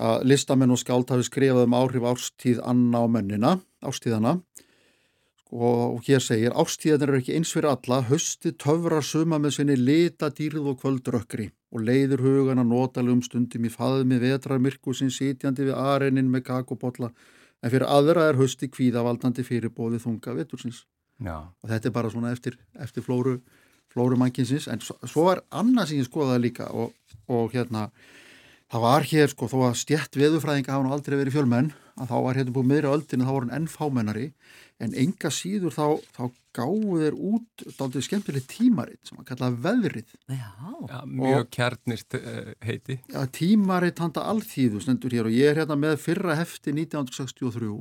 að 0.00 0.26
listamenn 0.30 0.72
og 0.72 0.80
skáld 0.80 1.12
hafi 1.12 1.26
skrifað 1.28 1.66
um 1.68 1.76
áhrif 1.76 2.06
árstíð 2.08 2.60
anna 2.64 3.04
á 3.04 3.06
mennina, 3.12 3.54
ástíðana 3.84 4.38
og, 5.50 5.96
og 5.96 6.04
hér 6.06 6.22
segir 6.24 6.54
ástíðanir 6.56 7.10
eru 7.10 7.20
ekki 7.20 7.36
eins 7.36 7.52
fyrir 7.52 7.72
alla, 7.72 8.00
hösti 8.08 8.54
töfrar 8.56 9.04
suma 9.04 9.40
með 9.42 9.58
sinni 9.58 9.76
lita 9.76 10.30
dýrð 10.32 10.70
og 10.72 10.78
kvöldrökkri 10.82 11.50
og 11.70 11.84
leiður 11.86 12.24
hugana 12.24 12.64
notalegum 12.66 13.20
stundum 13.22 13.66
í 13.66 13.72
faðmi 13.72 14.20
vetrar 14.22 14.62
myrkusinn 14.62 15.12
sitjandi 15.14 15.68
við 15.68 15.76
arenin 15.78 16.30
með 16.32 16.46
kakobotla 16.48 17.10
en 17.60 17.72
fyrir 17.72 17.88
aðra 17.90 18.30
er 18.30 18.40
hösti 18.40 18.70
kvíðavaldandi 18.72 19.44
fyrir 19.44 19.74
bóði 19.74 20.00
þunga 20.02 20.36
vetursins. 20.38 20.86
Já. 21.20 21.36
og 21.36 21.68
þetta 21.68 21.90
er 21.90 21.92
bara 21.92 22.08
svona 22.08 22.30
eftir, 22.32 22.54
eftir 22.80 23.04
flóru, 23.04 23.34
flóru 23.92 24.16
mannkinsins 24.16 24.70
en 24.72 24.80
svo, 24.80 24.96
svo 25.04 25.26
er 25.28 25.42
annað 25.52 25.90
sem 25.90 26.00
ég 26.00 26.08
skoðaði 26.08 26.46
líka 26.46 26.70
og, 26.72 26.94
og 27.28 27.52
hérna 27.52 27.90
það 28.70 28.84
var 28.86 29.06
hér 29.10 29.30
sko 29.32 29.48
þó 29.50 29.56
að 29.68 29.78
stjætt 29.82 30.18
veðufræðinga 30.18 30.74
hafa 30.74 30.86
nú 30.86 30.92
aldrei 30.94 31.16
verið 31.18 31.36
fjölmenn 31.38 31.72
að 32.00 32.10
þá 32.10 32.16
var 32.24 32.38
hérna 32.38 32.54
búið 32.56 32.68
meðri 32.70 32.90
öldin 32.90 33.24
þá 33.26 33.32
var 33.32 33.46
hann 33.46 33.56
enn 33.58 33.70
fámennari. 33.70 34.26
En 34.80 34.94
enga 34.96 35.28
síður 35.28 35.74
þá, 35.76 35.86
þá 36.16 36.22
gáðu 36.56 37.00
þeir 37.02 37.16
út 37.34 37.64
dálítið 37.76 38.04
skemmtileg 38.06 38.46
tímaritt 38.48 39.10
sem 39.10 39.18
að 39.20 39.26
kalla 39.28 39.50
veðrið. 39.66 40.14
Já, 40.32 40.48
Já, 40.88 40.98
mjög 41.04 41.50
kjarnist 41.52 42.16
uh, 42.16 42.52
heiti. 42.64 42.96
ja, 43.12 43.26
tímaritt 43.28 44.00
handa 44.00 44.24
alþýðu 44.32 44.80
stendur 44.80 45.12
hér 45.12 45.28
og 45.28 45.36
ég 45.36 45.52
er 45.52 45.60
hérna 45.60 45.76
með 45.76 45.98
fyrra 46.06 46.38
hefti 46.40 46.72
1963 46.72 47.74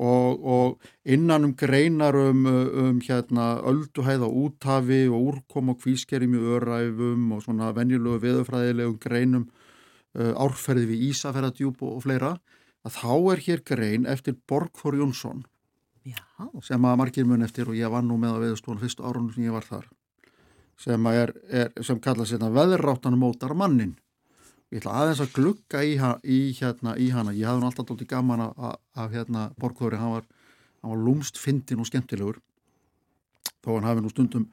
og, 0.00 0.40
og 0.40 0.88
innan 1.04 1.50
um 1.50 1.54
greinar 1.58 2.16
um, 2.16 2.46
um 2.48 3.00
hérna 3.04 3.52
ölduhæð 3.68 4.24
á 4.24 4.30
úthafi 4.30 5.02
og 5.12 5.34
úrkom 5.34 5.74
og 5.74 5.82
kvískerim 5.82 6.38
í 6.38 6.44
öræfum 6.56 7.34
og 7.36 7.44
svona 7.44 7.74
venjulegu 7.76 8.22
veðufræðilegum 8.24 8.96
greinum 9.02 9.50
árferði 10.16 10.88
við 10.90 11.06
Ísaferðadjúb 11.10 11.82
og, 11.86 12.02
fleira 12.04 12.34
að 12.86 12.96
þá 12.96 13.14
er 13.32 13.42
hér 13.46 13.64
grein 13.66 14.06
eftir 14.08 14.36
Borgþór 14.48 14.98
Jónsson. 15.00 15.44
Já, 16.08 16.20
sem 16.64 16.84
að 16.88 16.96
margir 16.96 17.26
mun 17.28 17.44
eftir 17.44 17.68
og 17.68 17.76
ég 17.76 17.92
var 17.92 18.02
nú 18.02 18.16
með 18.18 18.38
á 18.40 18.42
veðustofun 18.46 18.80
fyrstu 18.80 19.04
árunum 19.04 19.32
sem 19.34 19.44
ég 19.44 19.54
var 19.54 19.66
þar. 19.66 19.88
Sem, 20.80 21.06
að 21.06 21.18
er, 21.20 21.32
er, 21.52 21.74
sem 21.84 22.00
kallast 22.00 22.32
hérna 22.32 22.48
veðráttan 22.54 23.18
mótar 23.20 23.52
mannin 23.52 23.98
ég 24.70 24.78
ætla 24.78 24.94
aðeins 25.02 25.20
að 25.24 25.32
glugga 25.34 25.82
í, 25.82 25.96
í, 26.22 26.38
hérna, 26.60 26.94
í 26.94 27.10
hana. 27.10 27.34
Ég 27.34 27.48
hafði 27.48 27.62
nú 27.62 27.68
alltaf 27.68 27.88
dóttir 27.88 28.08
gaman 28.10 28.44
af, 28.44 28.52
af, 28.56 28.76
af 29.02 29.14
hérna, 29.14 29.48
Borgþóri, 29.58 29.98
hann 29.98 30.14
var, 30.14 30.28
hann 30.80 30.94
var 30.94 31.02
lúmst 31.08 31.40
fyndin 31.42 31.82
og 31.82 31.88
skemmtilegur. 31.90 32.38
Þó 33.60 33.74
hann 33.74 33.88
hafi 33.88 34.04
nú 34.04 34.12
stundum 34.12 34.46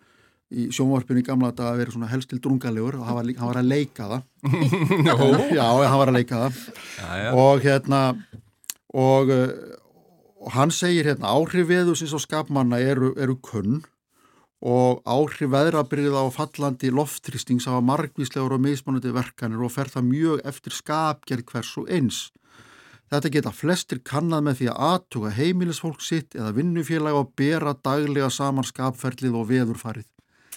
í 0.48 0.68
sjónvarpinu 0.72 1.20
í 1.22 1.26
gamla 1.28 1.52
daga 1.52 1.76
verið 1.80 1.98
svona 1.98 2.12
helst 2.12 2.30
til 2.32 2.40
drungalegur 2.44 3.00
og 3.00 3.08
hann 3.08 3.18
var, 3.20 3.32
hann 3.40 3.52
var 3.52 3.60
að 3.60 3.72
leika 3.72 4.08
það 4.12 4.22
já, 5.58 5.66
hann 5.66 6.00
var 6.00 6.12
að 6.12 6.18
leika 6.20 6.44
það 6.46 6.62
Já, 6.98 7.10
já. 7.20 7.30
og 7.36 7.66
hérna 7.66 8.02
og, 8.96 9.34
uh, 9.34 9.76
og 10.40 10.56
hann 10.56 10.72
segir 10.72 11.10
hérna 11.12 11.34
áhrif 11.36 11.68
veðusins 11.68 12.16
á 12.16 12.20
skapmanna 12.24 12.80
eru, 12.80 13.12
eru 13.20 13.36
kunn 13.44 13.82
og 14.64 15.04
áhrif 15.06 15.52
veðrabriða 15.54 16.24
á 16.24 16.28
fallandi 16.34 16.90
loftrýstings 16.90 17.68
hafa 17.70 17.84
margvíslegur 17.86 18.56
og 18.56 18.64
mismunandi 18.64 19.12
verkanir 19.14 19.62
og 19.62 19.74
fer 19.76 19.92
það 19.92 20.08
mjög 20.08 20.42
eftir 20.50 20.74
skapgerð 20.74 21.46
hvers 21.52 21.76
og 21.78 21.92
eins. 21.94 22.24
Þetta 23.08 23.32
geta 23.32 23.54
flestir 23.56 24.02
kannad 24.04 24.44
með 24.44 24.58
því 24.62 24.70
að 24.72 24.80
aðtuga 24.90 25.30
heimilisfólk 25.38 26.02
sitt 26.04 26.34
eða 26.36 26.56
vinnufélag 26.58 27.16
og 27.16 27.30
bera 27.38 27.76
daglega 27.78 28.32
saman 28.34 28.66
skapferlið 28.68 29.38
og 29.38 29.46
veðurfarið. 29.52 30.08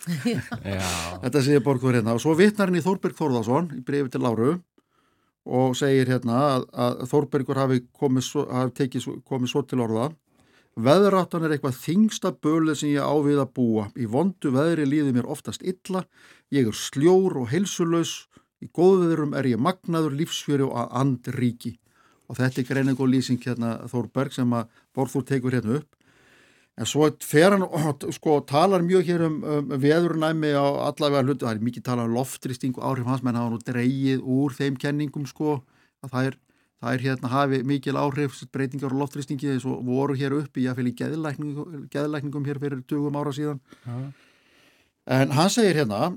Þetta 0.06 1.42
segir 1.44 1.64
Borgur 1.64 1.98
hérna 1.98 2.16
og 2.16 2.22
svo 2.22 2.36
vitnar 2.38 2.70
hann 2.70 2.80
í 2.80 2.84
Þórberg 2.84 3.18
Þórðarsson 3.18 3.70
í 3.76 3.82
brefi 3.84 4.12
til 4.14 4.22
Láru 4.24 4.54
og 5.50 5.76
segir 5.78 6.08
hérna 6.12 6.40
að, 6.46 6.66
að 6.72 7.04
Þórbergur 7.10 7.60
hafi, 7.60 7.84
komið 7.96 8.26
svo, 8.26 8.46
hafi 8.48 8.76
tekið, 8.82 9.08
komið 9.28 9.52
svo 9.52 9.64
til 9.68 9.82
orða 9.84 10.10
Veðráttan 10.78 11.44
er 11.44 11.56
eitthvað 11.56 11.78
þingsta 11.82 12.30
bölið 12.38 12.76
sem 12.78 12.92
ég 12.94 13.02
á 13.02 13.14
við 13.20 13.40
að 13.42 13.52
búa. 13.58 13.88
Í 13.98 14.06
vondu 14.06 14.52
veðri 14.54 14.86
líður 14.86 15.16
mér 15.18 15.28
oftast 15.28 15.64
illa, 15.66 16.04
ég 16.54 16.70
er 16.70 16.76
sljór 16.76 17.40
og 17.42 17.50
heilsulaus, 17.50 18.28
í 18.62 18.68
góðveðurum 18.70 19.34
er 19.34 19.50
ég 19.50 19.60
magnaður, 19.60 20.14
lífsfjöri 20.20 20.68
og 20.68 20.94
andríki. 20.94 21.74
Og 22.30 22.38
þetta 22.38 22.62
er 22.62 22.68
greinig 22.68 23.02
og 23.02 23.10
lýsing 23.10 23.42
hérna 23.42 23.80
Þórberg 23.90 24.36
sem 24.36 24.52
að 24.54 24.70
Borður 24.94 25.26
tekur 25.26 25.56
hérna 25.58 25.80
upp. 25.80 25.90
En 26.80 26.88
svo 26.88 27.10
fer 27.20 27.52
hann 27.52 27.66
og 27.66 28.04
sko, 28.16 28.38
talar 28.48 28.80
mjög 28.80 29.08
hér 29.10 29.24
um, 29.26 29.40
um 29.44 29.72
veðurnæmi 29.82 30.54
á 30.56 30.64
allavega 30.88 31.26
hlutu, 31.26 31.44
það 31.44 31.58
er 31.58 31.66
mikið 31.66 31.84
talað 31.84 32.06
um 32.08 32.14
loftrýsting 32.16 32.78
og 32.78 32.86
áhrif 32.88 33.10
hans, 33.10 33.24
menn 33.26 33.36
hafa 33.36 33.52
nú 33.52 33.58
dreigið 33.60 34.22
úr 34.24 34.54
þeim 34.56 34.78
kenningum 34.80 35.26
sko, 35.28 35.58
að 36.00 36.14
það 36.14 36.28
er, 36.30 36.38
það 36.80 36.94
er 36.94 37.04
hérna 37.04 37.32
hafi 37.34 37.58
mikil 37.68 37.98
áhrif 38.00 38.38
breytingar 38.54 38.96
á 38.96 39.00
loftrýstingi 39.02 39.50
eins 39.52 39.66
og 39.68 39.82
voru 39.84 40.16
hér 40.16 40.38
uppi, 40.38 40.64
ég 40.64 40.78
fylg 40.78 40.94
í 40.94 40.96
geðlækningum, 41.02 41.84
geðlækningum 41.92 42.48
hér 42.48 42.62
fyrir 42.64 42.80
20 42.88 43.20
ára 43.20 43.36
síðan. 43.36 43.60
En 45.04 45.36
hann 45.36 45.52
segir 45.52 45.82
hérna, 45.82 46.14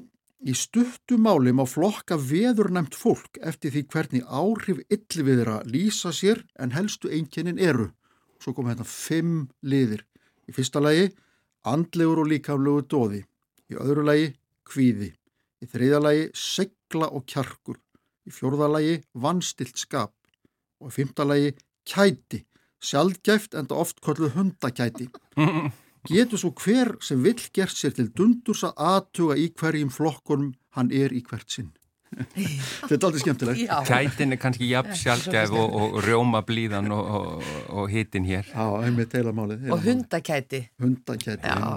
í 0.48 0.56
stuttu 0.56 1.20
máli 1.20 1.52
má 1.52 1.66
flokka 1.68 2.16
veðurnæmt 2.16 2.96
fólk 2.96 3.42
eftir 3.44 3.76
því 3.76 3.84
hvernig 3.92 4.32
áhrif 4.32 4.80
illviðra 4.88 5.60
lýsa 5.68 6.16
sér 6.16 6.46
en 6.56 6.72
helstu 6.72 7.12
einkennin 7.12 7.60
eru. 7.60 7.92
Svo 8.40 8.56
kom 8.56 8.72
hérna 8.72 8.88
fimm 8.88 9.50
liðir. 9.60 10.08
Í 10.50 10.56
fyrsta 10.56 10.82
lagi 10.84 11.10
andlegur 11.70 12.24
og 12.24 12.32
líkamlegu 12.32 12.86
dóði. 12.92 13.22
Í 13.72 13.78
öðru 13.80 14.06
lagi 14.08 14.32
kvíði. 14.68 15.14
Í 15.64 15.70
þriðja 15.72 16.02
lagi 16.04 16.26
segla 16.36 17.10
og 17.12 17.26
kjarkur. 17.30 17.80
Í 18.28 18.32
fjórða 18.32 18.70
lagi 18.72 18.98
vannstilt 19.14 19.80
skap. 19.80 20.16
Og 20.84 20.92
í 20.92 20.96
fymta 20.98 21.28
lagi 21.28 21.54
kæti. 21.88 22.44
Sjaldgæft 22.84 23.56
en 23.56 23.70
það 23.70 23.84
oft 23.86 24.04
kolluð 24.04 24.36
hundakæti. 24.36 25.08
Getur 26.10 26.40
svo 26.40 26.52
hver 26.60 26.98
sem 27.00 27.22
vill 27.24 27.40
gert 27.56 27.78
sér 27.80 27.94
til 27.96 28.10
dundurs 28.12 28.66
að 28.68 28.82
aðtuga 28.90 29.38
í 29.40 29.48
hverjum 29.56 29.92
flokkunum 29.94 30.52
hann 30.76 30.92
er 30.92 31.16
í 31.16 31.22
hvert 31.24 31.48
sinn. 31.48 31.72
Þetta 32.34 32.98
er 32.98 33.08
aldrei 33.10 33.24
skemmtilegt. 33.24 33.74
Kætin 33.90 34.36
er 34.36 34.42
kannski 34.42 34.70
jafn 34.72 34.96
sjálfgæf 34.98 35.54
og, 35.54 35.78
og 35.82 36.00
rjóma 36.08 36.44
blíðan 36.48 36.90
og, 36.96 37.12
og, 37.20 37.52
og 37.84 37.92
hitin 37.94 38.28
hér. 38.30 38.50
Já, 38.50 38.66
einmitt 38.88 39.14
heila 39.18 39.36
málið. 39.36 39.68
heila 39.68 39.78
Og 39.78 39.86
hundakæti. 39.86 40.64
Hundakæti. 40.82 41.52
Já, 41.52 41.76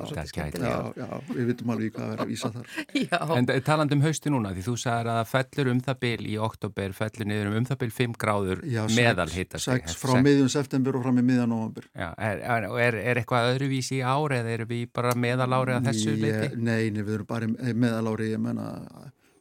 já, 0.56 0.78
já, 0.96 1.10
við 1.32 1.52
vitum 1.52 1.74
alveg 1.74 1.96
hvað 1.98 2.14
er 2.14 2.24
að 2.24 2.32
vísa 2.32 2.52
þar. 2.54 2.72
Já, 2.96 3.20
En 3.36 3.50
talandi 3.66 3.98
um 3.98 4.06
hausti 4.06 4.32
núna, 4.32 4.54
því 4.56 4.66
þú 4.70 4.76
sagðir 4.80 5.12
að 5.12 5.20
það 5.20 5.32
fellur 5.34 5.72
um 5.74 5.84
það 5.86 6.00
bil 6.06 6.30
í 6.30 6.36
oktober, 6.46 6.96
fellur 6.96 7.28
niður 7.28 7.52
um 7.52 7.56
um 7.60 7.66
það 7.68 7.80
bil 7.82 7.90
5 7.96 8.16
gráður 8.20 8.62
Já, 8.68 8.82
meðal 8.96 9.28
hitta 9.32 9.60
Sex 9.62 9.96
frá 9.98 10.16
miðjum 10.24 10.48
september 10.52 10.98
og 10.98 11.04
fram 11.06 11.20
í 11.20 11.24
miðjan 11.26 11.52
november. 11.52 11.88
Já, 11.96 12.08
er, 12.14 12.42
er, 12.46 12.98
er, 13.02 13.20
eitthvað 13.20 13.50
öðruvísi 13.54 14.00
í 14.00 14.02
ári 14.04 14.40
eða 14.40 14.54
erum 14.56 14.70
við 14.70 14.86
bara 14.96 15.14
meðal 15.18 15.50
ári 15.56 15.76
að 15.76 15.90
þessu 15.90 16.16
leiti? 16.16 16.50
Nei, 16.56 16.88
nei, 16.94 17.02
við 17.02 17.14
erum 17.18 17.30
bara 17.30 17.48
í 17.48 17.76
meðalári, 17.76 18.30
ég 18.34 18.42
menna, 18.42 18.68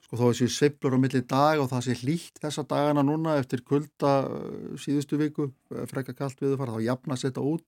sko 0.06 0.20
þó 0.20 0.24
þessi 0.30 0.48
sveiflur 0.54 0.96
á 0.96 1.00
milli 1.02 1.22
dag 1.26 1.62
og 1.64 1.70
það 1.72 1.84
sé 1.88 1.98
hlýtt 2.04 2.40
þessa 2.44 2.66
dagana 2.70 3.04
núna 3.06 3.36
eftir 3.42 3.66
kulda 3.66 4.14
uh, 4.30 4.72
síðustu 4.82 5.20
viku, 5.22 5.50
uh, 5.74 5.84
frekka 5.90 6.16
kallt 6.18 6.42
við 6.44 6.58
fara, 6.62 6.78
þá 6.78 6.88
jafna 6.88 7.20
þetta 7.20 7.46
út 7.46 7.66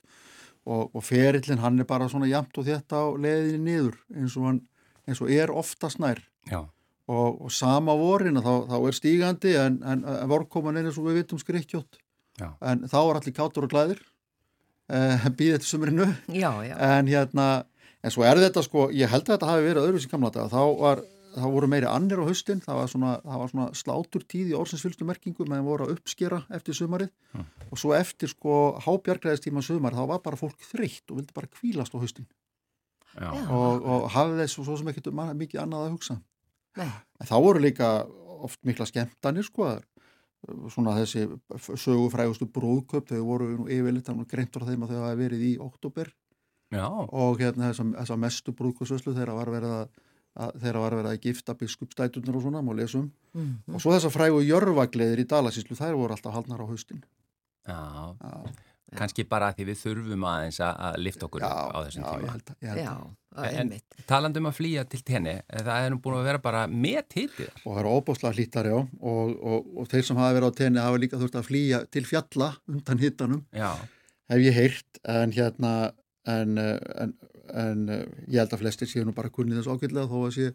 og, 0.68 0.90
og 0.94 1.04
ferillin 1.06 1.64
hann 1.64 1.80
er 1.82 1.90
bara 1.90 2.10
svona 2.12 2.30
jamt 2.30 2.58
og 2.60 2.68
þetta 2.68 3.04
á 3.04 3.06
leiðinni 3.18 3.62
niður 3.72 4.02
eins 4.16 4.36
og 4.40 4.50
hann, 4.52 4.64
eins 5.08 5.24
og 5.24 5.32
er 5.34 5.54
oftast 5.54 6.02
nær. 6.04 6.22
Já, 6.48 6.62
og, 7.08 7.40
og 7.48 7.54
sama 7.56 7.96
vorin 7.98 8.40
þá, 8.44 8.68
þá 8.68 8.78
er 8.80 8.98
stígandi 8.98 9.56
en, 9.60 9.80
en, 9.88 10.04
en 10.04 10.30
vorkoman 10.30 10.78
er 10.78 10.90
eins 10.90 11.00
og 11.00 11.08
við 11.08 11.22
vitum 11.22 11.42
skrikkjótt. 11.42 12.00
En 12.38 12.84
þá 12.86 13.00
er 13.00 13.18
allir 13.18 13.34
kátur 13.34 13.66
og 13.66 13.72
glæðir 13.72 14.02
uh, 14.94 15.28
býðið 15.34 15.64
til 15.64 15.72
já. 16.68 16.76
en 16.78 17.08
hérna 17.10 17.48
en 18.04 18.14
svo 18.14 18.26
er 18.28 18.40
þetta 18.40 18.64
sko, 18.66 18.88
ég 18.94 19.10
held 19.10 19.26
að 19.26 19.34
þetta 19.34 19.50
hafi 19.50 19.66
verið 19.66 19.88
öðru 19.88 20.02
sem 20.04 20.12
gamla 20.12 20.30
þetta, 20.36 20.50
þá 20.54 20.82
var 20.84 21.02
þá 21.38 21.48
voru 21.54 21.70
meiri 21.72 21.90
annir 21.90 22.22
á 22.22 22.28
haustin, 22.28 22.62
það 22.64 22.80
var 22.82 22.92
svona, 22.94 23.12
það 23.24 23.42
var 23.42 23.52
svona 23.54 23.68
slátur 23.78 24.26
tíð 24.34 24.54
í 24.54 24.58
orsinsfylgstu 24.58 25.08
merkingu 25.08 25.46
meðan 25.48 25.68
voru 25.68 25.88
að 25.88 25.98
uppskera 25.98 26.42
eftir 26.58 26.78
sumarið. 26.78 27.12
Og 27.72 27.82
svo 27.82 27.94
eftir 27.98 28.32
sko 28.32 28.56
hábjargræðistíma 28.86 29.64
sumar 29.66 29.98
þá 29.98 30.04
var 30.14 30.24
bara 30.26 30.40
fólk 30.40 30.64
þreytt 30.72 31.12
og 31.12 31.22
vildi 31.22 31.36
bara 31.36 31.52
kvílast 31.52 31.94
á 31.94 32.02
haustin. 32.02 32.28
Já, 33.18 33.30
og, 33.34 33.86
og 33.86 34.10
hafði 34.14 34.44
þess 34.44 34.60
svo 34.62 34.78
sem 34.78 34.90
ekkert 34.92 35.10
um 35.10 35.22
mikið 35.38 35.64
annað 35.64 35.86
að 35.88 35.94
hugsa. 35.96 36.20
Nei. 36.78 36.90
en 37.22 37.30
þá 37.30 37.38
voru 37.42 37.62
líka 37.62 37.92
oft 38.46 38.60
mikla 38.68 38.86
skemmtanir 38.88 39.46
sko 39.48 39.72
svona 40.72 40.94
þessi 41.00 41.26
sögufrægustu 41.82 42.48
brúðköp 42.54 43.10
þau 43.10 43.24
voru 43.26 43.50
nú 43.56 43.66
yfirleitt 43.66 44.08
þannig 44.08 44.30
greint 44.32 44.54
frá 44.54 44.68
þeim 44.68 44.86
að 44.86 44.94
þau 44.94 45.06
hafi 45.08 45.20
verið 45.24 45.46
í 45.48 45.54
oktober 45.64 46.12
já, 46.74 46.86
og 46.86 47.42
hérna 47.42 47.72
þessa, 47.72 47.88
þessa 47.98 48.20
mestu 48.22 48.54
brúðköpsvöslu 48.60 49.16
þegar 49.16 49.34
var 49.40 49.52
verið 49.56 49.74
að, 49.80 49.88
að 49.88 50.07
þegar 50.62 50.80
var 50.84 50.96
verið 51.00 51.12
að 51.14 51.22
gifta 51.28 51.56
biskupstætunar 51.58 52.36
og 52.40 52.46
svona 52.48 52.62
má 52.66 52.74
lesum 52.78 53.12
Mm. 53.38 53.60
og 53.70 53.82
svo 53.84 53.92
þessa 53.94 54.10
frægu 54.10 54.40
jörfagleðir 54.48 55.20
í 55.22 55.28
Dalasíslu 55.30 55.76
þær 55.78 55.94
voru 56.00 56.16
alltaf 56.16 56.34
haldnar 56.34 56.62
á 56.64 56.66
haustin 56.66 57.04
já, 57.68 57.78
já, 58.18 58.32
kannski 58.98 59.26
bara 59.30 59.52
því 59.54 59.66
við 59.68 59.78
þurfum 59.84 60.24
aðeins 60.26 60.58
að, 60.64 60.80
að 60.88 60.96
lifta 61.06 61.28
okkur 61.28 61.44
já, 61.44 61.50
upp 61.52 61.76
á 61.76 61.80
þessum 61.86 62.02
já, 62.04 62.08
ég 62.08 62.18
tíma. 62.24 62.32
held 62.34 62.50
að, 62.50 62.58
ég 62.64 62.70
held 62.72 62.82
Já, 62.82 62.94
að. 62.98 63.16
En 63.38 63.60
einmitt. 63.62 63.98
talandi 64.10 64.40
um 64.42 64.48
að 64.50 64.56
flýja 64.58 64.84
til 64.90 65.02
tenni, 65.06 65.34
það 65.54 65.84
er 65.86 65.92
nú 65.94 66.00
búin 66.02 66.16
að 66.18 66.24
vera 66.32 66.40
bara 66.42 66.64
með 66.72 67.04
hitið. 67.20 67.52
og 67.62 67.68
það 67.76 67.82
eru 67.84 67.92
óbúslega 68.00 68.34
hlítari 68.40 68.72
á 68.74 68.80
og, 68.82 69.36
og, 69.38 69.68
og 69.78 69.92
þeir 69.92 70.08
sem 70.08 70.18
hafa 70.24 70.34
verið 70.40 70.50
á 70.50 70.58
tenni 70.58 70.82
hafa 70.82 71.02
líka 71.04 71.20
þurft 71.22 71.38
að 71.38 71.46
flýja 71.52 71.84
til 71.94 72.06
fjalla 72.10 72.50
undan 72.74 73.04
hittanum 73.04 73.44
Já, 73.54 73.70
hef 74.34 74.42
ég 74.48 74.58
heyrt 74.58 75.02
en 75.06 75.36
hérna 75.38 75.74
en, 76.26 76.58
eh, 76.58 76.80
en, 77.04 77.14
en 77.54 77.90
eh, 77.90 78.06
ég 78.28 78.42
held 78.42 78.56
að 78.56 78.64
flestir 78.64 78.90
séu 78.90 79.06
nú 79.06 79.14
bara 79.16 79.32
kunnið 79.34 79.62
þess 79.62 79.72
ágætlega 79.72 80.10
þó 80.12 80.18
að 80.22 80.32
sé, 80.38 80.48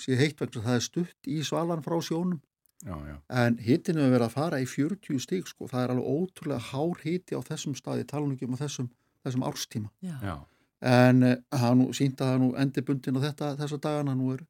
sé 0.00 0.18
heitt 0.18 0.40
vegna 0.40 0.62
að 0.62 0.68
það 0.68 0.78
er 0.78 0.86
stutt 0.86 1.30
í 1.30 1.40
svalan 1.46 1.84
frá 1.84 1.96
sjónum. 2.04 2.40
Já, 2.80 2.94
já, 3.04 3.16
en 3.42 3.58
hittinu 3.60 4.00
hefur 4.00 4.14
verið 4.14 4.26
að 4.26 4.36
fara 4.38 4.60
í 4.62 4.68
40 4.68 5.20
stík 5.20 5.50
sko, 5.50 5.66
það 5.68 5.82
er 5.82 5.90
alveg 5.94 6.14
ótrúlega 6.14 6.68
hár 6.70 7.02
hitti 7.02 7.36
á 7.36 7.40
þessum 7.44 7.74
staði, 7.76 8.06
tala 8.08 8.24
nú 8.24 8.38
ekki 8.38 8.48
um 8.48 8.56
á 8.56 8.62
þessum, 8.62 8.88
þessum 9.26 9.44
árstíma. 9.44 9.90
Já. 10.00 10.38
en 10.80 11.26
uh, 11.28 11.34
það 11.52 11.74
nú 11.76 11.90
sínt 11.92 12.22
að 12.24 12.30
það 12.30 12.40
nú 12.40 12.48
endibundin 12.62 13.20
á 13.20 13.24
þetta 13.26 13.50
þessa 13.58 13.80
dagana. 13.84 14.14
Nú, 14.16 14.30
er, 14.32 14.46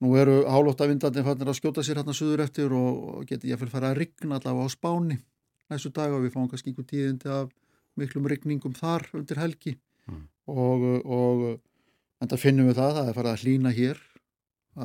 nú 0.00 0.14
eru 0.16 0.38
hálóttavindandi 0.48 1.26
fannir 1.26 1.52
að 1.52 1.58
skjóta 1.60 1.84
sér 1.84 2.00
hérna 2.00 2.16
suður 2.16 2.46
eftir 2.46 2.72
og, 2.72 3.04
og 3.18 3.28
geti 3.28 3.52
ég 3.52 3.60
fyrir 3.60 3.74
fara 3.74 3.92
að 3.92 4.00
rigna 4.00 4.40
allavega 4.40 4.72
á 4.72 4.72
spáni 4.72 5.20
næstu 5.72 5.92
dag 5.94 6.12
og 6.12 6.24
við 6.24 6.34
fáum 6.34 6.48
kannski 6.50 6.72
einhver 6.72 6.88
tíðindi 6.88 7.30
af 7.32 7.52
miklum 8.00 8.28
rigningum 8.30 8.74
þar 8.76 9.08
undir 9.16 9.40
helgi. 9.40 9.76
Mm. 10.08 10.24
Og, 10.50 10.86
og 11.04 11.44
en 12.22 12.28
það 12.32 12.42
finnum 12.42 12.68
við 12.70 12.78
það, 12.80 12.96
það 12.98 13.08
er 13.12 13.18
farið 13.18 13.32
að 13.32 13.44
hlýna 13.44 13.72
hér 13.76 14.00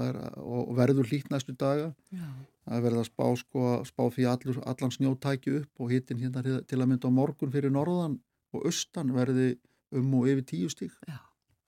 er, 0.04 0.20
og 0.44 0.72
verður 0.78 1.08
hlýtt 1.12 1.30
næstu 1.32 1.56
daga 1.58 1.94
Já. 2.12 2.26
það 2.68 2.78
er 2.78 2.84
verið 2.88 3.02
að 3.04 3.08
spá, 3.10 3.26
sko, 3.42 3.66
spá 3.88 4.04
því 4.16 4.28
allur, 4.34 4.60
allan 4.68 4.92
snjótæki 4.96 5.56
upp 5.62 5.84
og 5.86 5.94
hittin 5.94 6.20
hérna 6.22 6.44
til 6.68 6.82
að 6.82 6.90
mynda 6.92 7.08
á 7.08 7.18
morgun 7.18 7.54
fyrir 7.54 7.72
norðan 7.74 8.20
og 8.54 8.66
austan 8.68 9.14
verði 9.16 9.54
um 9.96 10.14
og 10.20 10.28
yfir 10.34 10.44
tíu 10.50 10.70
stík 10.74 10.94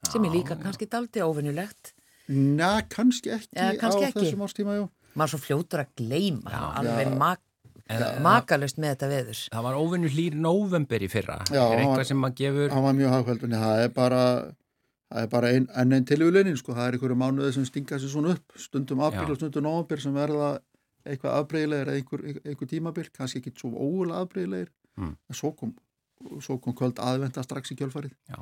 Sem 0.09 0.23
er 0.23 0.31
líka 0.31 0.55
Já, 0.55 0.59
já. 0.59 0.63
kannski 0.63 0.85
daldi 0.87 1.19
óvinnulegt. 1.19 1.89
Næ, 2.31 2.85
kannski 2.87 3.33
ekki 3.35 3.51
Ja, 3.57 3.73
kannski 3.75 4.05
á 4.05 4.07
ekki. 4.07 4.21
þessum 4.23 4.43
ástíma, 4.45 4.75
já. 4.79 4.85
Maður 5.19 5.31
svo 5.33 5.39
fljótur 5.43 5.81
að 5.83 5.89
gleyma, 5.99 6.51
Já. 6.53 6.61
alveg 6.79 7.09
Já. 7.09 7.17
En- 7.89 8.21
makalust 8.21 8.77
með 8.77 8.91
þetta 8.95 9.09
veður. 9.09 9.41
Það 9.55 9.63
var 9.67 9.77
óvinnu 9.81 10.09
hlýr 10.13 10.35
november 10.37 11.01
í 11.01 11.09
fyrra. 11.09 11.39
Já, 11.49 11.63
er 11.65 11.79
eitthvað 11.83 12.07
sem 12.11 12.19
maður 12.21 12.37
gefur... 12.43 12.69
Hann 12.75 12.85
var 12.85 12.97
mjög 12.99 13.13
hafkvældunni, 13.17 13.61
það 13.65 13.83
er 13.85 13.93
bara 13.97 14.23
það 15.09 15.23
er 15.25 15.29
bara 15.33 15.49
ein, 15.57 15.67
enn 15.81 15.93
einn 15.97 16.05
tilvílunin 16.05 16.57
sko. 16.59 16.75
það 16.77 16.87
er 16.87 16.97
einhverju 16.99 17.15
mánuði 17.17 17.53
sem 17.55 17.65
stinga 17.65 17.97
sér 17.97 18.11
svona 18.13 18.35
upp 18.37 18.59
stundum 18.61 18.99
april 19.01 19.25
Já. 19.25 19.31
og 19.33 19.39
stundum 19.41 19.65
november 19.65 19.97
sem 20.03 20.13
verða 20.13 20.49
eitthvað 21.09 21.37
afbreyðilegir 21.39 21.87
eða 21.89 21.97
einhver, 21.97 22.25
einhver 22.45 22.69
tímabil, 22.69 23.07
kannski 23.17 23.39
ekki 23.41 23.55
svo 23.57 23.71
ógulega 23.73 24.25
afbreyðilegir 24.25 24.69
Mm. 24.99 25.13
en 25.31 25.35
svo 25.37 25.53
kom, 25.55 25.69
svo 26.43 26.57
kom 26.59 26.73
kvöld 26.75 26.97
aðvenda 26.99 27.39
strax 27.45 27.71
í 27.71 27.75
kjölfarið 27.79 28.11
Já, 28.27 28.35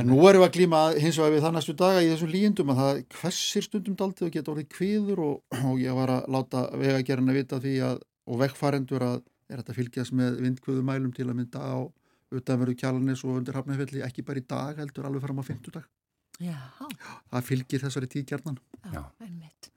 En 0.00 0.06
nú 0.08 0.16
erum 0.30 0.40
við 0.40 0.46
að 0.46 0.54
glíma 0.54 0.78
hins 0.96 1.18
vegar 1.20 1.34
við 1.34 1.42
það 1.44 1.52
næstu 1.58 1.74
daga 1.76 2.00
í 2.00 2.08
þessum 2.08 2.30
líindum 2.32 2.70
að 2.72 2.78
það 2.80 3.00
hvessir 3.18 3.66
stundum 3.66 3.96
daldið 4.00 4.26
og 4.28 4.32
geta 4.32 4.52
orðið 4.54 4.68
kviður 4.72 5.20
og, 5.26 5.34
og 5.60 5.82
ég 5.82 5.92
var 5.98 6.08
að 6.14 6.30
láta 6.32 6.62
vegagerina 6.72 7.36
vita 7.36 7.58
því 7.60 7.74
að, 7.84 8.00
og 8.28 8.42
vegfarendur 8.42 9.04
að 9.06 9.20
er 9.48 9.62
þetta 9.62 9.76
fylgjast 9.78 10.14
með 10.16 10.42
vindkvöðumælum 10.44 11.14
til 11.16 11.28
að 11.28 11.38
mynda 11.40 11.62
á 11.64 11.76
utanverðu 12.36 12.76
kjalanis 12.82 13.24
og 13.24 13.38
undir 13.40 13.56
hafnafelli 13.56 14.02
ekki 14.04 14.24
bara 14.28 14.42
í 14.42 14.44
dag 14.44 14.82
heldur 14.82 15.08
alveg 15.08 15.24
fram 15.24 15.40
á 15.40 15.44
fimmtudag. 15.48 15.86
Já, 16.38 16.54
Það 17.32 17.46
fylgir 17.48 17.82
þessari 17.82 18.10
tíð 18.12 18.26
kjarnan. 18.30 18.58
Já. 18.92 19.02
einmitt. 19.24 19.70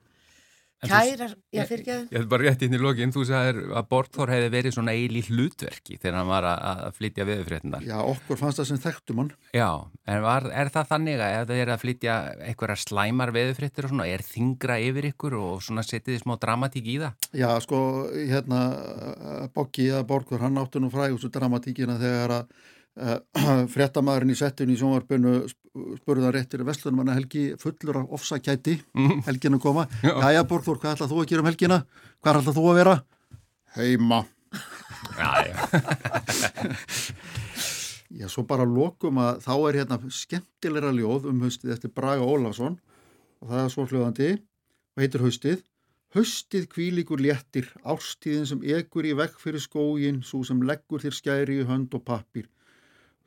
Kærar, 0.82 1.36
já, 1.54 1.62
fyrir 1.70 1.84
ekki 1.84 1.94
Ég 2.10 2.16
hef 2.16 2.28
bara 2.32 2.48
rétt 2.48 2.64
inn 2.66 2.74
í 2.74 2.80
lokin, 2.82 3.12
þú 3.14 3.24
sagðir 3.30 3.60
að 3.78 3.88
Borgþór 3.92 4.32
hefði 4.34 4.48
verið 4.56 4.74
svona 4.74 4.96
eil 4.98 5.14
í 5.20 5.22
hlutverki 5.28 5.98
þegar 6.02 6.18
hann 6.18 6.32
var 6.32 6.48
að, 6.50 6.64
að 6.88 6.98
flytja 6.98 7.28
veðurfréttinar. 7.30 7.86
Já, 7.86 7.98
okkur 8.02 8.40
fannst 8.40 8.62
það 8.62 8.68
sem 8.72 8.82
þekktum 8.88 9.22
hann. 9.22 9.30
Já, 9.54 9.68
en 10.10 10.26
var, 10.26 10.50
er 10.64 10.74
það 10.74 10.90
þannig 10.96 11.22
að 11.22 11.36
ef 11.38 11.48
það 11.52 11.62
er 11.62 11.74
að 11.76 11.84
flytja 11.84 12.18
einhverja 12.48 12.80
slæmar 12.82 13.34
veðurfréttir 13.38 13.88
og 13.88 13.94
svona, 13.94 14.10
er 14.10 14.26
þingra 14.26 14.80
yfir 14.88 15.10
ykkur 15.12 15.38
og 15.38 15.64
svona 15.68 15.86
setið 15.86 16.16
þið 16.16 16.26
smá 16.26 16.36
dramatík 16.42 16.90
í 16.90 17.00
það? 17.06 17.30
Já, 17.44 17.50
sko, 17.68 17.86
hérna, 18.18 18.66
Boggi 19.54 19.92
eða 19.92 20.04
Borgur, 20.10 20.42
hann 20.42 20.58
áttu 20.62 20.82
nú 20.82 20.90
frægustu 20.94 21.30
dramatíkina 21.30 22.02
þegar 22.02 22.40
að 22.40 22.56
uh, 22.98 23.18
fréttamaðurinn 23.74 24.34
í 24.34 24.40
settinu 24.40 24.74
í 24.74 24.82
sjónvarpinu 24.82 25.42
spurði 25.72 26.28
hann 26.28 26.36
réttir 26.36 26.64
Vestlunum 26.68 27.10
helgi 27.14 27.44
fullur 27.62 28.02
af 28.02 28.14
ofsakæti 28.18 28.78
helgin 29.28 29.58
að 29.58 29.64
koma. 29.64 29.88
Já. 30.04 30.14
Jæja, 30.26 30.44
Borgur, 30.50 30.80
hvað 30.82 30.98
ætlað 30.98 31.14
þú 31.14 31.24
að 31.24 31.30
gera 31.32 31.44
um 31.46 31.50
helgina? 31.52 31.80
Hvað 32.22 32.42
ætlað 32.42 32.58
þú 32.60 32.68
að 32.72 32.80
vera? 32.82 32.96
Heima. 33.78 34.22
Já, 35.18 35.32
já. 35.48 35.58
Já, 38.12 38.28
svo 38.28 38.44
bara 38.44 38.66
lokum 38.68 39.22
að 39.24 39.38
þá 39.46 39.54
er 39.56 39.78
hérna 39.80 39.98
skemmtilegra 40.12 40.90
ljóð 40.92 41.30
um 41.32 41.38
haustið 41.46 41.72
eftir 41.78 41.94
Braga 41.96 42.26
Ólafsson 42.28 42.76
og 43.40 43.54
það 43.54 43.62
er 43.62 43.70
svo 43.72 43.86
hljóðandi 43.88 44.28
og 44.36 45.02
heitir 45.02 45.24
haustið 45.24 45.62
Haustið 46.12 46.66
kvílíkur 46.74 47.22
léttir, 47.24 47.70
árstíðin 47.88 48.48
sem 48.50 48.64
ekur 48.76 49.06
í 49.08 49.14
vekk 49.16 49.38
fyrir 49.40 49.64
skógin, 49.64 50.18
svo 50.28 50.42
sem 50.44 50.60
leggur 50.68 51.00
þér 51.00 51.16
skæri 51.16 51.62
í 51.62 51.68
hönd 51.70 51.94
og 51.96 52.04
pappir. 52.04 52.50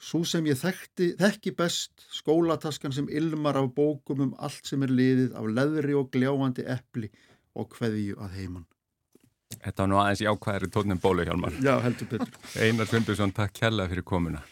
Svo 0.01 0.25
sem 0.29 0.47
ég 0.47 0.59
þekkti, 0.61 1.15
þekki 1.21 1.55
best, 1.57 1.93
skólataskan 2.13 2.93
sem 2.93 3.09
ilmar 3.09 3.57
af 3.61 3.71
bókum 3.77 4.25
um 4.27 4.33
allt 4.43 4.67
sem 4.69 4.83
er 4.85 4.93
liðið 4.93 5.37
af 5.39 5.49
leðri 5.49 5.97
og 5.97 6.11
gljáandi 6.15 6.67
epli 6.69 7.11
og 7.55 7.71
kveðju 7.73 8.19
að 8.21 8.39
heiman. 8.41 8.67
Þetta 9.55 9.85
var 9.85 9.91
nú 9.91 10.01
aðeins 10.03 10.25
jákvæðari 10.25 10.73
tónum 10.75 11.01
bólu 11.01 11.25
hjálmar. 11.25 11.55
Já, 11.63 11.77
heldur 11.85 12.11
betur. 12.11 12.35
Einar 12.59 12.91
Sveinbjörnsson, 12.91 13.33
takk 13.37 13.55
kjalla 13.61 13.87
fyrir 13.89 14.05
komuna. 14.07 14.43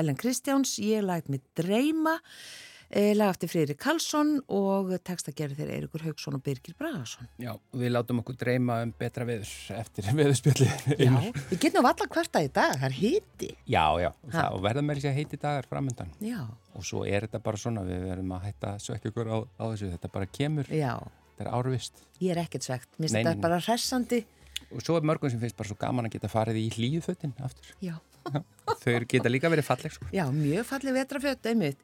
Ellen 0.00 0.18
Kristjáns, 0.18 0.78
ég 0.82 1.04
lagði 1.06 1.36
mig 1.36 1.42
dreyma, 1.58 2.16
e, 2.90 3.12
lag 3.14 3.30
eftir 3.34 3.50
Freyri 3.52 3.74
Karlsson 3.78 4.32
og 4.50 4.90
texta 5.06 5.30
gerði 5.36 5.60
þeirra 5.60 5.76
Eirikur 5.76 6.02
Haugsson 6.08 6.34
og 6.38 6.42
Birgir 6.46 6.74
Bragarsson. 6.78 7.28
Já, 7.38 7.52
við 7.76 7.92
látum 7.94 8.22
okkur 8.24 8.38
dreyma 8.40 8.80
um 8.86 8.94
betra 8.98 9.26
veður 9.28 9.52
eftir 9.78 10.08
veðurspjalli. 10.18 10.66
Já, 10.98 11.12
við 11.52 11.60
getum 11.66 11.86
valla 11.86 12.08
hverta 12.16 12.42
í 12.42 12.50
dag, 12.50 12.74
það 12.80 12.88
er 12.90 12.96
hiti. 12.98 13.52
Já, 13.70 13.84
já, 14.02 14.10
það, 14.26 14.48
og 14.58 14.64
verða 14.66 14.82
með 14.88 15.00
þessi 15.02 15.14
heiti 15.20 15.40
dagar 15.44 15.70
framöndan. 15.70 16.10
Já, 16.24 16.40
Og 16.74 16.84
svo 16.86 17.00
er 17.04 17.24
þetta 17.26 17.40
bara 17.42 17.58
svona, 17.58 17.82
við 17.84 18.04
verðum 18.06 18.30
að 18.36 18.44
hætta 18.46 18.68
að 18.76 18.84
sökja 18.84 19.10
okkur 19.10 19.26
á, 19.30 19.38
á 19.58 19.64
þessu, 19.72 19.88
þetta 19.96 20.10
bara 20.14 20.28
kemur, 20.30 20.68
já, 20.70 20.92
þetta 21.34 21.42
er 21.44 21.54
árvist. 21.58 22.04
ég 22.22 22.30
er 22.34 22.38
ekkert 22.44 22.62
svegt, 22.66 22.88
mér 22.96 23.08
finnst 23.10 23.16
þetta 23.18 23.42
bara 23.42 23.58
hressandi. 23.64 24.20
Og 24.70 24.84
svo 24.86 24.94
er 25.00 25.06
mörgum 25.08 25.32
sem 25.32 25.40
finnst 25.42 25.56
bara 25.58 25.66
svo 25.70 25.76
gaman 25.80 26.06
að 26.06 26.14
geta 26.14 26.30
farið 26.30 26.60
í 26.60 26.68
hlýju 26.76 27.02
fötin 27.02 27.32
aftur. 27.42 27.72
Já, 27.82 27.96
Þau 28.80 28.94
geta 29.08 29.32
líka 29.32 29.50
verið 29.52 29.66
falleg 29.66 29.94
sko. 29.94 30.08
Já, 30.14 30.24
mjög 30.34 30.68
falleg 30.68 30.96
vetrafjött, 31.00 31.50
einmitt. 31.50 31.82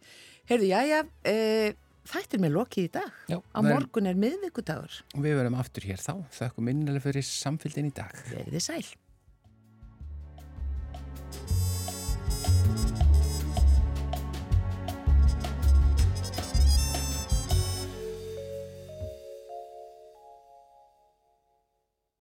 Herðu, 0.50 0.68
já, 0.70 0.80
já, 0.86 1.00
e, 1.26 1.32
eh, 1.32 1.72
þættir 2.06 2.42
með 2.44 2.54
lokið 2.60 2.86
í 2.86 2.92
dag. 2.98 3.16
Já, 3.32 3.40
Á 3.40 3.58
morgun 3.66 4.06
er 4.06 4.20
miðvíkudagur 4.20 5.00
Og 5.16 5.24
við 5.24 5.40
verðum 5.40 5.58
aftur 5.58 5.88
hér 5.88 6.02
þá. 6.02 6.14
Þakku 6.38 6.62
minnilega 6.62 7.06
fyrir 7.08 7.26
samfélgin 7.26 7.90
í 7.90 7.96
dag. 7.96 8.14
Verðið 8.30 8.62
sæl. 8.70 8.86